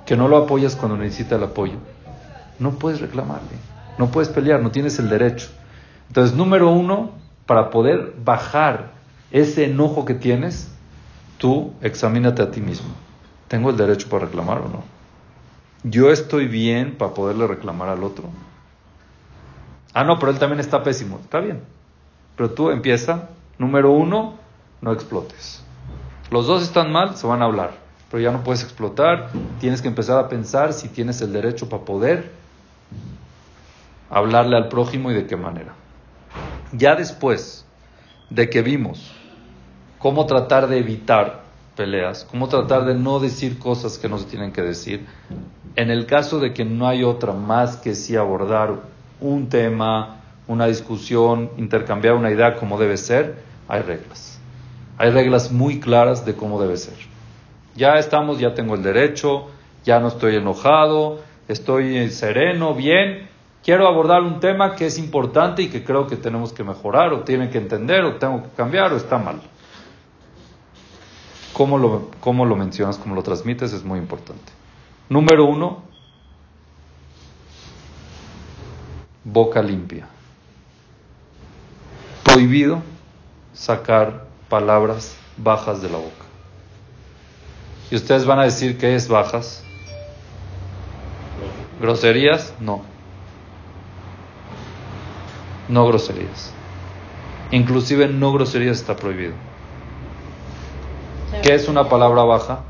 que 0.05 0.17
no 0.17 0.29
lo 0.29 0.37
apoyas 0.37 0.77
cuando 0.77 0.97
necesita 0.97 1.37
el 1.37 1.45
apoyo, 1.45 1.79
no 2.59 2.73
puedes 2.73 3.01
reclamarle, 3.01 3.57
no 3.99 4.11
puedes 4.11 4.29
pelear, 4.29 4.61
no 4.61 4.71
tienes 4.71 4.99
el 4.99 5.09
derecho. 5.09 5.49
Entonces, 6.09 6.37
número 6.37 6.71
uno, 6.71 7.13
para 7.47 7.71
poder 7.71 8.15
bajar 8.23 8.93
ese 9.31 9.65
enojo 9.65 10.05
que 10.05 10.15
tienes, 10.15 10.69
tú 11.39 11.73
examínate 11.81 12.43
a 12.43 12.51
ti 12.51 12.61
mismo. 12.61 12.91
¿Tengo 13.49 13.71
el 13.71 13.77
derecho 13.77 14.09
para 14.09 14.27
reclamar 14.27 14.59
o 14.59 14.69
no? 14.69 14.96
¿Yo 15.89 16.11
estoy 16.11 16.49
bien 16.49 16.97
para 16.99 17.15
poderle 17.15 17.47
reclamar 17.47 17.89
al 17.89 18.03
otro? 18.03 18.25
Ah, 19.95 20.03
no, 20.03 20.19
pero 20.19 20.33
él 20.33 20.39
también 20.41 20.59
está 20.59 20.83
pésimo. 20.83 21.21
Está 21.23 21.39
bien. 21.39 21.63
Pero 22.37 22.51
tú 22.51 22.71
empieza, 22.71 23.29
número 23.57 23.93
uno, 23.93 24.35
no 24.81 24.93
explotes. 24.93 25.63
Los 26.33 26.49
dos 26.49 26.65
están 26.65 26.91
mal, 26.91 27.17
se 27.17 27.29
van 27.29 27.41
a 27.41 27.45
hablar. 27.45 27.75
Pero 28.11 28.21
ya 28.21 28.33
no 28.33 28.43
puedes 28.43 28.65
explotar. 28.65 29.31
Tienes 29.61 29.81
que 29.81 29.87
empezar 29.87 30.19
a 30.19 30.29
pensar 30.29 30.73
si 30.73 30.89
tienes 30.89 31.21
el 31.21 31.33
derecho 31.33 31.69
para 31.69 31.85
poder 31.85 32.33
hablarle 34.11 34.57
al 34.57 34.67
prójimo 34.67 35.13
y 35.13 35.15
de 35.15 35.29
qué 35.29 35.37
manera. 35.37 35.73
Ya 36.73 36.97
después 36.97 37.65
de 38.29 38.51
que 38.51 38.63
vimos 38.63 39.13
cómo 40.01 40.27
tratar 40.27 40.67
de 40.67 40.79
evitar 40.79 41.46
peleas, 41.77 42.27
cómo 42.29 42.49
tratar 42.49 42.85
de 42.87 42.95
no 42.95 43.21
decir 43.21 43.59
cosas 43.59 43.99
que 43.99 44.09
no 44.09 44.19
se 44.19 44.25
tienen 44.25 44.53
que 44.53 44.63
decir, 44.63 45.07
en 45.77 45.91
el 45.91 46.07
caso 46.07 46.41
de 46.41 46.53
que 46.53 46.65
no 46.65 46.89
hay 46.89 47.05
otra 47.05 47.33
más 47.33 47.77
que 47.77 47.95
si 47.95 48.17
abordar 48.17 48.75
un 49.21 49.49
tema, 49.49 50.23
una 50.49 50.67
discusión, 50.67 51.51
intercambiar 51.59 52.15
una 52.15 52.31
idea 52.31 52.57
como 52.57 52.79
debe 52.79 52.97
ser, 52.97 53.37
hay 53.69 53.83
reglas. 53.83 54.41
Hay 54.99 55.11
reglas 55.11 55.53
muy 55.53 55.79
claras 55.79 56.25
de 56.25 56.35
cómo 56.35 56.61
debe 56.61 56.77
ser. 56.77 56.97
Ya 57.77 57.97
estamos, 57.97 58.39
ya 58.39 58.55
tengo 58.55 58.75
el 58.75 58.83
derecho, 58.83 59.49
ya 59.85 60.01
no 60.01 60.09
estoy 60.09 60.37
enojado, 60.37 61.21
estoy 61.47 62.09
sereno, 62.11 62.75
bien, 62.75 63.29
quiero 63.63 63.87
abordar 63.87 64.23
un 64.23 64.41
tema 64.41 64.75
que 64.75 64.87
es 64.87 64.99
importante 64.99 65.63
y 65.63 65.69
que 65.69 65.85
creo 65.85 66.07
que 66.07 66.17
tenemos 66.17 66.53
que 66.53 66.65
mejorar 66.65 67.13
o 67.13 67.21
tienen 67.21 67.51
que 67.51 67.59
entender 67.59 68.03
o 68.05 68.15
tengo 68.15 68.43
que 68.43 68.49
cambiar 68.57 68.93
o 68.93 68.97
está 68.97 69.19
mal. 69.19 69.41
Cómo 71.57 71.79
lo, 71.79 72.11
cómo 72.21 72.45
lo 72.45 72.55
mencionas, 72.55 72.99
cómo 72.99 73.15
lo 73.15 73.23
transmites 73.23 73.73
es 73.73 73.83
muy 73.83 73.99
importante. 73.99 74.53
Número 75.09 75.47
uno, 75.47 75.83
boca 79.25 79.63
limpia. 79.63 80.07
Prohibido 82.23 82.83
sacar 83.55 84.27
palabras 84.51 85.17
bajas 85.39 85.81
de 85.81 85.89
la 85.89 85.97
boca. 85.97 86.25
Y 87.91 87.97
ustedes 87.97 88.27
van 88.27 88.41
a 88.41 88.43
decir 88.43 88.77
que 88.77 88.95
es 88.95 89.09
bajas. 89.09 89.63
¿Groserías? 91.81 92.53
No 92.61 92.83
no 95.69 95.87
groserías. 95.87 96.53
Inclusive 97.51 98.09
no 98.09 98.33
groserías 98.33 98.79
está 98.79 98.97
prohibido. 98.97 99.35
¿Qué 101.43 101.55
es 101.55 101.69
una 101.69 101.89
palabra 101.89 102.23
baja? 102.23 102.61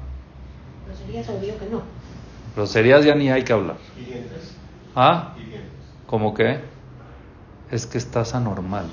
Groserías 0.87 1.29
obvio 1.29 1.59
que 1.59 1.67
no. 1.67 1.83
Groserías 2.55 3.05
ya 3.05 3.15
ni 3.15 3.31
hay 3.31 3.45
que 3.45 3.53
hablar. 3.53 3.77
¿Y 3.99 4.05
dientes? 4.05 4.55
¿Ah? 4.95 5.35
¿Y 5.37 5.51
dientes? 5.51 5.71
¿Cómo 6.07 6.35
qué? 6.35 6.61
Es 7.71 7.87
que 7.87 7.99
estás 7.99 8.35
anormal. 8.35 8.87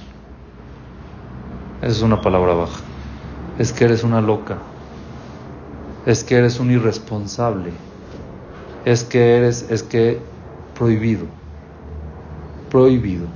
Es 1.82 2.02
una 2.02 2.22
palabra 2.22 2.54
baja. 2.54 2.82
Es 3.58 3.74
que 3.74 3.86
eres 3.86 4.04
una 4.04 4.22
loca. 4.22 4.58
Es 6.06 6.24
que 6.24 6.36
eres 6.36 6.60
un 6.60 6.72
irresponsable. 6.72 7.72
Es 8.86 9.04
que 9.04 9.38
eres, 9.38 9.70
es 9.70 9.84
que 9.84 10.20
prohibido. 10.78 11.26
Prohibido. 12.70 13.28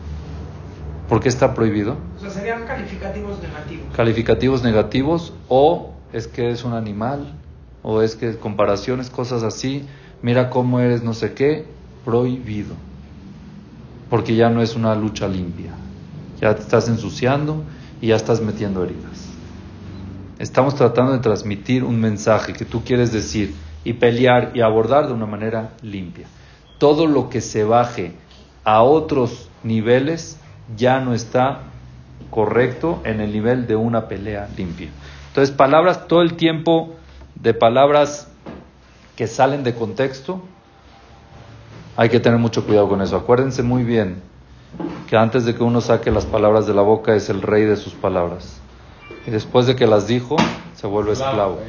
¿Por 1.08 1.22
qué 1.22 1.30
está 1.30 1.54
prohibido? 1.54 1.98
O 2.18 2.20
sea, 2.20 2.30
serían 2.30 2.66
calificativos 2.66 3.42
negativos. 3.42 3.96
Calificativos 3.96 4.64
negativos 4.64 5.34
o 5.48 5.97
es 6.14 6.28
que 6.28 6.52
es 6.52 6.64
un 6.64 6.74
animal 6.74 7.34
o 7.84 8.02
es 8.02 8.16
que 8.16 8.38
comparaciones, 8.38 9.10
cosas 9.10 9.44
así. 9.44 9.86
Mira 10.22 10.50
cómo 10.50 10.80
eres 10.80 11.04
no 11.04 11.14
sé 11.14 11.34
qué, 11.34 11.66
prohibido. 12.04 12.76
Porque 14.10 14.36
ya 14.36 14.50
no 14.50 14.62
es 14.62 14.76
una 14.76 14.96
lucha 14.96 15.28
limpia. 15.28 15.72
Ya 16.42 16.56
te 16.56 16.62
estás 16.62 16.88
ensuciando 16.88 17.64
y 18.02 18.08
ya 18.08 18.16
estás 18.16 18.42
metiendo 18.42 18.84
heridas. 18.84 19.28
Estamos 20.40 20.76
tratando 20.76 21.14
de 21.14 21.20
transmitir 21.20 21.84
un 21.84 22.00
mensaje 22.00 22.54
que 22.54 22.64
tú 22.64 22.84
quieres 22.84 23.12
decir 23.12 23.56
y 23.84 23.94
pelear 23.94 24.52
y 24.54 24.62
abordar 24.62 25.08
de 25.08 25.14
una 25.14 25.26
manera 25.26 25.74
limpia. 25.82 26.28
Todo 26.78 27.08
lo 27.08 27.30
que 27.30 27.42
se 27.42 27.64
baje 27.64 28.14
a 28.64 28.84
otros 28.84 29.50
niveles 29.64 30.38
ya 30.76 31.00
no 31.00 31.14
está 31.14 31.62
correcto 32.30 33.02
en 33.04 33.22
el 33.22 33.32
nivel 33.32 33.66
de 33.66 33.76
una 33.76 34.08
pelea 34.08 34.50
limpia. 34.56 34.90
Entonces, 35.38 35.56
palabras 35.56 36.08
todo 36.08 36.24
el 36.24 36.36
tiempo 36.36 36.96
de 37.36 37.54
palabras 37.54 38.28
que 39.16 39.28
salen 39.28 39.64
de 39.64 39.76
contexto, 39.76 40.42
hay 41.96 42.10
que 42.10 42.20
tener 42.20 42.40
mucho 42.40 42.66
cuidado 42.66 42.90
con 42.90 43.04
eso. 43.04 43.16
Acuérdense 43.18 43.62
muy 43.62 43.84
bien 43.84 44.24
que 45.08 45.16
antes 45.16 45.46
de 45.46 45.54
que 45.54 45.62
uno 45.62 45.80
saque 45.80 46.10
las 46.10 46.26
palabras 46.26 46.66
de 46.66 46.74
la 46.74 46.82
boca 46.82 47.14
es 47.14 47.30
el 47.30 47.44
rey 47.44 47.66
de 47.66 47.76
sus 47.76 47.94
palabras. 47.94 48.60
Y 49.28 49.30
después 49.30 49.68
de 49.68 49.76
que 49.76 49.86
las 49.86 50.08
dijo, 50.08 50.38
se 50.74 50.88
vuelve 50.88 51.12
esclavo. 51.12 51.60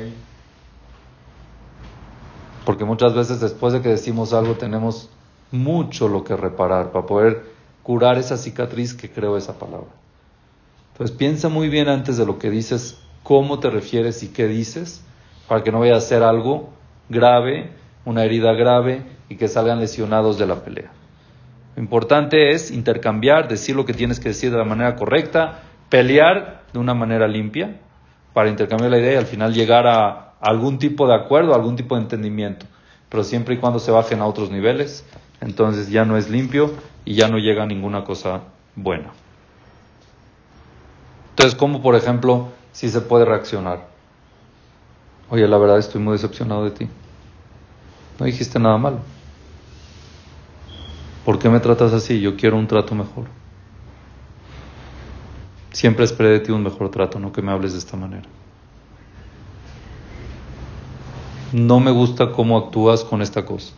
Porque 2.65 2.87
muchas 2.87 3.13
veces 3.13 3.39
después 3.39 3.75
de 3.75 3.83
que 3.83 3.91
decimos 3.91 4.33
algo 4.33 4.55
tenemos 4.55 5.11
mucho 5.53 6.09
lo 6.09 6.25
que 6.25 6.35
reparar 6.37 6.91
para 6.91 7.05
poder 7.05 7.45
curar 7.83 8.17
esa 8.17 8.39
cicatriz 8.39 8.95
que 8.95 9.11
creó 9.11 9.37
esa 9.37 9.59
palabra. 9.59 9.91
Entonces 10.93 11.15
piensa 11.15 11.51
muy 11.51 11.69
bien 11.69 11.91
antes 11.91 12.17
de 12.17 12.25
lo 12.25 12.39
que 12.39 12.49
dices, 12.49 13.03
cómo 13.23 13.59
te 13.59 13.71
refieres 13.71 14.23
y 14.23 14.29
qué 14.29 14.47
dices, 14.47 15.05
para 15.49 15.63
que 15.63 15.73
no 15.73 15.81
vaya 15.81 15.97
a 15.97 16.01
ser 16.01 16.23
algo 16.23 16.71
grave, 17.09 17.71
una 18.05 18.25
herida 18.25 18.53
grave 18.53 19.03
y 19.29 19.37
que 19.37 19.49
salgan 19.49 19.81
lesionados 19.81 20.39
de 20.39 20.47
la 20.47 20.63
pelea. 20.63 20.91
Lo 21.77 21.83
importante 21.83 22.51
es 22.53 22.71
intercambiar, 22.71 23.49
decir 23.49 23.77
lo 23.77 23.85
que 23.85 23.95
tienes 23.95 24.19
que 24.19 24.31
decir 24.31 24.51
de 24.51 24.59
la 24.59 24.65
manera 24.65 24.97
correcta, 24.97 25.61
pelear 25.89 26.65
de 26.73 26.79
una 26.79 26.95
manera 26.95 27.29
limpia 27.29 27.77
para 28.33 28.49
intercambiar 28.49 28.91
la 28.91 28.99
idea 28.99 29.15
y 29.15 29.17
al 29.17 29.27
final 29.27 29.55
llegar 29.55 29.87
a 29.87 30.35
algún 30.41 30.79
tipo 30.79 31.07
de 31.07 31.15
acuerdo, 31.15 31.55
algún 31.55 31.77
tipo 31.77 31.95
de 31.97 32.03
entendimiento. 32.03 32.67
Pero 33.09 33.25
siempre 33.25 33.55
y 33.55 33.59
cuando 33.59 33.79
se 33.79 33.91
bajen 33.91 34.21
a 34.21 34.27
otros 34.27 34.51
niveles, 34.51 35.05
entonces 35.41 35.89
ya 35.89 36.05
no 36.05 36.17
es 36.17 36.29
limpio 36.29 36.73
y 37.05 37.15
ya 37.15 37.29
no 37.29 37.39
llega 37.39 37.65
ninguna 37.65 38.05
cosa 38.05 38.43
buena. 38.75 39.11
Entonces, 41.31 41.55
¿cómo, 41.55 41.81
por 41.81 41.95
ejemplo, 41.95 42.49
si 42.73 42.89
se 42.89 43.01
puede 43.01 43.25
reaccionar? 43.25 43.87
Oye, 45.31 45.47
la 45.47 45.59
verdad 45.59 45.79
estoy 45.79 46.01
muy 46.01 46.13
decepcionado 46.13 46.65
de 46.65 46.71
ti. 46.71 46.89
No 48.19 48.27
dijiste 48.27 48.59
nada 48.59 48.79
malo. 48.79 49.01
¿Por 51.25 51.39
qué 51.39 51.49
me 51.49 51.61
tratas 51.61 51.93
así? 51.93 52.21
Yo 52.21 52.37
quiero 52.37 52.57
un 52.57 52.67
trato 52.67 52.95
mejor. 52.95 53.27
Siempre 55.73 56.05
esperé 56.05 56.31
de 56.31 56.41
ti 56.41 56.51
un 56.51 56.63
mejor 56.63 56.91
trato, 56.91 57.21
no 57.21 57.33
que 57.33 57.43
me 57.43 57.53
hables 57.53 57.73
de 57.73 57.79
esta 57.79 57.97
manera. 57.97 58.27
No 61.53 61.81
me 61.81 61.91
gusta 61.91 62.33
cómo 62.33 62.57
actúas 62.57 63.05
con 63.05 63.23
esta 63.23 63.45
cosa. 63.45 63.73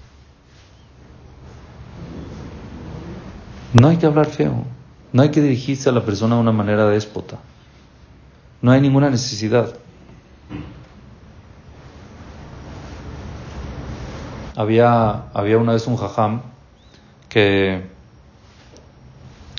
No 3.73 3.89
hay 3.89 3.97
que 3.97 4.07
hablar 4.07 4.27
feo, 4.27 4.65
no 5.13 5.23
hay 5.23 5.31
que 5.31 5.41
dirigirse 5.41 5.89
a 5.89 5.93
la 5.93 6.05
persona 6.05 6.37
de 6.37 6.41
una 6.41 6.53
manera 6.53 6.87
déspota. 6.87 7.39
No 8.63 8.73
hay 8.73 8.81
ninguna 8.81 9.11
necesidad. 9.11 9.75
Había, 14.57 15.29
había 15.33 15.59
una 15.59 15.73
vez 15.73 15.87
un 15.87 15.97
jajam 15.97 16.43
que 17.29 17.83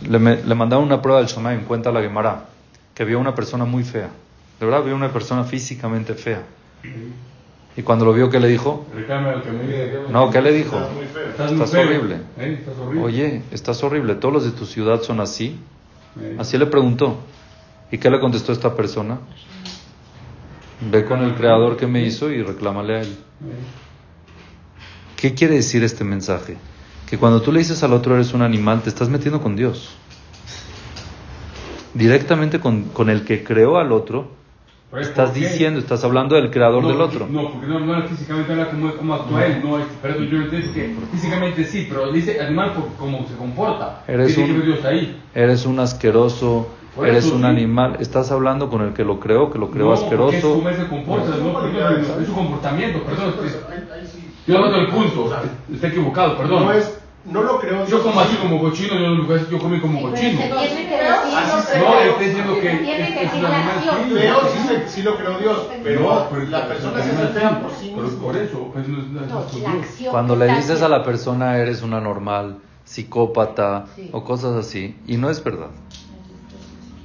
le, 0.07 0.19
le 0.19 0.55
mandaron 0.55 0.85
una 0.85 1.01
prueba 1.01 1.21
del 1.21 1.45
en 1.53 1.65
cuenta 1.65 1.91
la 1.91 2.01
Gemara, 2.01 2.45
que 2.93 3.05
vio 3.05 3.19
una 3.19 3.33
persona 3.33 3.65
muy 3.65 3.83
fea. 3.83 4.09
De 4.59 4.65
verdad, 4.65 4.83
vio 4.83 4.95
una 4.95 5.11
persona 5.11 5.43
físicamente 5.43 6.13
fea. 6.13 6.43
Y 7.75 7.83
cuando 7.83 8.05
lo 8.05 8.13
vio, 8.13 8.29
¿qué 8.29 8.39
le 8.39 8.47
dijo? 8.47 8.85
No, 10.11 10.29
¿qué 10.29 10.41
le 10.41 10.51
dijo? 10.51 10.77
Estás, 11.31 11.73
horrible. 11.73 12.17
Oye, 13.01 13.41
estás 13.51 13.81
horrible. 13.83 14.15
¿Todos 14.15 14.33
los 14.33 14.43
de 14.43 14.51
tu 14.51 14.65
ciudad 14.65 15.01
son 15.01 15.19
así? 15.19 15.59
Así 16.37 16.57
le 16.57 16.65
preguntó. 16.65 17.17
¿Y 17.91 17.97
qué 17.97 18.09
le 18.09 18.19
contestó 18.19 18.51
esta 18.51 18.75
persona? 18.75 19.19
Ve 20.89 21.05
con 21.05 21.21
el 21.21 21.35
creador 21.35 21.77
que 21.77 21.87
me 21.87 22.03
hizo 22.03 22.31
y 22.31 22.41
reclámale 22.41 22.95
a 22.95 23.01
él. 23.01 23.17
¿Qué 25.17 25.33
quiere 25.33 25.55
decir 25.55 25.83
este 25.83 26.03
mensaje? 26.03 26.57
Que 27.09 27.17
cuando 27.17 27.41
tú 27.41 27.51
le 27.51 27.59
dices 27.59 27.83
al 27.83 27.93
otro 27.93 28.15
eres 28.15 28.33
un 28.33 28.41
animal, 28.41 28.81
te 28.81 28.89
estás 28.89 29.09
metiendo 29.09 29.41
con 29.41 29.55
Dios. 29.55 29.95
Directamente 31.93 32.59
con, 32.59 32.85
con 32.85 33.09
el 33.09 33.25
que 33.25 33.43
creó 33.43 33.77
al 33.77 33.91
otro, 33.91 34.41
Estás 34.99 35.33
diciendo, 35.33 35.79
estás 35.79 36.03
hablando 36.03 36.35
del 36.35 36.51
creador 36.51 36.85
del 36.85 36.99
otro. 36.99 37.25
No, 37.25 37.49
porque 37.53 37.65
no, 37.65 37.79
no 37.79 38.07
físicamente 38.09 38.51
habla 38.51 38.69
como, 38.69 38.93
como 38.93 39.13
actúa 39.13 39.45
él, 39.45 39.61
no, 39.63 39.77
pero 40.01 40.21
yo 40.21 40.41
entiendo 40.41 40.73
que 40.73 40.93
físicamente 41.13 41.63
sí, 41.63 41.87
pero 41.89 42.11
dice 42.11 42.41
animal 42.41 42.73
por 42.73 42.93
cómo 42.97 43.25
se 43.25 43.35
comporta. 43.35 44.03
Eres 44.05 44.37
un, 44.37 44.65
Dios 44.65 44.83
ahí. 44.83 45.17
eres 45.33 45.65
un 45.65 45.79
asqueroso, 45.79 46.67
eres 47.03 47.25
un 47.31 47.45
animal. 47.45 47.97
Estás 47.99 48.31
hablando 48.31 48.69
con 48.69 48.81
el 48.81 48.93
que 48.93 49.03
lo 49.03 49.19
creó, 49.19 49.51
que 49.51 49.59
lo 49.59 49.69
creó 49.69 49.87
no, 49.87 49.93
asqueroso. 49.93 50.35
Es 50.35 50.43
cómo 50.43 50.69
se 50.69 50.87
comporta, 50.87 51.35
no, 51.37 52.21
es 52.21 52.27
su 52.27 52.33
comportamiento, 52.33 53.03
perdón. 53.03 53.33
Yo 54.47 54.57
hablando 54.57 54.77
del 54.79 54.87
punto, 54.87 55.25
o 55.25 55.29
sea, 55.29 55.43
está 55.71 55.87
equivocado, 55.87 56.37
perdón. 56.37 56.65
No 56.65 56.73
es 56.73 57.01
no 57.25 57.43
lo 57.43 57.59
creo. 57.59 57.85
Yo 57.85 58.01
como 58.01 58.19
así 58.19 58.35
como 58.37 58.59
cochino, 58.59 58.95
yo, 58.97 59.49
yo 59.49 59.59
comí 59.59 59.79
como 59.79 60.01
cochino. 60.01 60.41
Se 60.41 60.47
tiene 60.47 60.89
que 60.89 60.95
decir, 60.95 61.79
no, 61.79 61.99
está 61.99 62.23
diciendo 62.23 62.59
que 62.59 63.23
es, 63.23 63.33
un 63.33 63.45
animal 63.45 64.09
feo. 64.11 64.37
sí, 64.51 64.83
sí 64.87 65.01
lo 65.03 65.15
creo 65.17 65.37
Dios, 65.37 65.67
pero, 65.83 66.29
la 66.49 66.67
persona 66.67 67.03
se 67.03 67.11
fea 67.27 67.61
por 67.61 67.71
sí 67.71 67.91
misma. 67.91 68.23
Por 68.23 68.37
eso, 68.37 68.69
pues, 68.73 68.87
no, 68.87 69.21
no, 69.21 70.11
Cuando 70.11 70.35
le 70.35 70.55
dices 70.55 70.81
a 70.81 70.89
la 70.89 71.03
persona 71.03 71.57
eres 71.57 71.83
una 71.83 72.01
normal, 72.01 72.57
psicópata 72.85 73.85
o 74.11 74.23
cosas 74.23 74.55
así, 74.55 74.95
y 75.05 75.17
no 75.17 75.29
es 75.29 75.43
verdad. 75.43 75.69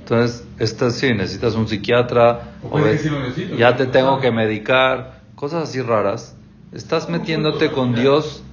Entonces, 0.07 0.47
esta 0.61 0.91
sí, 0.91 1.13
necesitas 1.15 1.57
un 1.57 1.67
psiquiatra, 1.67 2.53
o, 2.63 2.81
ves, 2.81 3.03
si 3.03 3.11
necesito, 3.11 3.57
ya 3.57 3.75
te 3.75 3.87
tengo 3.87 4.21
que 4.21 4.31
medicar, 4.31 5.23
cosas 5.35 5.69
así 5.69 5.83
raras. 5.83 6.37
Estás 6.73 7.09
metiéndote 7.09 7.73
con 7.73 7.93
Dios 7.93 8.45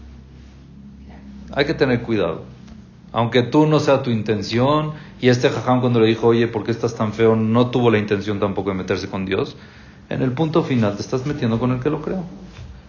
hay 1.51 1.65
que 1.65 1.75
tener 1.75 2.01
cuidado. 2.01 2.41
Aunque 3.11 3.43
tú 3.43 3.67
no 3.67 3.79
sea 3.79 4.01
tu 4.01 4.09
intención, 4.09 4.93
y 5.21 5.29
este 5.29 5.51
jajam 5.51 5.79
cuando 5.79 5.99
le 5.99 6.07
dijo, 6.07 6.25
oye, 6.25 6.47
¿por 6.47 6.63
qué 6.63 6.71
estás 6.71 6.95
tan 6.95 7.13
feo? 7.13 7.35
No 7.35 7.69
tuvo 7.69 7.91
la 7.91 7.99
intención 7.99 8.39
tampoco 8.39 8.71
de 8.71 8.75
meterse 8.77 9.07
con 9.07 9.27
Dios. 9.27 9.55
En 10.09 10.23
el 10.23 10.31
punto 10.31 10.63
final 10.63 10.95
te 10.95 11.03
estás 11.03 11.27
metiendo 11.27 11.59
con 11.59 11.71
el 11.71 11.79
que 11.79 11.91
lo 11.91 12.01
creó. 12.01 12.23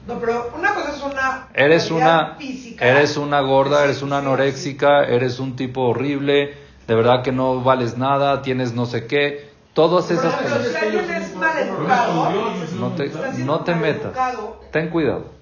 No, 0.08 0.18
pero 0.20 0.50
una 0.56 0.72
cosa 0.72 0.90
es 0.96 1.02
una. 1.02 1.48
Eres 1.52 1.90
una. 1.90 2.38
Eres 2.80 3.18
una 3.18 3.42
gorda, 3.42 3.84
eres 3.84 4.00
una 4.00 4.18
anoréxica, 4.18 5.04
eres 5.04 5.38
un 5.38 5.54
tipo 5.54 5.82
horrible, 5.82 6.63
de 6.86 6.94
verdad 6.94 7.22
que 7.22 7.32
no 7.32 7.62
vales 7.62 7.96
nada, 7.96 8.42
tienes 8.42 8.74
no 8.74 8.86
sé 8.86 9.06
qué. 9.06 9.52
Todas 9.72 10.10
esas 10.10 10.34
cosas. 10.34 10.68
no 12.78 12.92
te, 12.92 13.10
no 13.38 13.60
te 13.60 13.74
metas. 13.74 14.12
Ten 14.70 14.88
cuidado. 14.88 15.34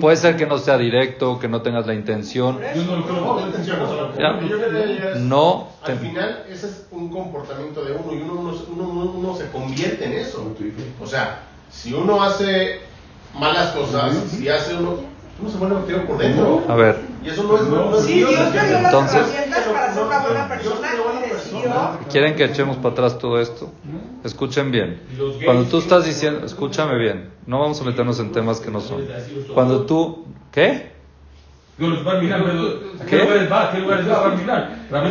Puede 0.00 0.16
ser 0.16 0.36
que 0.36 0.46
no 0.46 0.58
sea 0.58 0.76
directo, 0.76 1.38
que 1.38 1.48
no 1.48 1.62
tengas 1.62 1.86
la 1.86 1.94
intención. 1.94 2.58
No, 5.20 5.68
Al 5.82 5.98
final, 5.98 6.44
ese 6.50 6.66
es 6.66 6.86
un 6.90 7.08
comportamiento 7.08 7.82
de 7.82 7.92
uno 7.92 8.12
y 8.12 8.22
uno, 8.22 8.54
uno, 8.68 9.12
uno, 9.14 9.36
se 9.36 9.50
convierte 9.50 10.04
en 10.04 10.12
eso. 10.12 10.54
O 11.02 11.06
sea, 11.06 11.44
si 11.70 11.94
uno 11.94 12.22
hace 12.22 12.80
malas 13.34 13.72
cosas, 13.72 14.14
si 14.28 14.48
hace 14.50 14.74
uno 14.74 15.15
uno 15.38 15.50
se 15.50 15.58
vuelve 15.58 15.76
feo 15.86 16.06
por 16.06 16.18
dentro. 16.18 16.64
A 16.68 16.74
ver. 16.74 16.98
Y 17.24 17.28
eso 17.28 17.42
no 17.42 17.56
es. 17.56 17.62
No, 17.68 18.00
sí, 18.00 18.14
Dios 18.14 18.30
te 18.30 18.66
dio 18.66 18.80
las 18.80 19.14
herramientas 19.14 19.64
para 19.64 19.94
ser 19.94 20.02
una 20.02 20.20
buena 20.20 20.48
persona 20.48 20.88
y 21.26 21.30
decidió. 21.34 21.70
¿Quieren 22.10 22.34
que 22.36 22.44
echemos 22.44 22.76
para 22.76 22.90
atrás 22.90 23.18
todo 23.18 23.40
esto? 23.40 23.70
Escuchen 24.24 24.70
bien. 24.70 25.00
Cuando 25.44 25.64
tú 25.64 25.78
estás 25.78 26.04
diciendo, 26.04 26.46
escúchame 26.46 26.98
bien, 26.98 27.30
no 27.46 27.60
vamos 27.60 27.80
a 27.80 27.84
meternos 27.84 28.18
en 28.20 28.32
temas 28.32 28.60
que 28.60 28.70
no 28.70 28.80
son. 28.80 29.06
Cuando 29.52 29.84
tú, 29.84 30.24
¿qué? 30.52 30.94
No 31.78 31.88
los 31.88 32.06
va 32.06 32.12
a 32.12 32.20
mirar, 32.22 32.40
¿a 32.40 33.04
qué 33.04 33.18
lugares 33.18 33.52
va? 33.52 33.68
¿A 33.68 33.72
qué 33.72 33.80
lugares 33.80 34.08
va 34.08 34.24
a 34.24 34.34
mirar? 34.34 34.70
No. 34.90 35.02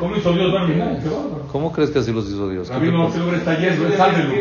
¿Cómo 0.00 0.16
hizo 0.16 0.32
Dios 0.32 0.52
va 0.52 0.62
a 0.62 0.66
mirar? 0.66 0.98
¿Cómo 1.56 1.72
crees 1.72 1.88
que 1.88 2.00
así 2.00 2.12
los 2.12 2.28
hizo 2.28 2.50
Dios? 2.50 2.68
Rabbi 2.68 2.92
no, 2.92 3.10
¿qué 3.10 3.18
lugar 3.18 3.36
está 3.36 3.58
lleno? 3.58 3.90
Sálvelo. 3.96 4.34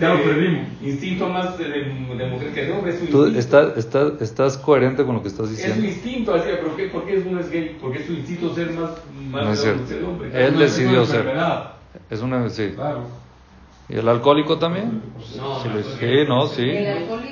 Ya 0.00 0.14
lo 0.14 0.24
perdimos. 0.24 0.62
Instinto 0.82 1.28
más 1.28 1.58
de, 1.58 1.68
de 1.68 2.26
mujer 2.30 2.54
que 2.54 2.64
de 2.64 2.72
hombre. 2.72 2.94
Es 2.94 3.10
Tú 3.10 3.26
estás, 3.26 3.76
estás, 3.76 4.12
estás 4.22 4.56
coherente 4.56 5.04
con 5.04 5.16
lo 5.16 5.20
que 5.22 5.28
estás 5.28 5.50
diciendo. 5.50 5.74
Es 5.74 5.80
un 5.82 5.88
instinto, 5.90 6.32
así, 6.32 6.48
¿por 6.62 6.74
qué, 6.74 6.86
¿por 6.86 7.04
qué 7.04 7.18
es 7.18 7.26
uno 7.26 7.40
es 7.40 7.50
gay? 7.50 7.76
Porque 7.78 7.98
es 7.98 8.06
su 8.06 8.14
instinto 8.14 8.54
ser 8.54 8.70
más, 8.72 8.92
más 9.30 9.44
no 9.44 9.52
es 9.52 9.60
cierto. 9.60 9.94
de 9.94 10.04
hombre. 10.04 10.46
Él 10.46 10.58
decidió 10.58 11.04
ser. 11.04 11.30
Es 12.08 12.22
una, 12.22 12.48
sí. 12.48 12.72
Claro. 12.74 13.02
¿Y 13.90 13.96
el 13.96 14.08
alcohólico 14.08 14.58
también? 14.58 15.02
No, 15.36 15.62
sí, 15.62 15.68
sí, 16.00 16.06
no, 16.26 16.46
sí. 16.46 16.72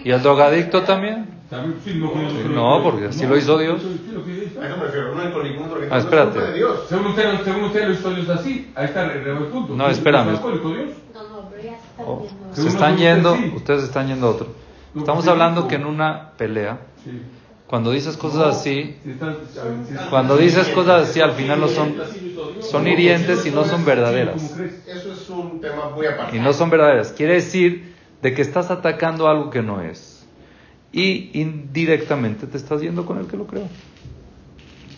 ¿Y 0.05 0.11
el 0.11 0.22
drogadicto 0.22 0.83
también? 0.83 1.26
No, 2.55 2.83
porque 2.83 3.07
así 3.07 3.26
lo 3.26 3.37
hizo 3.37 3.59
Dios. 3.59 3.80
A 4.63 4.67
eso 4.67 4.77
me 4.77 4.85
refiero, 4.85 5.15
no 5.15 5.21
alcohólico, 5.21 5.65
Ah, 5.91 5.99
espérate. 5.99 6.41
Según 6.89 7.07
usted, 7.07 7.45
según 7.45 7.65
usted 7.65 7.89
lo 7.89 7.95
hizo 7.95 8.11
Dios 8.11 8.29
así, 8.29 8.71
ahí 8.77 8.85
está 8.85 9.13
el 9.13 9.37
punto. 9.49 9.75
No, 9.75 9.89
espérame. 9.89 10.33
No, 10.33 10.41
no, 10.41 11.51
pero 11.51 11.63
ya 11.63 11.79
se 11.79 12.03
oh, 12.05 12.27
Se 12.53 12.69
están 12.69 12.97
yendo, 12.97 13.37
ustedes 13.57 13.83
están 13.85 14.07
yendo 14.07 14.29
a 14.29 14.31
otro. 14.31 14.47
Estamos 14.97 15.27
hablando 15.27 15.67
que 15.67 15.75
en 15.77 15.87
una 15.87 16.33
pelea, 16.37 16.79
cuando 17.67 17.91
dices 17.91 18.17
cosas 18.17 18.57
así, 18.57 18.97
cuando 20.11 20.37
dices 20.37 20.69
cosas 20.69 21.09
así, 21.09 21.21
al 21.21 21.33
final 21.33 21.61
no 21.61 21.69
son, 21.69 21.97
son 22.61 22.87
hirientes 22.87 23.45
y 23.47 23.51
no 23.51 23.65
son 23.65 23.85
verdaderas. 23.85 24.59
Eso 24.87 25.13
es 25.13 25.29
un 25.29 25.61
tema 25.61 25.91
muy 25.91 26.07
aparte. 26.07 26.37
Y 26.37 26.41
no 26.41 26.53
son 26.53 26.71
verdaderas. 26.71 27.13
Quiere 27.13 27.35
decir 27.35 27.95
de 28.23 28.33
que 28.33 28.43
estás 28.43 28.71
atacando 28.71 29.27
algo 29.27 29.51
que 29.51 29.63
no 29.63 29.81
es 29.81 30.25
y 30.93 31.31
indirectamente 31.33 32.47
te 32.47 32.59
estás 32.59 32.83
yendo 32.83 33.07
con 33.07 33.19
el 33.19 33.27
que 33.27 33.37
lo 33.37 33.47
creó. 33.47 33.65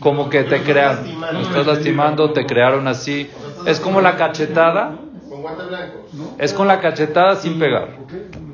Como 0.00 0.28
que 0.28 0.44
te 0.44 0.62
crearon, 0.62 1.06
estás 1.40 1.66
lastimando, 1.66 2.32
te 2.32 2.44
crearon 2.46 2.88
así. 2.88 3.28
Es 3.66 3.80
como 3.80 4.00
la 4.00 4.16
cachetada. 4.16 4.98
Es 6.38 6.52
con 6.52 6.68
la 6.68 6.80
cachetada 6.80 7.36
sin 7.36 7.58
pegar. 7.58 7.96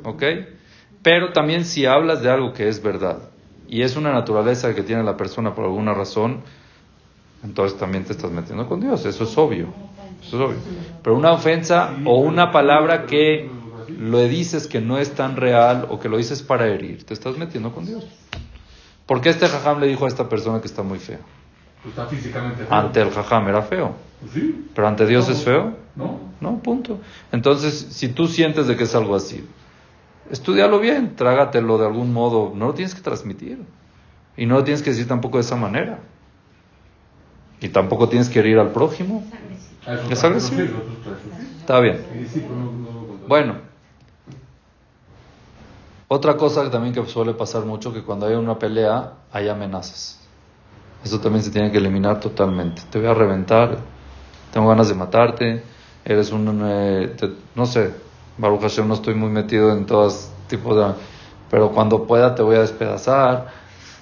¿Ok? 0.03 0.23
Pero 1.01 1.33
también 1.33 1.65
si 1.65 1.85
hablas 1.85 2.21
de 2.21 2.29
algo 2.29 2.53
que 2.53 2.67
es 2.67 2.81
verdad 2.81 3.17
y 3.67 3.81
es 3.81 3.95
una 3.95 4.11
naturaleza 4.11 4.75
que 4.75 4.83
tiene 4.83 5.03
la 5.03 5.17
persona 5.17 5.55
por 5.55 5.65
alguna 5.65 5.93
razón, 5.93 6.41
entonces 7.43 7.79
también 7.79 8.03
te 8.03 8.11
estás 8.11 8.29
metiendo 8.29 8.67
con 8.67 8.81
Dios. 8.81 9.05
Eso 9.05 9.23
es 9.23 9.37
obvio. 9.37 9.67
Eso 10.21 10.37
es 10.37 10.49
obvio. 10.49 10.59
Pero 11.01 11.15
una 11.15 11.31
ofensa 11.31 11.95
o 12.05 12.19
una 12.19 12.51
palabra 12.51 13.05
que 13.05 13.49
lo 13.97 14.19
dices 14.19 14.67
que 14.67 14.81
no 14.81 14.97
es 14.97 15.11
tan 15.11 15.35
real 15.35 15.87
o 15.89 15.99
que 15.99 16.09
lo 16.09 16.17
dices 16.17 16.43
para 16.43 16.67
herir, 16.67 17.03
te 17.03 17.13
estás 17.13 17.37
metiendo 17.37 17.71
con 17.71 17.85
Dios. 17.85 18.05
¿Por 19.11 19.19
qué 19.19 19.27
este 19.27 19.45
jajam 19.49 19.81
le 19.81 19.87
dijo 19.87 20.05
a 20.05 20.07
esta 20.07 20.29
persona 20.29 20.61
que 20.61 20.67
está 20.67 20.83
muy 20.83 20.97
fea? 20.97 21.19
Pues 21.83 21.91
está 21.91 22.07
físicamente 22.07 22.63
feo. 22.63 22.73
Ante 22.73 23.01
el 23.01 23.11
jajam 23.11 23.45
era 23.49 23.61
feo. 23.61 23.93
Sí. 24.31 24.69
Pero 24.73 24.87
ante 24.87 25.05
Dios 25.05 25.27
es 25.27 25.43
feo. 25.43 25.75
No. 25.97 26.17
No, 26.39 26.59
punto. 26.59 26.97
Entonces, 27.33 27.87
si 27.89 28.07
tú 28.07 28.27
sientes 28.27 28.67
de 28.67 28.77
que 28.77 28.85
es 28.85 28.95
algo 28.95 29.13
así, 29.13 29.45
estudialo 30.29 30.79
bien, 30.79 31.17
trágatelo 31.17 31.77
de 31.77 31.87
algún 31.87 32.13
modo. 32.13 32.53
No 32.55 32.67
lo 32.67 32.73
tienes 32.73 32.95
que 32.95 33.01
transmitir. 33.01 33.61
Y 34.37 34.45
no 34.45 34.55
lo 34.55 34.63
tienes 34.63 34.81
que 34.81 34.91
decir 34.91 35.09
tampoco 35.09 35.39
de 35.39 35.41
esa 35.41 35.57
manera. 35.57 35.99
Y 37.59 37.67
tampoco 37.67 38.07
tienes 38.07 38.29
que 38.29 38.39
herir 38.39 38.59
al 38.59 38.69
prójimo. 38.69 39.25
Es 40.09 40.23
agresivo. 40.23 40.69
Está 41.59 41.81
bien. 41.81 41.99
Bueno. 43.27 43.70
Otra 46.13 46.35
cosa 46.35 46.69
también 46.69 46.93
que 46.93 47.05
suele 47.05 47.33
pasar 47.35 47.63
mucho, 47.63 47.93
que 47.93 48.03
cuando 48.03 48.25
hay 48.25 48.35
una 48.35 48.59
pelea 48.59 49.13
hay 49.31 49.47
amenazas. 49.47 50.19
Eso 51.05 51.21
también 51.21 51.41
se 51.41 51.51
tiene 51.51 51.71
que 51.71 51.77
eliminar 51.77 52.19
totalmente. 52.19 52.81
Te 52.91 52.99
voy 52.99 53.07
a 53.07 53.13
reventar, 53.13 53.77
tengo 54.51 54.67
ganas 54.67 54.89
de 54.89 54.95
matarte, 54.95 55.63
eres 56.03 56.33
un... 56.33 56.63
Eh, 56.65 57.15
no 57.55 57.65
sé, 57.65 57.93
Baruch 58.37 58.59
Hashem 58.59 58.89
no 58.89 58.95
estoy 58.95 59.13
muy 59.13 59.29
metido 59.29 59.71
en 59.71 59.85
todos 59.85 60.29
tipos 60.49 60.75
de... 60.75 60.95
Pero 61.49 61.71
cuando 61.71 62.05
pueda 62.05 62.35
te 62.35 62.43
voy 62.43 62.57
a 62.57 62.59
despedazar. 62.59 63.47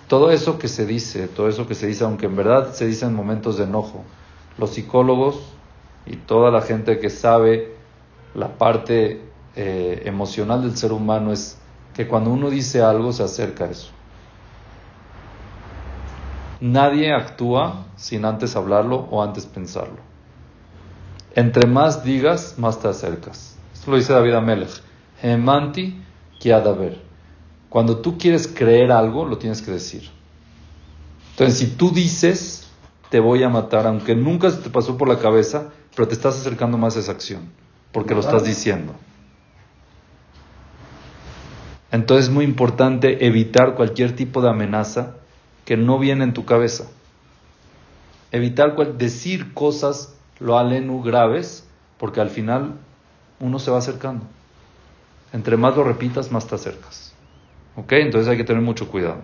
Todo 0.07 0.31
eso 0.31 0.57
que 0.57 0.67
se 0.67 0.87
dice, 0.87 1.27
todo 1.27 1.47
eso 1.47 1.67
que 1.67 1.75
se 1.75 1.85
dice, 1.85 2.05
aunque 2.05 2.25
en 2.25 2.35
verdad 2.35 2.73
se 2.73 2.87
dice 2.87 3.05
en 3.05 3.13
momentos 3.13 3.59
de 3.59 3.65
enojo, 3.65 4.03
los 4.57 4.71
psicólogos 4.71 5.53
y 6.07 6.15
toda 6.15 6.49
la 6.49 6.61
gente 6.61 6.97
que 6.97 7.11
sabe 7.11 7.75
la 8.33 8.57
parte 8.57 9.21
eh, 9.55 10.01
emocional 10.05 10.63
del 10.63 10.75
ser 10.75 10.91
humano 10.91 11.31
es 11.31 11.59
que 11.93 12.07
cuando 12.07 12.29
uno 12.29 12.49
dice 12.49 12.81
algo 12.81 13.11
se 13.11 13.23
acerca 13.23 13.65
a 13.65 13.71
eso. 13.71 13.89
Nadie 16.61 17.13
actúa 17.13 17.85
sin 17.95 18.25
antes 18.25 18.55
hablarlo 18.55 19.07
o 19.11 19.23
antes 19.23 19.45
pensarlo. 19.45 19.99
Entre 21.35 21.67
más 21.67 22.03
digas, 22.03 22.55
más 22.57 22.79
te 22.79 22.87
acercas. 22.87 23.57
Esto 23.73 23.91
lo 23.91 23.97
dice 23.97 24.13
David 24.13 24.33
Amelech. 24.33 24.81
Hemanti 25.21 26.01
ver. 26.43 27.01
Cuando 27.69 27.97
tú 27.97 28.17
quieres 28.17 28.47
creer 28.47 28.91
algo, 28.91 29.25
lo 29.25 29.37
tienes 29.37 29.61
que 29.61 29.71
decir. 29.71 30.09
Entonces, 31.31 31.59
si 31.59 31.67
tú 31.75 31.91
dices, 31.91 32.67
te 33.09 33.19
voy 33.19 33.43
a 33.43 33.49
matar, 33.49 33.87
aunque 33.87 34.15
nunca 34.15 34.49
se 34.49 34.57
te 34.57 34.69
pasó 34.69 34.97
por 34.97 35.07
la 35.07 35.19
cabeza, 35.19 35.69
pero 35.95 36.07
te 36.07 36.13
estás 36.13 36.39
acercando 36.39 36.77
más 36.77 36.97
a 36.97 36.99
esa 36.99 37.11
acción, 37.11 37.51
porque 37.91 38.13
lo 38.13 38.21
estás 38.21 38.43
diciendo. 38.43 38.93
Entonces 41.91 42.27
es 42.27 42.31
muy 42.31 42.45
importante 42.45 43.25
evitar 43.25 43.75
cualquier 43.75 44.15
tipo 44.15 44.41
de 44.41 44.49
amenaza 44.49 45.15
que 45.65 45.77
no 45.77 45.97
viene 45.99 46.23
en 46.23 46.33
tu 46.33 46.45
cabeza. 46.45 46.85
Evitar 48.31 48.75
decir 48.97 49.53
cosas 49.53 50.15
lo 50.39 50.57
alenu 50.57 51.01
graves, 51.01 51.67
porque 51.97 52.21
al 52.21 52.29
final 52.29 52.75
uno 53.39 53.59
se 53.59 53.71
va 53.71 53.79
acercando. 53.79 54.25
Entre 55.33 55.57
más 55.57 55.75
lo 55.75 55.83
repitas, 55.83 56.31
más 56.31 56.47
te 56.47 56.55
acercas. 56.55 57.13
¿Ok? 57.75 57.91
Entonces 57.93 58.29
hay 58.29 58.37
que 58.37 58.43
tener 58.43 58.61
mucho 58.61 58.87
cuidado. 58.87 59.21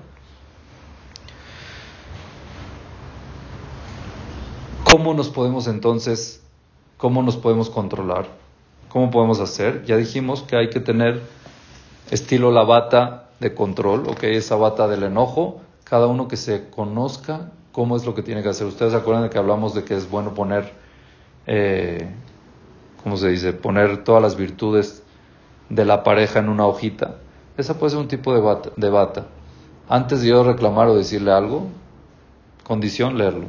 ¿Cómo 4.83 5.13
nos 5.13 5.29
podemos 5.29 5.67
entonces, 5.67 6.41
cómo 6.97 7.21
nos 7.21 7.37
podemos 7.37 7.69
controlar? 7.69 8.27
¿Cómo 8.89 9.11
podemos 9.11 9.39
hacer? 9.39 9.83
Ya 9.85 9.97
dijimos 9.97 10.43
que 10.43 10.55
hay 10.55 10.69
que 10.69 10.79
tener 10.79 11.21
estilo 12.11 12.51
la 12.51 12.63
bata 12.63 13.29
de 13.39 13.53
control, 13.53 14.07
¿ok? 14.07 14.23
Esa 14.23 14.55
bata 14.55 14.87
del 14.87 15.03
enojo, 15.03 15.61
cada 15.83 16.07
uno 16.07 16.27
que 16.27 16.37
se 16.37 16.69
conozca 16.69 17.51
cómo 17.71 17.95
es 17.97 18.05
lo 18.05 18.15
que 18.15 18.23
tiene 18.23 18.41
que 18.41 18.49
hacer. 18.49 18.67
Ustedes 18.67 18.93
se 18.93 18.97
acuerdan 18.97 19.23
de 19.23 19.29
que 19.29 19.37
hablamos 19.37 19.73
de 19.73 19.83
que 19.83 19.95
es 19.95 20.09
bueno 20.09 20.33
poner, 20.33 20.71
eh, 21.45 22.09
¿cómo 23.03 23.17
se 23.17 23.29
dice? 23.29 23.53
Poner 23.53 24.03
todas 24.03 24.21
las 24.21 24.37
virtudes 24.37 25.03
de 25.69 25.85
la 25.85 26.03
pareja 26.03 26.39
en 26.39 26.49
una 26.49 26.65
hojita. 26.65 27.15
Esa 27.57 27.77
puede 27.77 27.91
ser 27.91 27.99
un 27.99 28.07
tipo 28.07 28.33
de 28.33 28.41
bata. 28.41 28.69
De 28.75 28.89
bata. 28.89 29.25
Antes 29.89 30.21
de 30.21 30.29
yo 30.29 30.43
reclamar 30.43 30.87
o 30.87 30.95
decirle 30.95 31.31
algo, 31.31 31.67
condición 32.63 33.17
leerlo. 33.17 33.47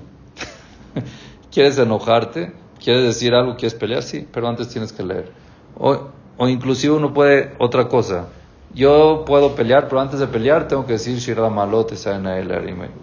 ¿Quieres 1.52 1.78
enojarte? 1.78 2.52
¿Quieres 2.82 3.04
decir 3.04 3.34
algo? 3.34 3.56
¿Quieres 3.56 3.74
pelear? 3.74 4.02
Sí, 4.02 4.28
pero 4.30 4.48
antes 4.48 4.68
tienes 4.68 4.92
que 4.92 5.02
leer. 5.02 5.30
O, 5.78 6.08
o 6.36 6.48
inclusive 6.48 6.94
uno 6.94 7.14
puede, 7.14 7.54
otra 7.58 7.88
cosa, 7.88 8.26
yo 8.76 9.24
puedo 9.26 9.54
pelear, 9.54 9.88
pero 9.88 10.02
antes 10.02 10.20
de 10.20 10.26
pelear 10.26 10.68
tengo 10.68 10.84
que 10.84 10.92
decir 10.92 11.16
Shira 11.16 11.48
Malote, 11.48 11.96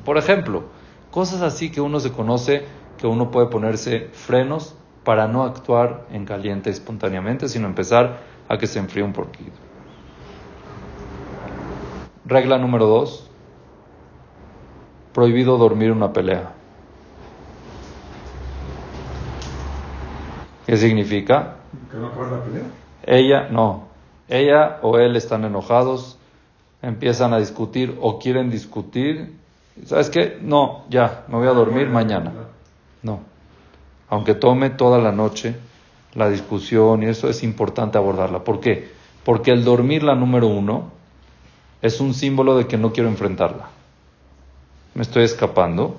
Por 0.06 0.20
ejemplo, 0.20 0.66
cosas 1.10 1.42
así 1.42 1.72
que 1.72 1.82
uno 1.82 2.00
se 2.00 2.12
conoce, 2.12 2.64
que 3.00 3.08
uno 3.08 3.32
puede 3.32 3.48
ponerse 3.48 4.10
frenos 4.14 4.76
para 5.04 5.28
no 5.28 5.44
actuar 5.44 6.06
en 6.12 6.26
caliente 6.26 6.70
espontáneamente, 6.70 7.50
sino 7.50 7.66
empezar 7.68 8.20
a 8.48 8.58
que 8.60 8.68
se 8.68 8.78
enfríe 8.78 9.04
un 9.04 9.14
poquito. 9.14 9.52
Regla 12.26 12.60
número 12.60 12.86
dos, 12.86 13.28
prohibido 15.12 15.58
dormir 15.58 15.92
una 15.92 16.14
pelea. 16.14 16.54
¿Qué 20.68 20.78
significa? 20.78 21.56
¿Que 21.92 21.98
no 21.98 22.08
acabar 22.08 22.32
la 22.32 22.44
pelea? 22.44 22.64
Ella, 23.06 23.48
no. 23.50 23.93
Ella 24.28 24.80
o 24.82 24.98
él 24.98 25.16
están 25.16 25.44
enojados, 25.46 26.18
empiezan 26.82 27.34
a 27.34 27.40
discutir 27.40 27.98
o 28.02 28.20
quieren 28.20 28.50
discutir. 28.50 29.34
¿Sabes 29.86 30.10
qué? 30.10 30.38
No, 30.42 30.86
ya, 30.90 31.26
me 31.28 31.38
voy 31.38 31.48
a 31.48 31.52
dormir 31.52 31.90
mañana. 31.90 32.32
No. 33.02 33.22
Aunque 34.10 34.36
tome 34.36 34.70
toda 34.70 35.00
la 35.00 35.12
noche 35.12 35.56
la 36.16 36.30
discusión 36.30 37.04
y 37.04 37.08
eso 37.08 37.30
es 37.30 37.44
importante 37.44 37.98
abordarla. 37.98 38.44
¿Por 38.44 38.60
qué? 38.60 38.92
Porque 39.24 39.52
el 39.52 39.64
dormir 39.64 40.04
la 40.04 40.16
número 40.16 40.48
uno 40.48 40.92
es 41.82 42.00
un 42.00 42.14
símbolo 42.14 42.58
de 42.58 42.68
que 42.68 42.78
no 42.78 42.94
quiero 42.94 43.10
enfrentarla. 43.10 43.70
Me 44.94 45.02
estoy 45.02 45.24
escapando 45.24 45.96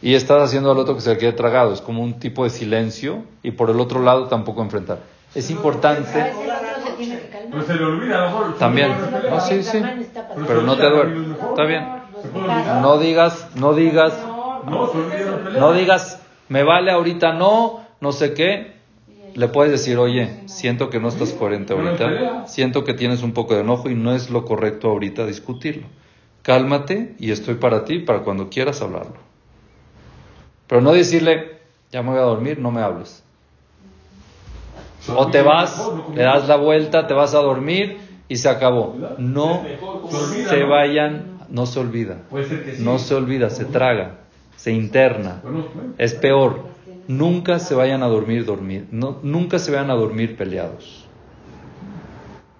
y 0.00 0.14
estás 0.14 0.42
haciendo 0.42 0.70
al 0.70 0.78
otro 0.78 0.94
que 0.94 1.00
se 1.00 1.16
quede 1.18 1.32
tragado. 1.32 1.72
Es 1.72 1.80
como 1.80 2.02
un 2.02 2.20
tipo 2.20 2.44
de 2.44 2.50
silencio 2.50 3.24
y 3.42 3.50
por 3.50 3.70
el 3.70 3.80
otro 3.80 4.00
lado 4.00 4.28
tampoco 4.28 4.62
enfrentar. 4.62 5.00
Es 5.34 5.50
importante. 5.50 6.32
Se 6.96 7.74
le 7.74 7.84
olvida, 7.84 8.16
a 8.16 8.20
lo 8.20 8.26
mejor. 8.26 8.58
También. 8.58 8.90
No, 9.30 9.40
sí, 9.40 9.62
sí. 9.62 9.82
Pero 10.46 10.62
no 10.62 10.76
te 10.76 10.88
duermes. 10.88 11.36
Está 11.48 11.64
bien. 11.64 11.86
No 12.82 12.98
digas, 12.98 13.48
no 13.54 13.74
digas, 13.74 14.14
no 15.58 15.72
digas, 15.72 16.20
me 16.48 16.62
vale 16.64 16.90
ahorita 16.90 17.32
no, 17.32 17.80
no 18.00 18.12
sé 18.12 18.34
qué. 18.34 18.74
Le 19.34 19.48
puedes 19.48 19.70
decir, 19.70 19.98
oye, 19.98 20.40
siento 20.46 20.88
que 20.88 20.98
no 20.98 21.08
estás 21.08 21.32
coherente 21.32 21.74
ahorita, 21.74 22.46
siento 22.46 22.84
que 22.84 22.94
tienes 22.94 23.22
un 23.22 23.32
poco 23.32 23.54
de 23.54 23.60
enojo 23.60 23.90
y 23.90 23.94
no 23.94 24.14
es 24.14 24.30
lo 24.30 24.44
correcto 24.46 24.88
ahorita 24.88 25.26
discutirlo. 25.26 25.86
Cálmate 26.42 27.14
y 27.18 27.32
estoy 27.32 27.56
para 27.56 27.84
ti 27.84 27.98
para 27.98 28.20
cuando 28.20 28.48
quieras 28.48 28.80
hablarlo. 28.80 29.16
Pero 30.66 30.80
no 30.80 30.92
decirle, 30.92 31.58
ya 31.92 32.02
me 32.02 32.10
voy 32.10 32.18
a 32.18 32.22
dormir, 32.22 32.58
no 32.58 32.70
me 32.70 32.80
hables. 32.80 33.25
O 35.14 35.28
te 35.28 35.42
vas, 35.42 35.90
le 36.14 36.22
das 36.22 36.48
la 36.48 36.56
vuelta, 36.56 37.06
te 37.06 37.14
vas 37.14 37.34
a 37.34 37.38
dormir 37.38 37.98
y 38.28 38.36
se 38.36 38.48
acabó. 38.48 38.96
No 39.18 39.62
se 40.48 40.64
vayan, 40.64 41.38
no 41.48 41.66
se 41.66 41.80
olvida. 41.80 42.18
No 42.78 42.98
se 42.98 43.14
olvida, 43.14 43.50
se 43.50 43.64
traga, 43.64 44.18
se 44.56 44.72
interna. 44.72 45.42
Es 45.98 46.14
peor. 46.14 46.76
Nunca 47.08 47.60
se 47.60 47.74
vayan 47.74 48.02
a 48.02 48.08
dormir 48.08 48.44
dormir, 48.44 48.88
no, 48.90 49.18
nunca 49.22 49.60
se 49.60 49.70
vayan 49.70 49.90
a 49.90 49.94
dormir 49.94 50.36
peleados. 50.36 51.04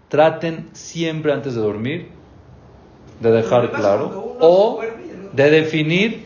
Traten 0.09 0.69
siempre 0.73 1.33
antes 1.33 1.57
de 1.57 1.61
dormir 1.61 2.17
de 3.21 3.31
dejar 3.31 3.73
claro 3.73 4.37
o 4.41 4.81
de 5.33 5.51
definir 5.51 6.25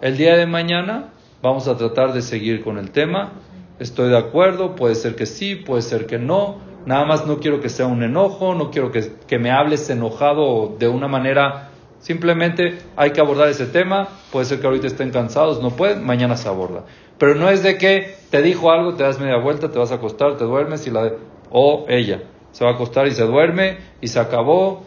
el 0.00 0.16
día 0.16 0.36
de 0.36 0.46
mañana 0.46 1.10
vamos 1.42 1.68
a 1.68 1.76
tratar 1.76 2.12
de 2.12 2.22
seguir 2.22 2.62
con 2.62 2.78
el 2.78 2.90
tema 2.90 3.32
estoy 3.78 4.10
de 4.10 4.18
acuerdo, 4.18 4.74
puede 4.74 4.94
ser 4.94 5.14
que 5.14 5.26
sí, 5.26 5.54
puede 5.54 5.82
ser 5.82 6.06
que 6.06 6.18
no, 6.18 6.56
nada 6.86 7.04
más 7.04 7.26
no 7.26 7.38
quiero 7.38 7.60
que 7.60 7.68
sea 7.68 7.86
un 7.86 8.02
enojo, 8.02 8.54
no 8.54 8.70
quiero 8.70 8.90
que, 8.90 9.12
que 9.26 9.38
me 9.38 9.50
hables 9.50 9.88
enojado 9.90 10.76
de 10.78 10.88
una 10.88 11.08
manera, 11.08 11.70
simplemente 12.00 12.78
hay 12.96 13.10
que 13.10 13.20
abordar 13.20 13.48
ese 13.48 13.66
tema, 13.66 14.08
puede 14.32 14.46
ser 14.46 14.60
que 14.60 14.66
ahorita 14.66 14.86
estén 14.86 15.10
cansados, 15.10 15.62
no 15.62 15.70
pueden, 15.70 16.04
mañana 16.04 16.36
se 16.36 16.48
aborda. 16.48 16.84
Pero 17.18 17.34
no 17.34 17.50
es 17.50 17.62
de 17.62 17.78
que 17.78 18.14
te 18.30 18.42
dijo 18.42 18.70
algo, 18.70 18.94
te 18.94 19.02
das 19.02 19.18
media 19.18 19.38
vuelta, 19.38 19.70
te 19.70 19.78
vas 19.78 19.90
a 19.90 19.96
acostar, 19.96 20.36
te 20.36 20.44
duermes 20.44 20.86
y 20.86 20.90
la... 20.90 21.12
o 21.50 21.84
ella. 21.88 22.22
Se 22.52 22.64
va 22.64 22.70
a 22.70 22.74
acostar 22.74 23.06
y 23.06 23.10
se 23.10 23.24
duerme 23.24 23.78
y 24.00 24.08
se 24.08 24.20
acabó, 24.20 24.84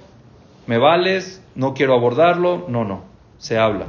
me 0.65 0.77
vales, 0.77 1.43
no 1.55 1.73
quiero 1.73 1.93
abordarlo, 1.93 2.65
no, 2.67 2.85
no, 2.85 3.03
se 3.37 3.57
habla. 3.57 3.87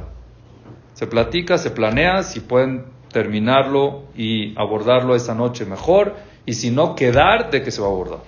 Se 0.93 1.07
platica, 1.07 1.57
se 1.57 1.71
planea, 1.71 2.23
si 2.23 2.39
pueden 2.39 2.92
terminarlo 3.13 4.03
y 4.17 4.53
abordarlo 4.59 5.15
esa 5.15 5.33
noche 5.33 5.65
mejor, 5.65 6.15
y 6.45 6.53
si 6.53 6.71
no, 6.71 6.95
quedar 6.95 7.49
de 7.51 7.63
que 7.63 7.71
se 7.71 7.79
va 7.79 7.87
a 7.87 7.91
abordar, 7.91 8.19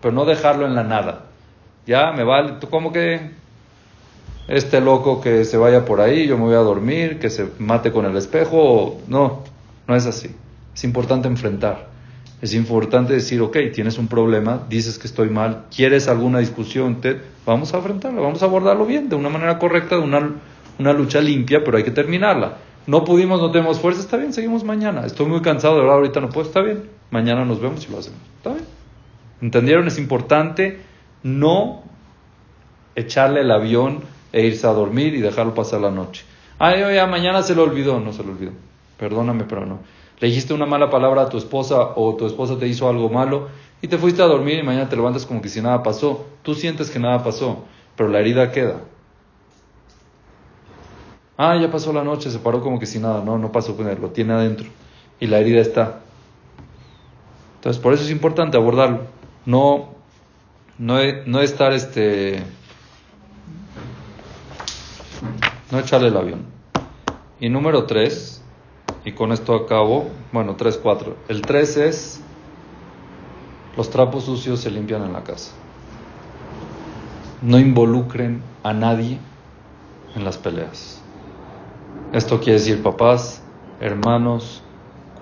pero 0.00 0.14
no 0.14 0.24
dejarlo 0.24 0.66
en 0.66 0.74
la 0.74 0.84
nada. 0.84 1.26
Ya 1.86 2.12
me 2.12 2.24
vale, 2.24 2.54
tú 2.60 2.70
como 2.70 2.92
que 2.92 3.30
este 4.48 4.80
loco 4.80 5.20
que 5.20 5.44
se 5.44 5.58
vaya 5.58 5.84
por 5.84 6.00
ahí, 6.00 6.26
yo 6.26 6.38
me 6.38 6.44
voy 6.44 6.54
a 6.54 6.58
dormir, 6.58 7.18
que 7.18 7.28
se 7.28 7.48
mate 7.58 7.92
con 7.92 8.06
el 8.06 8.16
espejo, 8.16 8.98
no, 9.06 9.44
no 9.86 9.94
es 9.94 10.06
así. 10.06 10.34
Es 10.74 10.84
importante 10.84 11.28
enfrentar. 11.28 11.88
Es 12.40 12.54
importante 12.54 13.12
decir, 13.12 13.42
ok, 13.42 13.56
tienes 13.74 13.98
un 13.98 14.06
problema, 14.06 14.62
dices 14.68 14.98
que 14.98 15.08
estoy 15.08 15.28
mal, 15.28 15.64
quieres 15.74 16.06
alguna 16.06 16.38
discusión, 16.38 17.00
te, 17.00 17.20
vamos 17.44 17.74
a 17.74 17.78
enfrentarlo, 17.78 18.22
vamos 18.22 18.42
a 18.42 18.46
abordarlo 18.46 18.86
bien, 18.86 19.08
de 19.08 19.16
una 19.16 19.28
manera 19.28 19.58
correcta, 19.58 19.96
de 19.96 20.02
una, 20.02 20.36
una 20.78 20.92
lucha 20.92 21.20
limpia, 21.20 21.64
pero 21.64 21.76
hay 21.76 21.82
que 21.82 21.90
terminarla. 21.90 22.58
No 22.86 23.04
pudimos, 23.04 23.40
no 23.40 23.50
tenemos 23.50 23.80
fuerza, 23.80 24.00
está 24.00 24.16
bien, 24.16 24.32
seguimos 24.32 24.64
mañana. 24.64 25.04
Estoy 25.04 25.26
muy 25.26 25.42
cansado, 25.42 25.74
de 25.74 25.80
verdad, 25.80 25.96
ahorita 25.96 26.20
no 26.20 26.30
puedo, 26.30 26.46
está 26.46 26.60
bien. 26.62 26.84
Mañana 27.10 27.44
nos 27.44 27.60
vemos 27.60 27.86
y 27.86 27.92
lo 27.92 27.98
hacemos. 27.98 28.20
Está 28.36 28.50
bien. 28.50 28.64
¿Entendieron? 29.40 29.86
Es 29.86 29.98
importante 29.98 30.80
no 31.22 31.82
echarle 32.94 33.40
el 33.40 33.50
avión 33.50 34.00
e 34.32 34.46
irse 34.46 34.66
a 34.66 34.72
dormir 34.72 35.14
y 35.14 35.20
dejarlo 35.20 35.54
pasar 35.54 35.80
la 35.80 35.90
noche. 35.90 36.24
Ay, 36.58 36.80
ya 36.94 37.06
mañana 37.06 37.42
se 37.42 37.54
lo 37.54 37.62
olvidó, 37.62 38.00
no 38.00 38.12
se 38.12 38.24
lo 38.24 38.32
olvidó. 38.32 38.52
Perdóname, 38.98 39.44
pero 39.44 39.64
no. 39.64 39.78
Le 40.20 40.28
dijiste 40.28 40.52
una 40.52 40.66
mala 40.66 40.90
palabra 40.90 41.22
a 41.22 41.28
tu 41.28 41.38
esposa 41.38 41.92
o 41.94 42.16
tu 42.16 42.26
esposa 42.26 42.58
te 42.58 42.66
hizo 42.66 42.88
algo 42.88 43.08
malo 43.08 43.48
y 43.80 43.86
te 43.86 43.98
fuiste 43.98 44.22
a 44.22 44.26
dormir 44.26 44.58
y 44.58 44.62
mañana 44.64 44.88
te 44.88 44.96
levantas 44.96 45.24
como 45.24 45.40
que 45.40 45.48
si 45.48 45.60
nada 45.60 45.82
pasó. 45.82 46.26
Tú 46.42 46.54
sientes 46.54 46.90
que 46.90 46.98
nada 46.98 47.22
pasó, 47.22 47.64
pero 47.96 48.08
la 48.08 48.18
herida 48.18 48.50
queda. 48.50 48.80
Ah, 51.40 51.56
ya 51.56 51.70
pasó 51.70 51.92
la 51.92 52.02
noche, 52.02 52.32
se 52.32 52.40
paró 52.40 52.60
como 52.60 52.80
que 52.80 52.86
si 52.86 52.98
nada. 52.98 53.22
No, 53.24 53.38
no 53.38 53.52
pasó 53.52 53.76
con 53.76 53.88
él, 53.88 53.98
lo 54.00 54.10
tiene 54.10 54.32
adentro. 54.32 54.66
Y 55.20 55.28
la 55.28 55.38
herida 55.38 55.60
está. 55.60 56.00
Entonces, 57.54 57.80
por 57.80 57.94
eso 57.94 58.02
es 58.02 58.10
importante 58.10 58.56
abordarlo. 58.56 59.02
No, 59.46 59.90
no, 60.78 60.98
no 61.26 61.40
estar 61.40 61.72
este. 61.72 62.42
No 65.70 65.78
echarle 65.78 66.08
el 66.08 66.16
avión. 66.16 66.44
Y 67.38 67.48
número 67.50 67.84
tres, 67.84 68.42
y 69.04 69.12
con 69.12 69.30
esto 69.30 69.54
acabo, 69.54 70.10
bueno, 70.32 70.56
tres, 70.56 70.76
cuatro. 70.76 71.16
El 71.28 71.42
tres 71.42 71.76
es. 71.76 72.20
Los 73.76 73.90
trapos 73.90 74.24
sucios 74.24 74.58
se 74.58 74.72
limpian 74.72 75.04
en 75.04 75.12
la 75.12 75.22
casa. 75.22 75.52
No 77.42 77.60
involucren 77.60 78.42
a 78.64 78.72
nadie 78.72 79.18
en 80.16 80.24
las 80.24 80.36
peleas. 80.36 80.97
Esto 82.10 82.40
quiere 82.40 82.54
decir 82.54 82.82
papás, 82.82 83.42
hermanos, 83.82 84.62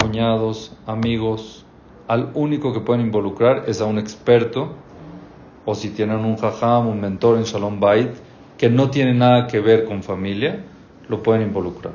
cuñados, 0.01 0.73
amigos. 0.87 1.65
Al 2.07 2.31
único 2.35 2.73
que 2.73 2.79
pueden 2.79 3.05
involucrar 3.05 3.65
es 3.67 3.81
a 3.81 3.87
un 3.87 3.99
experto 3.99 4.73
o 5.65 5.75
si 5.75 5.91
tienen 5.91 6.19
un 6.19 6.37
jajam, 6.37 6.87
un 6.87 7.01
mentor 7.01 7.39
en 7.39 7.43
Shalom 7.43 7.81
Bait 7.81 8.13
que 8.57 8.71
no 8.71 8.89
tiene 8.89 9.15
nada 9.15 9.49
que 9.49 9.59
ver 9.59 9.85
con 9.85 10.05
familia, 10.05 10.65
lo 11.09 11.25
pueden 11.25 11.43
involucrar. 11.43 11.95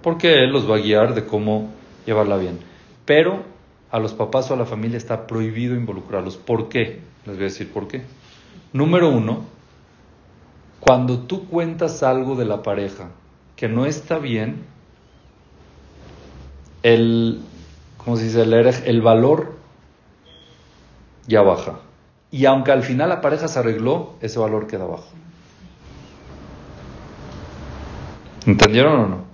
Porque 0.00 0.42
él 0.42 0.52
los 0.52 0.68
va 0.68 0.76
a 0.76 0.80
guiar 0.80 1.12
de 1.12 1.26
cómo 1.26 1.68
llevarla 2.06 2.38
bien. 2.38 2.60
Pero 3.04 3.42
a 3.90 3.98
los 3.98 4.14
papás 4.14 4.50
o 4.50 4.54
a 4.54 4.56
la 4.56 4.64
familia 4.64 4.96
está 4.96 5.26
prohibido 5.26 5.74
involucrarlos. 5.74 6.38
¿Por 6.38 6.70
qué? 6.70 7.00
Les 7.26 7.36
voy 7.36 7.44
a 7.44 7.48
decir 7.48 7.70
por 7.70 7.88
qué. 7.88 8.04
Número 8.72 9.10
uno, 9.10 9.44
cuando 10.80 11.18
tú 11.18 11.46
cuentas 11.46 12.02
algo 12.02 12.36
de 12.36 12.46
la 12.46 12.62
pareja 12.62 13.10
que 13.60 13.68
no 13.68 13.84
está 13.84 14.18
bien, 14.18 14.64
el, 16.82 17.42
¿cómo 17.98 18.16
se 18.16 18.24
dice? 18.24 18.40
El, 18.40 18.54
el 18.54 19.02
valor 19.02 19.52
ya 21.26 21.42
baja. 21.42 21.80
Y 22.30 22.46
aunque 22.46 22.72
al 22.72 22.82
final 22.82 23.10
la 23.10 23.20
pareja 23.20 23.48
se 23.48 23.58
arregló, 23.58 24.14
ese 24.22 24.38
valor 24.38 24.66
queda 24.66 24.86
bajo. 24.86 25.10
¿Entendieron 28.46 28.98
o 28.98 29.06
no? 29.08 29.24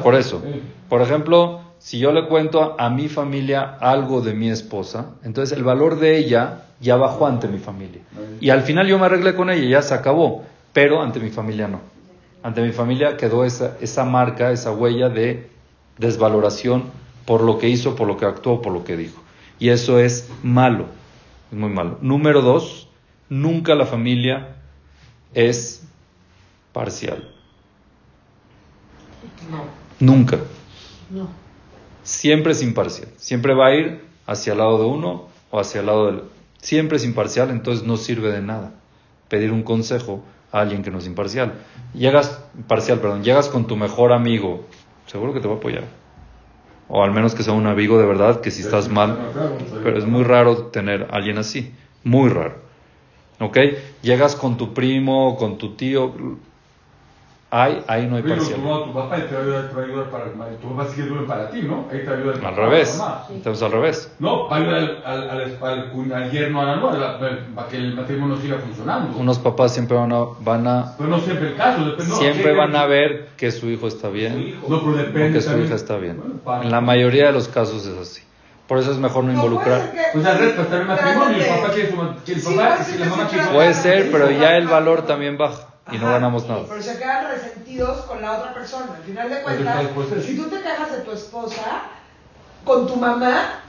Por 0.00 0.14
eso. 0.14 0.40
Por 0.88 1.02
ejemplo, 1.02 1.62
si 1.80 1.98
yo 1.98 2.12
le 2.12 2.28
cuento 2.28 2.76
a 2.78 2.90
mi 2.90 3.08
familia 3.08 3.76
algo 3.80 4.20
de 4.20 4.34
mi 4.34 4.50
esposa, 4.50 5.06
entonces 5.24 5.58
el 5.58 5.64
valor 5.64 5.98
de 5.98 6.16
ella 6.16 6.66
ya 6.80 6.94
bajó 6.94 7.26
ante 7.26 7.48
mi 7.48 7.58
familia. 7.58 8.02
Y 8.40 8.50
al 8.50 8.62
final 8.62 8.86
yo 8.86 9.00
me 9.00 9.06
arreglé 9.06 9.34
con 9.34 9.50
ella, 9.50 9.68
ya 9.68 9.82
se 9.82 9.94
acabó, 9.94 10.44
pero 10.72 11.02
ante 11.02 11.18
mi 11.18 11.30
familia 11.30 11.66
no. 11.66 11.91
Ante 12.42 12.62
mi 12.62 12.72
familia 12.72 13.16
quedó 13.16 13.44
esa, 13.44 13.76
esa 13.80 14.04
marca, 14.04 14.50
esa 14.50 14.72
huella 14.72 15.08
de 15.08 15.48
desvaloración 15.98 16.84
por 17.24 17.42
lo 17.42 17.58
que 17.58 17.68
hizo, 17.68 17.94
por 17.94 18.08
lo 18.08 18.16
que 18.16 18.26
actuó, 18.26 18.60
por 18.62 18.72
lo 18.72 18.84
que 18.84 18.96
dijo. 18.96 19.20
Y 19.58 19.68
eso 19.68 19.98
es 19.98 20.28
malo, 20.42 20.86
es 21.50 21.58
muy 21.58 21.70
malo. 21.70 21.98
Número 22.00 22.42
dos, 22.42 22.88
nunca 23.28 23.74
la 23.74 23.86
familia 23.86 24.56
es 25.34 25.86
parcial. 26.72 27.30
No. 29.50 29.64
Nunca. 30.00 30.38
No. 31.10 31.28
Siempre 32.02 32.52
es 32.52 32.62
imparcial. 32.62 33.08
Siempre 33.16 33.54
va 33.54 33.68
a 33.68 33.74
ir 33.74 34.04
hacia 34.26 34.52
el 34.52 34.58
lado 34.58 34.78
de 34.78 34.84
uno 34.84 35.28
o 35.50 35.60
hacia 35.60 35.80
el 35.80 35.86
lado 35.86 36.06
del... 36.06 36.22
Siempre 36.60 36.96
es 36.96 37.04
imparcial, 37.04 37.50
entonces 37.50 37.84
no 37.86 37.96
sirve 37.96 38.32
de 38.32 38.40
nada 38.40 38.72
pedir 39.28 39.50
un 39.50 39.62
consejo 39.62 40.22
a 40.52 40.60
alguien 40.60 40.82
que 40.82 40.90
no 40.90 40.98
es 40.98 41.06
imparcial. 41.06 41.54
Llegas, 41.94 42.44
parcial, 42.68 43.00
perdón, 43.00 43.24
llegas 43.24 43.48
con 43.48 43.66
tu 43.66 43.76
mejor 43.76 44.12
amigo, 44.12 44.66
seguro 45.06 45.32
que 45.32 45.40
te 45.40 45.48
va 45.48 45.54
a 45.54 45.56
apoyar. 45.56 45.84
O 46.88 47.02
al 47.02 47.12
menos 47.12 47.34
que 47.34 47.42
sea 47.42 47.54
un 47.54 47.66
amigo 47.66 47.98
de 47.98 48.06
verdad, 48.06 48.40
que 48.40 48.50
si 48.50 48.62
estás 48.62 48.88
mal, 48.88 49.18
pero 49.82 49.98
es 49.98 50.04
muy 50.04 50.24
raro 50.24 50.66
tener 50.66 51.08
a 51.10 51.16
alguien 51.16 51.38
así, 51.38 51.74
muy 52.04 52.28
raro. 52.28 52.56
¿Ok? 53.40 53.58
Llegas 54.02 54.36
con 54.36 54.56
tu 54.56 54.74
primo, 54.74 55.36
con 55.36 55.58
tu 55.58 55.74
tío, 55.74 56.12
Ahí, 57.54 57.84
ahí 57.86 58.06
no 58.06 58.16
hay 58.16 58.22
parcial. 58.22 58.62
Tu, 58.62 58.84
tu, 58.84 58.94
papá 58.94 59.16
te 59.16 59.34
va 59.34 59.40
a 59.40 59.42
ayudar, 59.42 59.68
te 59.68 59.74
va 59.74 59.82
a 59.82 59.84
ayudar 59.84 60.06
para, 60.06 60.24
tu 60.56 60.74
papá 60.74 60.88
sí 60.88 60.96
que 60.96 61.02
duele 61.02 61.26
para 61.26 61.50
ti, 61.50 61.60
¿no? 61.60 61.86
Ahí 61.92 61.98
te 61.98 62.06
va 62.06 62.12
a 62.12 62.16
ayudar 62.16 62.46
Al 62.46 62.56
revés. 62.56 63.02
Entonces 63.28 63.62
al 63.62 63.72
revés. 63.72 64.14
No, 64.18 64.48
va 64.48 64.56
a 64.56 64.60
ayudar 64.60 64.74
al, 64.74 65.02
al, 65.04 65.58
al, 65.60 66.12
al, 66.14 66.30
yerno 66.30 66.62
a 66.62 66.64
la 66.64 66.76
nueva, 66.76 67.18
para 67.54 67.68
que 67.68 67.76
el 67.76 67.94
matrimonio 67.94 68.38
siga 68.38 68.56
funcionando. 68.56 69.18
Unos 69.18 69.38
papás 69.38 69.74
siempre 69.74 69.98
van 69.98 70.12
a... 70.14 70.24
Van 70.40 70.66
a 70.66 70.94
pero 70.96 71.10
no 71.10 71.20
siempre 71.20 71.48
el 71.48 71.56
caso. 71.56 71.84
Depende, 71.84 72.10
no, 72.10 72.16
siempre 72.16 72.56
van 72.56 72.74
a 72.74 72.86
ver 72.86 73.28
que 73.36 73.50
su 73.50 73.68
hijo 73.68 73.86
está 73.86 74.08
bien. 74.08 74.58
No, 74.66 74.80
pero 74.80 74.96
depende. 74.96 75.28
O 75.28 75.32
que 75.34 75.40
su 75.42 75.58
hija 75.58 75.74
está 75.74 75.98
bien. 75.98 76.22
Bueno, 76.42 76.62
en 76.62 76.70
la 76.70 76.80
mayoría 76.80 77.26
de 77.26 77.32
los 77.32 77.48
casos 77.48 77.84
es 77.84 77.98
así. 77.98 78.22
Por 78.66 78.78
eso 78.78 78.92
es 78.92 78.96
mejor 78.96 79.24
no 79.24 79.32
involucrar. 79.32 79.92
Pues 80.14 80.24
al 80.24 80.42
está 80.42 80.78
el 80.78 80.86
matrimonio, 80.86 81.36
el 81.36 81.46
papá 81.46 81.70
quiere 81.74 81.90
su, 81.90 82.00
el 82.00 82.56
papá, 82.56 82.78
la 82.98 83.04
mamá 83.10 83.28
quiere 83.28 83.46
Puede 83.48 83.74
ser, 83.74 84.10
pero 84.10 84.30
ya 84.30 84.56
el 84.56 84.68
valor 84.68 85.02
también 85.02 85.36
baja 85.36 85.71
y 85.90 85.98
no 85.98 86.06
ganamos 86.06 86.46
nada. 86.46 86.62
Pero 86.68 86.82
se 86.82 86.98
quedan 86.98 87.28
resentidos 87.28 88.02
con 88.02 88.22
la 88.22 88.38
otra 88.38 88.54
persona. 88.54 88.94
Al 88.96 89.02
final 89.02 89.30
de 89.30 89.42
cuentas, 89.42 90.24
si 90.24 90.36
tú 90.36 90.44
te 90.48 90.60
quejas 90.60 90.92
de 90.92 90.98
tu 90.98 91.12
esposa 91.12 91.82
con 92.64 92.86
tu 92.86 92.96
mamá, 92.96 93.60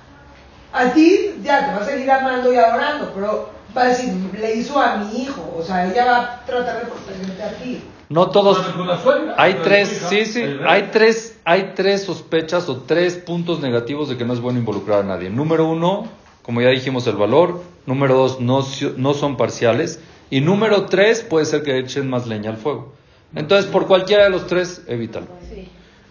a 0.71 0.85
ti 0.93 1.35
ya 1.43 1.65
te 1.65 1.75
va 1.75 1.81
a 1.81 1.85
seguir 1.85 2.11
amando 2.11 2.53
y 2.53 2.57
adorando, 2.57 3.11
pero 3.15 3.49
va 3.75 3.83
a 3.83 3.85
decir, 3.87 4.13
le 4.39 4.55
hizo 4.55 4.79
a 4.79 4.97
mi 4.97 5.23
hijo, 5.23 5.55
o 5.57 5.63
sea, 5.63 5.89
ella 5.91 6.05
va 6.05 6.17
a 6.17 6.45
tratar 6.45 6.79
de 6.81 6.85
protegerte 6.85 7.43
a 7.43 7.51
ti. 7.57 7.83
No 8.09 8.29
todos. 8.29 8.59
Hay 9.37 9.55
tres, 9.63 10.05
sí, 10.09 10.25
sí, 10.25 10.43
hay 10.67 10.89
tres, 10.91 11.39
hay 11.45 11.71
tres 11.75 12.03
sospechas 12.03 12.69
o 12.69 12.81
tres 12.81 13.15
puntos 13.15 13.59
negativos 13.59 14.07
de 14.09 14.17
que 14.17 14.25
no 14.25 14.33
es 14.33 14.39
bueno 14.39 14.59
involucrar 14.59 14.99
a 14.99 15.03
nadie. 15.03 15.31
Número 15.31 15.65
uno, 15.65 16.07
como 16.43 16.61
ya 16.61 16.69
dijimos, 16.69 17.07
el 17.07 17.15
valor. 17.15 17.63
Número 17.87 18.15
dos, 18.15 18.39
no, 18.39 18.63
no 18.97 19.13
son 19.13 19.35
parciales. 19.35 19.99
Y 20.33 20.41
número 20.41 20.87
tres, 20.87 21.21
puede 21.21 21.45
ser 21.45 21.61
que 21.61 21.77
echen 21.77 22.09
más 22.09 22.25
leña 22.25 22.49
al 22.49 22.57
fuego. 22.57 22.95
Entonces, 23.35 23.69
por 23.69 23.85
cualquiera 23.85 24.23
de 24.23 24.31
los 24.31 24.47
tres, 24.47 24.81
evítalo. 24.87 25.27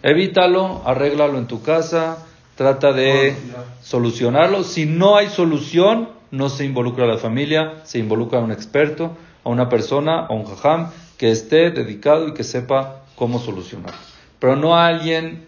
Evítalo, 0.01 0.81
arréglalo 0.85 1.37
en 1.37 1.45
tu 1.47 1.61
casa, 1.61 2.25
trata 2.55 2.93
de 2.93 3.35
solucionarlo. 3.81 4.63
Si 4.63 4.85
no 4.85 5.17
hay 5.17 5.27
solución, 5.27 6.07
no 6.31 6.47
se 6.47 6.63
involucra 6.63 7.03
a 7.03 7.07
la 7.09 7.17
familia, 7.17 7.81
se 7.83 7.99
involucra 7.99 8.39
a 8.39 8.41
un 8.41 8.53
experto, 8.53 9.11
a 9.43 9.49
una 9.49 9.67
persona, 9.67 10.25
a 10.25 10.31
un 10.31 10.45
jajam, 10.45 10.91
que 11.17 11.29
esté 11.29 11.71
dedicado 11.71 12.29
y 12.29 12.33
que 12.33 12.45
sepa 12.45 13.01
cómo 13.17 13.39
solucionarlo. 13.39 13.99
Pero 14.39 14.55
no 14.55 14.77
a 14.77 14.87
alguien 14.87 15.47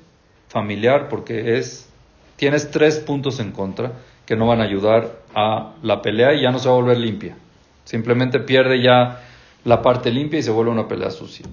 familiar, 0.49 1.07
porque 1.07 1.57
es, 1.59 1.87
tienes 2.35 2.71
tres 2.71 2.97
puntos 2.97 3.39
en 3.39 3.53
contra 3.53 3.93
que 4.25 4.35
no 4.35 4.47
van 4.47 4.59
a 4.59 4.65
ayudar 4.65 5.21
a 5.33 5.75
la 5.81 6.01
pelea 6.01 6.33
y 6.33 6.41
ya 6.41 6.51
no 6.51 6.59
se 6.59 6.67
va 6.67 6.75
a 6.75 6.79
volver 6.79 6.97
limpia. 6.97 7.37
Simplemente 7.85 8.39
pierde 8.39 8.81
ya 8.81 9.21
la 9.63 9.81
parte 9.81 10.11
limpia 10.11 10.39
y 10.39 10.43
se 10.43 10.51
vuelve 10.51 10.71
una 10.71 10.87
pelea 10.87 11.11
sucia. 11.11 11.45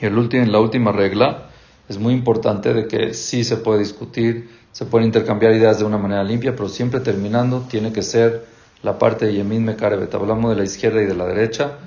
Y 0.00 0.06
el 0.06 0.16
último, 0.16 0.46
la 0.46 0.60
última 0.60 0.92
regla 0.92 1.48
es 1.88 1.98
muy 1.98 2.12
importante 2.12 2.74
de 2.74 2.86
que 2.86 3.14
sí 3.14 3.44
se 3.44 3.56
puede 3.56 3.80
discutir, 3.80 4.50
se 4.72 4.84
pueden 4.84 5.06
intercambiar 5.06 5.52
ideas 5.54 5.78
de 5.78 5.84
una 5.84 5.98
manera 5.98 6.22
limpia, 6.22 6.54
pero 6.54 6.68
siempre 6.68 7.00
terminando 7.00 7.62
tiene 7.68 7.92
que 7.92 8.02
ser 8.02 8.46
la 8.82 8.98
parte 8.98 9.26
de 9.26 9.34
Yemin 9.34 9.64
Mekarebet. 9.64 10.14
Hablamos 10.14 10.50
de 10.50 10.56
la 10.56 10.64
izquierda 10.64 11.02
y 11.02 11.06
de 11.06 11.14
la 11.14 11.26
derecha. 11.26 11.78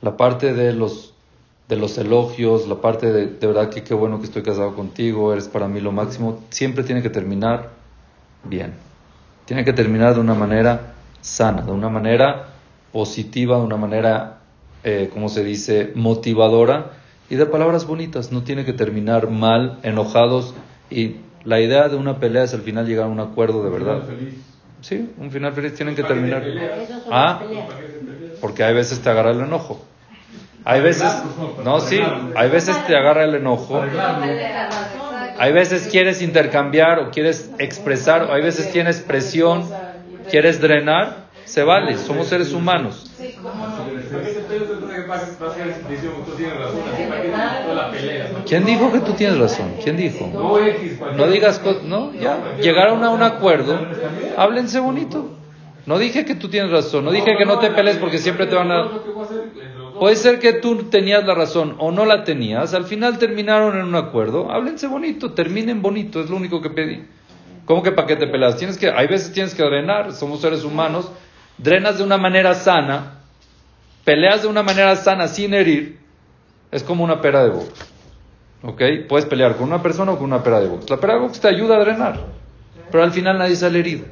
La 0.00 0.16
parte 0.16 0.54
de 0.54 0.72
los, 0.72 1.14
de 1.68 1.76
los 1.76 1.98
elogios, 1.98 2.66
la 2.66 2.76
parte 2.76 3.12
de, 3.12 3.26
de 3.26 3.46
verdad 3.46 3.68
que 3.68 3.84
qué 3.84 3.94
bueno 3.94 4.18
que 4.18 4.24
estoy 4.24 4.42
casado 4.42 4.74
contigo, 4.74 5.32
eres 5.32 5.46
para 5.46 5.68
mí 5.68 5.80
lo 5.80 5.92
máximo, 5.92 6.42
siempre 6.48 6.84
tiene 6.84 7.02
que 7.02 7.10
terminar 7.10 7.70
bien. 8.44 8.72
Tiene 9.44 9.64
que 9.64 9.74
terminar 9.74 10.14
de 10.14 10.20
una 10.20 10.34
manera 10.34 10.94
sana, 11.20 11.62
de 11.62 11.70
una 11.70 11.90
manera 11.90 12.46
positiva, 12.92 13.58
de 13.58 13.64
una 13.64 13.76
manera, 13.76 14.40
eh, 14.84 15.10
como 15.12 15.28
se 15.28 15.44
dice, 15.44 15.92
motivadora 15.94 16.92
y 17.28 17.36
de 17.36 17.46
palabras 17.46 17.86
bonitas. 17.86 18.32
No 18.32 18.42
tiene 18.42 18.64
que 18.64 18.72
terminar 18.72 19.30
mal, 19.30 19.78
enojados. 19.82 20.54
Y 20.90 21.16
la 21.44 21.60
idea 21.60 21.88
de 21.88 21.96
una 21.96 22.18
pelea 22.18 22.44
es 22.44 22.54
al 22.54 22.62
final 22.62 22.86
llegar 22.86 23.06
a 23.06 23.08
un 23.08 23.20
acuerdo 23.20 23.62
de 23.62 23.70
verdad. 23.70 24.02
Sí, 24.80 25.10
un 25.18 25.30
final 25.30 25.52
feliz 25.52 25.74
tienen 25.74 25.94
que 25.94 26.02
terminar. 26.02 26.42
Ah, 27.10 27.42
porque 28.40 28.64
hay 28.64 28.74
veces 28.74 29.00
te 29.00 29.10
agarra 29.10 29.32
el 29.32 29.40
enojo. 29.40 29.80
Hay 30.64 30.80
veces, 30.82 31.22
no, 31.64 31.80
sí, 31.80 32.00
hay 32.34 32.50
veces 32.50 32.76
te 32.86 32.96
agarra 32.96 33.24
el 33.24 33.34
enojo. 33.34 33.82
Hay 35.38 35.52
veces 35.52 35.88
quieres 35.90 36.20
intercambiar 36.20 36.98
o 36.98 37.10
quieres 37.10 37.50
expresar, 37.58 38.24
o 38.24 38.32
hay 38.32 38.42
veces 38.42 38.70
tienes 38.72 39.00
presión, 39.00 39.64
quieres 40.28 40.60
drenar 40.60 41.29
se 41.44 41.62
vale, 41.62 41.96
somos 41.98 42.28
seres 42.28 42.52
humanos. 42.52 43.10
¿Quién 48.46 48.64
dijo 48.64 48.92
que 48.92 49.00
tú 49.00 49.12
tienes 49.12 49.38
razón? 49.38 49.74
¿Quién 49.82 49.96
dijo? 49.96 50.30
No 51.16 51.26
digas, 51.26 51.60
no, 51.84 52.12
ya, 52.14 52.56
llegaron 52.60 53.02
a 53.04 53.10
un 53.10 53.22
acuerdo, 53.22 53.78
háblense 54.36 54.80
bonito. 54.80 55.36
No 55.86 55.98
dije 55.98 56.24
que 56.24 56.34
tú 56.34 56.48
tienes 56.48 56.70
razón, 56.70 57.04
no 57.04 57.10
dije 57.10 57.36
que 57.36 57.46
no 57.46 57.58
te 57.58 57.70
pelees 57.70 57.96
porque 57.96 58.18
siempre 58.18 58.46
te 58.46 58.54
van 58.54 58.70
a... 58.70 58.90
Puede 59.98 60.16
ser 60.16 60.38
que 60.38 60.52
tú 60.52 60.84
tenías 60.84 61.24
la 61.24 61.34
razón 61.34 61.74
o 61.78 61.90
no 61.90 62.06
la 62.06 62.24
tenías, 62.24 62.74
al 62.74 62.84
final 62.84 63.18
terminaron 63.18 63.76
en 63.76 63.84
un 63.84 63.94
acuerdo, 63.94 64.50
háblense 64.50 64.86
bonito, 64.86 65.32
terminen 65.32 65.82
bonito, 65.82 66.20
es 66.20 66.30
lo 66.30 66.36
único 66.36 66.60
que 66.60 66.70
pedí. 66.70 67.04
¿Cómo 67.64 67.82
que 67.82 67.92
para 67.92 68.06
qué 68.06 68.16
te 68.16 68.26
peleas? 68.26 68.56
Tienes 68.56 68.78
que, 68.78 68.90
hay 68.90 69.06
veces 69.06 69.32
tienes 69.32 69.54
que 69.54 69.62
drenar, 69.62 70.12
somos 70.12 70.40
seres 70.40 70.64
humanos, 70.64 71.10
drenas 71.62 71.98
de 71.98 72.04
una 72.04 72.18
manera 72.18 72.54
sana, 72.54 73.20
peleas 74.04 74.42
de 74.42 74.48
una 74.48 74.62
manera 74.62 74.96
sana 74.96 75.28
sin 75.28 75.54
herir, 75.54 75.98
es 76.70 76.82
como 76.82 77.04
una 77.04 77.20
pera 77.20 77.44
de 77.44 77.50
box. 77.50 77.68
¿Ok? 78.62 78.82
Puedes 79.08 79.26
pelear 79.26 79.56
con 79.56 79.68
una 79.68 79.82
persona 79.82 80.12
o 80.12 80.18
con 80.18 80.26
una 80.26 80.42
pera 80.42 80.60
de 80.60 80.68
box. 80.68 80.88
La 80.90 80.98
pera 80.98 81.14
de 81.14 81.20
box 81.20 81.40
te 81.40 81.48
ayuda 81.48 81.76
a 81.76 81.80
drenar, 81.80 82.20
pero 82.90 83.02
al 83.02 83.12
final 83.12 83.38
nadie 83.38 83.56
sale 83.56 83.78
herido. 83.78 84.04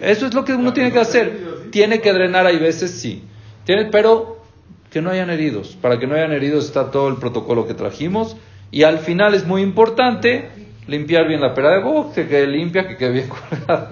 Eso 0.00 0.26
es 0.26 0.34
lo 0.34 0.44
que 0.44 0.52
uno 0.54 0.72
tiene 0.72 0.92
que 0.92 1.00
hacer. 1.00 1.70
Tiene 1.70 2.00
que 2.00 2.12
drenar, 2.12 2.46
hay 2.46 2.58
veces 2.58 2.90
sí. 2.92 3.24
Tiene, 3.64 3.86
pero 3.86 4.42
que 4.90 5.02
no 5.02 5.10
hayan 5.10 5.30
heridos. 5.30 5.76
Para 5.80 5.98
que 5.98 6.06
no 6.06 6.14
hayan 6.14 6.32
heridos 6.32 6.66
está 6.66 6.90
todo 6.90 7.08
el 7.08 7.16
protocolo 7.16 7.66
que 7.66 7.74
trajimos. 7.74 8.36
Y 8.70 8.82
al 8.82 8.98
final 8.98 9.34
es 9.34 9.46
muy 9.46 9.62
importante 9.62 10.50
limpiar 10.86 11.28
bien 11.28 11.40
la 11.40 11.54
pera 11.54 11.70
de 11.70 11.82
box, 11.82 12.14
que 12.14 12.28
quede 12.28 12.46
limpia, 12.46 12.86
que 12.86 12.96
quede 12.96 13.12
bien 13.12 13.28
colgada, 13.68 13.88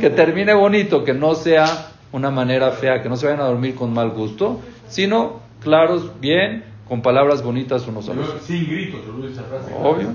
que 0.00 0.10
termine 0.10 0.54
bonito, 0.54 1.04
que 1.04 1.14
no 1.14 1.34
sea 1.34 1.90
una 2.12 2.30
manera 2.30 2.70
fea, 2.72 3.02
que 3.02 3.08
no 3.08 3.16
se 3.16 3.26
vayan 3.26 3.40
a 3.40 3.46
dormir 3.46 3.74
con 3.74 3.92
mal 3.92 4.10
gusto, 4.10 4.60
sino 4.88 5.40
claros, 5.62 6.20
bien, 6.20 6.64
con 6.88 7.00
palabras 7.00 7.42
bonitas 7.42 7.86
unos 7.86 8.08
a 8.08 8.14
los 8.14 8.42
Sin 8.42 8.66
gritos, 8.66 9.00
Obvio. 9.82 10.08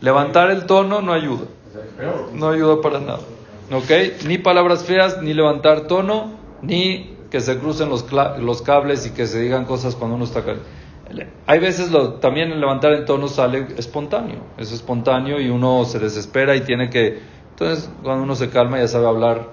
Levantar 0.00 0.50
el 0.50 0.66
tono 0.66 1.00
no 1.00 1.12
ayuda. 1.12 1.46
No 2.34 2.48
ayuda 2.48 2.80
para 2.80 2.98
nada. 2.98 3.20
¿Ok? 3.72 4.24
Ni 4.26 4.38
palabras 4.38 4.84
feas, 4.84 5.22
ni 5.22 5.34
levantar 5.34 5.82
tono, 5.82 6.32
ni 6.62 7.14
que 7.30 7.40
se 7.40 7.58
crucen 7.58 7.88
los, 7.88 8.06
los 8.40 8.62
cables 8.62 9.06
y 9.06 9.10
que 9.10 9.26
se 9.26 9.40
digan 9.40 9.64
cosas 9.64 9.94
cuando 9.94 10.16
uno 10.16 10.24
está... 10.24 10.42
Hay 11.46 11.58
veces 11.58 11.90
lo, 11.90 12.14
también 12.14 12.52
el 12.52 12.60
levantar 12.60 12.92
el 12.92 13.04
tono 13.04 13.28
sale 13.28 13.66
espontáneo, 13.76 14.40
es 14.58 14.72
espontáneo 14.72 15.40
y 15.40 15.48
uno 15.48 15.84
se 15.84 15.98
desespera 15.98 16.54
y 16.56 16.60
tiene 16.62 16.90
que... 16.90 17.20
Entonces, 17.50 17.90
cuando 18.02 18.24
uno 18.24 18.34
se 18.34 18.50
calma 18.50 18.78
ya 18.78 18.88
sabe 18.88 19.06
hablar, 19.06 19.48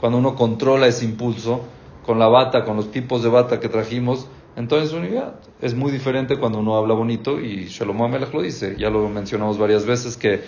cuando 0.00 0.18
uno 0.18 0.34
controla 0.34 0.86
ese 0.86 1.04
impulso, 1.04 1.62
con 2.04 2.18
la 2.18 2.28
bata, 2.28 2.64
con 2.64 2.76
los 2.76 2.90
tipos 2.90 3.22
de 3.22 3.28
bata 3.28 3.60
que 3.60 3.68
trajimos, 3.68 4.26
entonces 4.56 4.92
unidad 4.92 5.34
es 5.60 5.74
muy 5.74 5.92
diferente 5.92 6.38
cuando 6.38 6.58
uno 6.58 6.76
habla 6.76 6.94
bonito 6.94 7.40
y 7.40 7.66
Shalom 7.66 8.02
Amelech 8.02 8.32
lo 8.32 8.42
dice, 8.42 8.76
ya 8.78 8.90
lo 8.90 9.08
mencionamos 9.08 9.58
varias 9.58 9.86
veces 9.86 10.16
que 10.16 10.42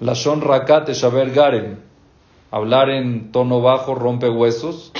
la 0.00 0.14
Shon 0.14 0.40
Rakat 0.40 0.90
Shaber 0.90 1.32
Garen, 1.32 1.80
hablar 2.50 2.90
en 2.90 3.30
tono 3.30 3.60
bajo 3.60 3.94
rompe 3.94 4.28
huesos 4.28 4.92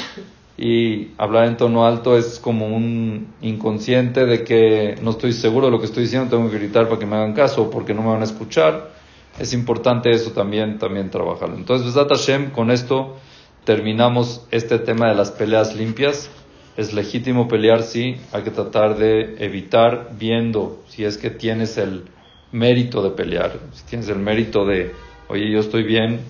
y 0.59 1.13
hablar 1.19 1.47
en 1.47 1.57
tono 1.57 1.87
alto 1.87 2.19
es 2.19 2.41
como 2.41 2.67
un 2.67 3.29
inconsciente 3.41 4.27
de 4.27 4.43
que 4.43 4.97
no 5.01 5.13
estoy 5.13 5.33
seguro 5.33 5.67
de 5.67 5.73
lo 5.73 5.79
que 5.79 5.87
estoy 5.87 6.03
diciendo, 6.03 6.37
tengo 6.37 6.51
que 6.51 6.59
gritar 6.59 6.89
para 6.89 6.99
que 6.99 7.07
me 7.07 7.15
hagan 7.15 7.33
caso 7.33 7.71
porque 7.71 7.95
no 7.95 8.03
me 8.03 8.09
van 8.09 8.23
a 8.23 8.25
escuchar. 8.25 8.91
Es 9.39 9.55
importante 9.55 10.11
eso 10.11 10.33
también, 10.33 10.79
también 10.79 11.11
trabajarlo. 11.11 11.55
Entonces, 11.55 11.87
Besat 11.87 12.09
Hashem, 12.09 12.51
con 12.51 12.73
esto 12.73 13.17
terminamos 13.65 14.45
este 14.51 14.81
tema 14.81 15.09
de 15.09 15.15
las 15.15 15.31
peleas 15.31 15.77
limpias. 15.77 16.29
Es 16.77 16.93
legítimo 16.93 17.47
pelear, 17.47 17.85
sí, 17.85 18.17
hay 18.33 18.43
que 18.43 18.51
tratar 18.51 18.99
de 18.99 19.37
evitar 19.39 20.11
viendo 20.19 20.83
si 20.89 21.05
es 21.05 21.19
que 21.19 21.31
tienes 21.31 21.79
el 21.79 22.05
mérito 22.51 23.01
de 23.03 23.11
pelear, 23.11 23.61
si 23.75 23.85
tienes 23.85 24.09
el 24.09 24.19
mérito 24.19 24.65
de, 24.65 24.93
oye, 25.29 25.51
yo 25.53 25.61
estoy 25.61 25.85
bien, 25.85 26.21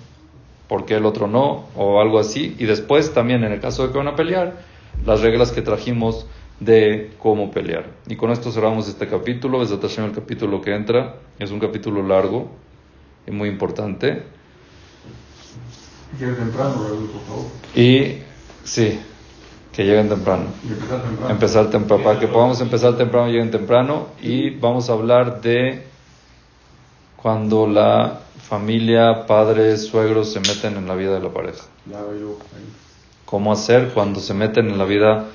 ¿por 0.69 0.85
qué 0.85 0.95
el 0.95 1.05
otro 1.05 1.27
no? 1.27 1.65
O 1.75 1.99
algo 1.99 2.19
así. 2.19 2.55
Y 2.59 2.65
después 2.65 3.13
también, 3.13 3.43
en 3.43 3.51
el 3.51 3.59
caso 3.59 3.85
de 3.85 3.91
que 3.91 3.97
van 3.97 4.07
a 4.07 4.15
pelear, 4.15 4.61
las 5.05 5.21
reglas 5.21 5.51
que 5.51 5.61
trajimos 5.61 6.27
de 6.59 7.11
cómo 7.19 7.51
pelear. 7.51 7.87
Y 8.07 8.15
con 8.15 8.31
esto 8.31 8.51
cerramos 8.51 8.87
este 8.87 9.07
capítulo. 9.07 9.63
Es 9.63 9.71
el 9.71 10.11
capítulo 10.11 10.61
que 10.61 10.75
entra. 10.75 11.15
Es 11.39 11.51
un 11.51 11.59
capítulo 11.59 12.03
largo 12.03 12.51
y 13.25 13.31
muy 13.31 13.49
importante. 13.49 14.23
temprano, 16.19 16.73
por 16.73 17.21
favor. 17.21 17.45
Y 17.75 18.19
sí, 18.63 18.99
que 19.73 19.83
lleguen 19.83 20.07
temprano. 20.07 20.43
empezar 20.63 21.01
temprano. 21.01 21.29
Empezar 21.31 21.69
temprano. 21.71 22.03
Para 22.03 22.19
que 22.19 22.27
podamos 22.27 22.61
empezar 22.61 22.95
temprano, 22.95 23.27
lleguen 23.27 23.49
temprano. 23.49 24.07
Y 24.21 24.51
vamos 24.51 24.89
a 24.89 24.93
hablar 24.93 25.41
de 25.41 25.83
cuando 27.15 27.65
la 27.65 28.21
familia, 28.49 29.27
padres, 29.27 29.85
suegros 29.85 30.33
se 30.33 30.39
meten 30.39 30.75
en 30.75 30.87
la 30.87 30.95
vida 30.95 31.13
de 31.13 31.19
la 31.19 31.29
pareja. 31.29 31.65
¿Cómo 33.25 33.51
hacer 33.51 33.91
cuando 33.93 34.19
se 34.19 34.33
meten 34.33 34.69
en 34.69 34.79
la 34.79 34.85
vida 34.85 35.27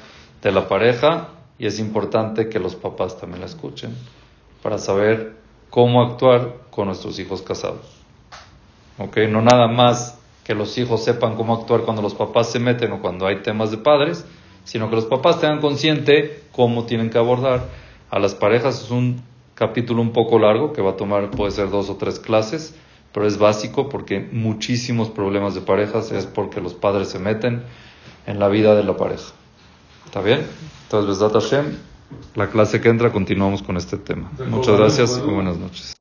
de 0.43 0.51
la 0.51 0.67
pareja? 0.67 1.29
Y 1.57 1.67
es 1.67 1.79
importante 1.79 2.49
que 2.49 2.59
los 2.59 2.75
papás 2.75 3.17
también 3.17 3.41
la 3.41 3.47
escuchen 3.47 3.95
para 4.65 4.79
saber 4.79 5.37
cómo 5.71 6.03
actuar 6.03 6.57
con 6.71 6.87
nuestros 6.87 7.21
hijos 7.21 7.43
casados. 7.43 7.87
¿Ok? 8.99 9.19
No 9.29 9.43
nada 9.43 9.69
más 9.69 10.19
que 10.43 10.57
los 10.57 10.77
hijos 10.77 11.05
sepan 11.05 11.37
cómo 11.37 11.55
actuar 11.55 11.83
cuando 11.83 12.03
los 12.03 12.15
papás 12.15 12.51
se 12.51 12.59
meten 12.59 12.91
o 12.93 13.01
cuando 13.01 13.29
hay 13.29 13.43
temas 13.43 13.71
de 13.71 13.79
padres, 13.79 14.25
sino 14.65 14.91
que 14.91 14.97
los 14.97 15.07
papás 15.07 15.41
tengan 15.41 15.61
consciente 15.61 16.43
cómo 16.51 16.85
tienen 16.85 17.11
que 17.11 17.19
abordar 17.19 17.69
a 18.11 18.19
las 18.19 18.35
parejas. 18.35 18.83
Es 18.83 18.91
un 18.91 19.23
capítulo 19.55 20.03
un 20.03 20.13
poco 20.13 20.41
largo 20.41 20.73
que 20.73 20.83
va 20.83 20.91
a 20.91 20.97
tomar, 20.97 21.31
puede 21.31 21.53
ser 21.53 21.71
dos 21.71 21.89
o 21.91 21.97
tres 21.97 22.19
clases, 22.19 22.75
pero 23.15 23.29
es 23.29 23.39
básico 23.39 23.89
porque 23.89 24.29
muchísimos 24.33 25.09
problemas 25.09 25.55
de 25.55 25.61
parejas 25.61 26.11
es 26.11 26.27
porque 26.27 26.61
los 26.61 26.75
padres 26.75 27.09
se 27.09 27.21
meten 27.21 27.63
en 28.27 28.41
la 28.41 28.49
vida 28.49 28.75
de 28.75 28.83
la 28.83 28.97
pareja. 28.97 29.33
¿Está 30.05 30.21
bien? 30.21 30.45
Entonces, 30.83 31.21
Besdat 31.21 31.33
Hashem, 31.33 31.77
la 32.35 32.51
clase 32.51 32.81
que 32.81 32.89
entra 32.89 33.13
continuamos 33.13 33.63
con 33.63 33.77
este 33.77 33.99
tema. 33.99 34.33
Muchas 34.49 34.77
gracias 34.77 35.23
y 35.25 35.31
buenas 35.31 35.57
noches. 35.57 35.94